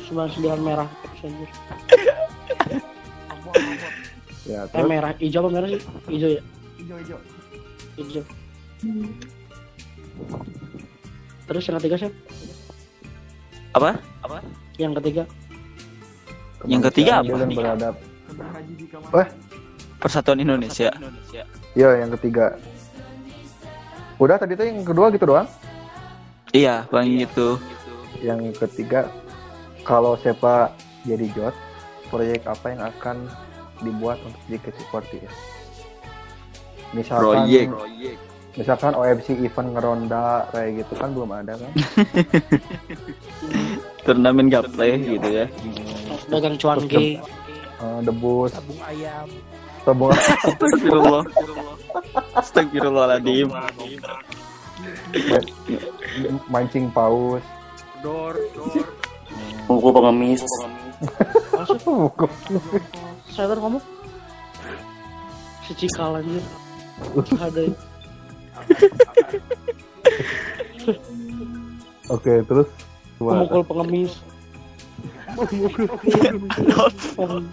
Sembilan 0.00 0.30
sembilan 0.30 0.58
merah. 0.62 0.88
Anjir. 1.18 1.50
ya, 4.46 4.60
Eh 4.70 4.84
merah, 4.86 5.10
hijau 5.18 5.42
apa 5.42 5.50
merah 5.50 5.68
sih? 5.68 5.82
Hijau 6.06 6.30
ya? 6.30 6.42
Hijau, 6.78 6.96
hijau. 7.02 7.18
Hijau. 7.98 8.24
Terus 11.46 11.62
yang 11.70 11.76
ketiga 11.78 11.96
sih? 12.06 12.10
Apa? 13.76 14.00
Apa? 14.24 14.38
Yang 14.80 14.92
ketiga 15.02 15.22
Yang 16.66 16.82
ketiga 16.90 17.12
apa? 17.22 17.34
Dan 17.38 17.50
beradab. 17.54 17.94
Persatuan 20.02 20.40
Indonesia. 20.42 20.90
Iya, 21.76 21.90
yang 22.02 22.10
ketiga. 22.18 22.56
Udah 24.16 24.40
tadi 24.40 24.56
tuh 24.56 24.64
yang 24.64 24.80
kedua 24.82 25.12
gitu 25.12 25.28
doang. 25.28 25.48
Iya, 26.56 26.88
paling 26.88 27.20
gitu. 27.20 27.60
Yang 28.24 28.56
ketiga, 28.64 29.12
kalau 29.84 30.16
siapa 30.16 30.72
jadi 31.04 31.28
jot, 31.36 31.54
proyek 32.08 32.48
apa 32.48 32.66
yang 32.72 32.82
akan 32.82 33.16
dibuat 33.84 34.16
untuk 34.24 34.40
seperti 34.72 35.20
ya? 35.20 35.32
Misalkan, 36.96 37.44
Proyek. 37.44 38.16
Misalkan 38.56 38.96
OFC 38.96 39.36
event 39.36 39.76
ngeronda 39.76 40.48
kayak 40.50 40.82
gitu 40.82 40.92
kan 40.96 41.12
belum 41.12 41.30
ada 41.32 41.52
kan? 41.60 41.72
Turnamen 44.06 44.48
gaple 44.48 44.88
gitu 45.04 45.28
ya. 45.28 45.46
dagang 46.26 46.56
cuan 46.56 46.80
G. 46.88 47.20
Eh, 47.76 47.98
debus, 48.00 48.56
Tabung 48.56 48.80
ayam. 48.88 49.28
tabung 49.84 50.10
Astagfirullah. 50.16 51.24
Astagfirullahaladzim. 52.34 53.48
mancing 56.52 56.88
paus. 56.90 57.44
Dor, 58.00 58.34
dor. 58.56 58.84
Buku 59.68 59.88
pengemis. 59.92 60.42
Buku. 61.84 62.26
Saya 63.28 63.52
kan 63.52 63.58
ngomong 63.60 63.84
si 65.68 65.72
Cikal 65.76 66.24
anjir. 66.24 66.44
Ada 67.36 67.68
ya. 68.68 68.74
Oke, 72.08 72.34
terus 72.44 72.68
dua. 73.18 73.42
pemukul 73.42 73.62
pengemis. 73.64 74.12
Pem- 77.16 77.50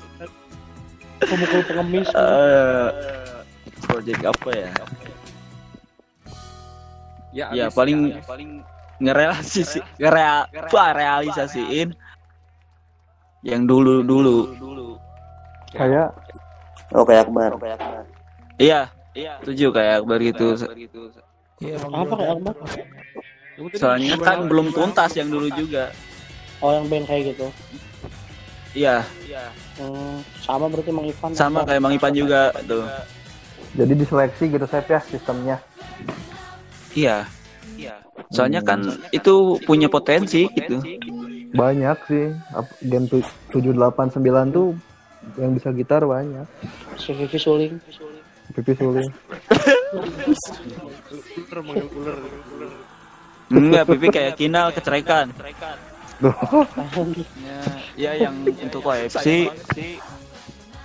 Pemukul 1.24 1.62
pengemis. 1.66 2.08
Eh, 2.12 2.90
project 3.84 4.22
apa 4.24 4.50
ya? 4.52 4.70
Ya, 7.34 7.46
Ya 7.50 7.66
abis, 7.66 7.74
paling 7.74 8.00
abis. 8.14 8.26
paling 8.30 8.50
ngerealisasi 9.02 9.80
ngereal 9.98 10.46
realisasiin 10.94 11.98
yang 13.42 13.66
dulu 13.66 14.06
dulu. 14.06 14.38
Kayak 15.74 16.14
Oh 16.94 17.02
kayak 17.02 17.26
Akbar. 17.26 17.58
Iya, 18.62 18.86
iya. 19.14 19.34
Setuju 19.40 19.72
kayak 19.72 19.94
Akbar 20.02 20.20
gitu. 20.20 20.48
Iya, 21.60 21.76
Apa 21.80 22.14
kayak 22.14 22.32
Akbar? 22.34 22.56
Soalnya 23.74 24.16
kan 24.18 24.50
belum 24.50 24.74
tuntas 24.74 25.12
yang 25.14 25.30
dulu 25.30 25.48
juga. 25.50 25.94
Oh 26.60 26.72
yang 26.72 26.86
band 26.88 27.06
kayak 27.06 27.36
gitu. 27.36 27.48
Iya, 28.74 29.06
Hmm, 29.74 30.22
sama 30.40 30.66
berarti 30.66 30.90
Mang 30.90 31.06
Ivan. 31.06 31.30
sama 31.34 31.62
kayak 31.62 31.82
Mang 31.82 31.94
Ipan 31.94 32.10
juga 32.12 32.50
tuh. 32.64 32.86
jadi 33.74 33.94
diseleksi 33.94 34.50
gitu 34.50 34.66
Sep 34.66 34.86
ya 34.86 35.02
sistemnya. 35.02 35.58
Iya. 36.94 37.26
Soalnya 38.30 38.62
kan 38.62 38.82
itu 39.10 39.34
punya 39.62 39.90
potensi 39.90 40.46
gitu. 40.48 40.82
Banyak 41.54 41.98
sih. 42.06 42.26
Game 42.82 43.06
tu- 43.06 43.26
789 43.52 44.50
tuh 44.50 44.68
yang 45.36 45.54
bisa 45.54 45.70
gitar 45.70 46.02
banyak. 46.02 46.46
Si 46.98 47.14
Vivi 47.14 47.38
Suling. 47.38 47.74
Pipi 48.54 48.74
suling. 48.78 49.10
Ular, 51.34 51.60
manggil 51.66 51.88
ular, 51.94 52.18
ular. 52.22 52.72
Enggak, 53.54 53.84
Pipi 53.90 54.08
kayak 54.10 54.34
Kinal 54.38 54.70
kecerekan. 54.74 55.34
Duh. 56.22 56.34
Ya, 57.98 58.14
yang 58.18 58.34
untuk 58.46 58.86
OFC 58.86 59.50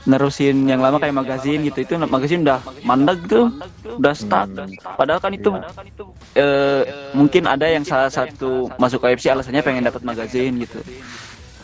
nerusin 0.09 0.65
yang 0.65 0.81
lama 0.81 0.97
kayak 0.97 1.21
magazin 1.21 1.69
gitu 1.69 1.85
itu 1.85 1.93
magazin 2.01 2.41
udah 2.41 2.65
mandek 2.81 3.29
tuh 3.29 3.53
udah 4.01 4.17
stuck 4.17 4.49
padahal 4.97 5.21
kan 5.21 5.37
itu 5.37 5.53
eh, 6.33 7.13
mungkin 7.13 7.45
ada 7.45 7.69
yang 7.69 7.85
salah 7.85 8.09
satu 8.09 8.73
masuk 8.81 9.05
OFC 9.05 9.29
alasannya 9.29 9.61
pengen 9.61 9.85
dapat 9.85 10.01
magazin 10.09 10.65
gitu 10.65 10.81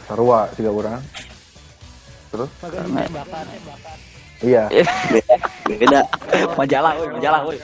Sarua 0.05 0.52
tiga 0.52 0.68
orang. 0.68 1.00
Terus? 2.28 2.50
Karena, 2.61 3.02
Iya. 4.41 4.66
Beda. 5.64 6.01
majalah 6.55 6.93
woy, 6.97 7.09
majalah 7.12 7.41
woy. 7.45 7.57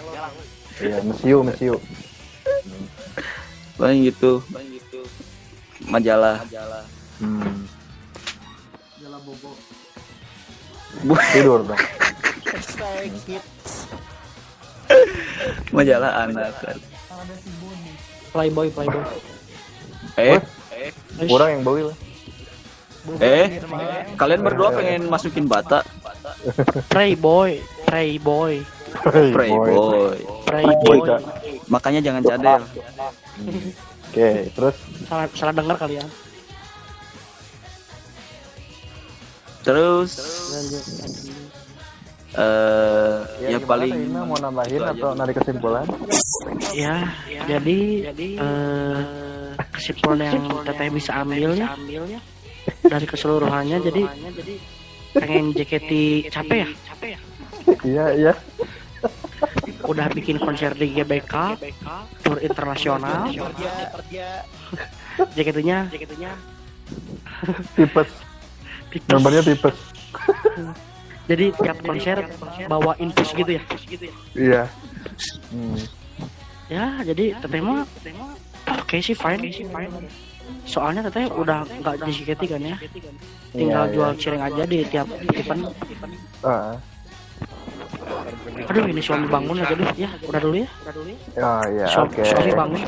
Iya, 0.79 0.97
mesiu, 1.03 1.39
mesiu. 1.43 1.75
paling 3.75 4.05
gitu 4.05 4.45
majalah 5.83 6.37
Hmm. 7.17 7.65
Bu- 11.01 11.17
Tidur 11.33 11.65
dong. 11.65 11.81
majalah 15.71 16.13
anak 16.21 16.53
kan 16.61 16.77
Playboy, 18.31 18.69
Playboy. 18.69 19.05
eh 20.17 20.39
Kurang 21.25 21.49
yang 21.51 21.63
bawil. 21.63 21.89
eh 23.17 23.49
kalian 24.15 24.41
berdua 24.41 24.69
pengen 24.73 25.09
masukin 25.09 25.45
bata 25.45 25.81
Playboy, 26.87 27.51
Playboy, 27.85 28.55
playboy 29.03 29.71
Playboy. 30.43 30.99
Bocah. 30.99 31.21
makanya 31.67 32.01
jangan 32.03 32.23
cadel 32.25 32.63
Oke, 34.11 34.31
terus 34.51 34.77
Salah 35.07 35.27
salah 35.31 35.55
dengar 35.55 35.77
kalian. 35.77 36.07
terus 39.61 40.11
Lanjut. 40.51 40.85
eh 42.33 43.19
ya, 43.45 43.59
gimana, 43.59 43.67
paling 43.67 43.93
Ina 44.07 44.21
mau 44.23 44.39
nambahin 44.39 44.71
itu 44.73 44.83
aja. 44.83 44.95
atau 44.95 45.11
narik 45.13 45.35
kesimpulan? 45.37 45.85
Ya, 46.73 46.97
jadi 47.45 47.79
eh, 48.39 48.99
kesimpulan 49.69 50.19
yang 50.25 50.39
teteh 50.63 50.89
bisa 50.89 51.13
ambil 51.21 51.51
ya 51.55 51.69
dari 52.83 53.05
keseluruhannya 53.05 53.79
jadi 53.83 54.03
pengen 55.15 55.53
JKT 55.55 55.91
capek 56.31 56.59
ya? 56.65 56.69
Iya, 57.85 58.05
iya. 58.17 58.33
udah 59.91 60.07
bikin 60.13 60.37
konser 60.39 60.77
di 60.77 60.93
GBK 60.93 61.57
tour 62.23 62.39
internasional. 62.39 63.27
Jaketnya 65.35 65.89
jaketnya 65.91 66.31
tipes. 67.75 68.11
Gambarnya 69.09 69.43
tipes. 69.43 69.77
Jadi 71.31 71.47
tiap 71.63 71.79
konser 71.87 72.27
bawa 72.67 72.99
infus 72.99 73.31
gitu 73.35 73.51
ya? 73.59 73.63
Iya. 74.35 74.63
Hmm. 75.51 75.79
ya 76.71 77.03
jadi 77.03 77.35
mah 77.59 77.83
oke 78.79 79.03
sih 79.03 79.17
fine 79.17 79.51
soalnya 80.65 81.01
teteh 81.03 81.27
udah 81.29 81.63
nggak 81.67 81.95
di 82.03 82.13
Siketi 82.13 82.47
kan 82.47 82.61
ya? 82.63 82.77
Tinggal 83.51 83.85
Iya, 83.87 83.93
jual 83.95 84.11
iya. 84.13 84.21
cireng 84.21 84.43
aja 84.43 84.63
di 84.63 84.79
tiap 84.87 85.07
event. 85.33 85.63
Ah, 86.41 86.75
aduh 88.71 88.85
ini 88.87 89.03
suami 89.03 89.27
bangun 89.27 89.59
ya 89.59 89.67
ya 89.99 90.11
udah 90.23 90.41
dulu 90.41 90.57
ya 90.57 90.69
udah 90.79 90.93
dulu 90.95 91.09
ya. 91.11 91.19
Oh 91.37 91.65
ya 91.69 91.87
Suami, 91.89 92.09
oke. 92.15 92.23
Suami 92.25 92.53
bangun. 92.55 92.81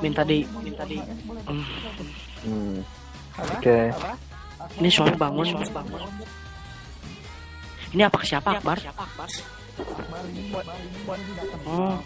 Minta 0.00 0.22
di 0.24 0.38
minta 0.60 0.84
di 0.84 0.96
Hmm, 1.44 1.64
Hmm. 2.44 2.76
oke. 3.38 3.78
Ini 4.76 4.88
suami 4.88 5.14
bangun. 5.16 5.46
Ini 7.90 8.02
apa 8.06 8.18
siapa 8.22 8.48
Akbar? 8.54 8.78
Oh. 11.66 11.96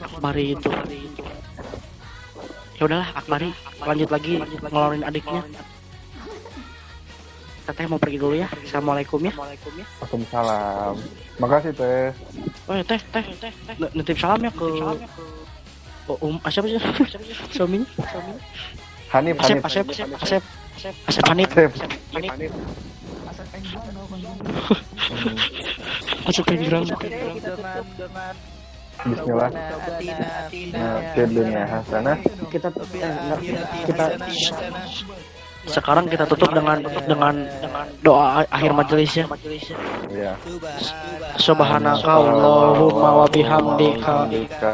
Akbari 0.00 0.52
itu 0.52 0.70
ya 2.80 2.88
udahlah 2.88 3.08
Akbari 3.12 3.52
lanjut 3.84 4.08
lagi 4.08 4.40
ngeluarin 4.40 5.04
adiknya. 5.04 5.44
Teteh 7.68 7.84
mau 7.84 8.00
pergi 8.00 8.16
dulu 8.16 8.34
ya. 8.40 8.48
Assalamualaikum 8.48 9.20
ya. 9.20 9.32
Waalaikumsalam. 9.36 10.94
Makasih 11.36 11.72
teh. 11.76 12.08
Oh 12.64 12.74
ya 12.74 12.84
teh 12.88 13.00
teh. 13.12 13.24
Nitip 13.92 14.16
salam 14.16 14.40
ya 14.40 14.48
ke 14.48 14.64
oh, 16.08 16.16
um 16.24 16.40
siapa 16.48 16.66
sih? 16.66 16.80
Suaminya 17.54 17.86
Hanif 19.12 19.36
Asep 19.44 19.60
Hanif. 19.60 19.86
Asep 19.86 19.86
Asep 20.24 20.42
Asep. 21.06 21.24
Hanif. 21.30 21.50
Asep. 21.52 21.90
Hanif. 22.32 22.52
Asep 26.26 26.44
Penggrang 26.48 26.88
Bismillah. 29.06 29.50
Nah, 30.76 30.96
ke 31.16 31.22
dunia. 31.24 31.62
Hasanah 31.64 32.16
kita 32.52 32.68
eh, 33.00 33.14
kita 33.88 34.04
sekarang 35.68 36.08
kita 36.08 36.24
tutup 36.24 36.50
dengan 36.56 36.80
dengan 36.80 37.04
dengan 37.04 37.34
doa 38.00 38.40
akhir 38.48 38.72
majelisnya 38.72 39.28
ya. 40.08 40.32
subhanaka 41.36 42.08
allahumma 42.16 43.24
wa 43.24 43.26
bihamdika 43.28 44.16
Hamdika. 44.24 44.72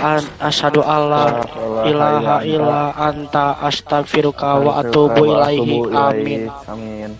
an 0.00 0.24
asyhadu 0.40 0.80
alla 0.80 1.44
ilaha 1.84 2.36
illa 2.48 2.96
anta 2.96 3.60
astaghfiruka 3.60 4.56
wa 4.56 4.80
atubu 4.80 5.28
ilaihi. 5.36 5.84
Amin. 5.92 6.48
Amin 6.64 7.12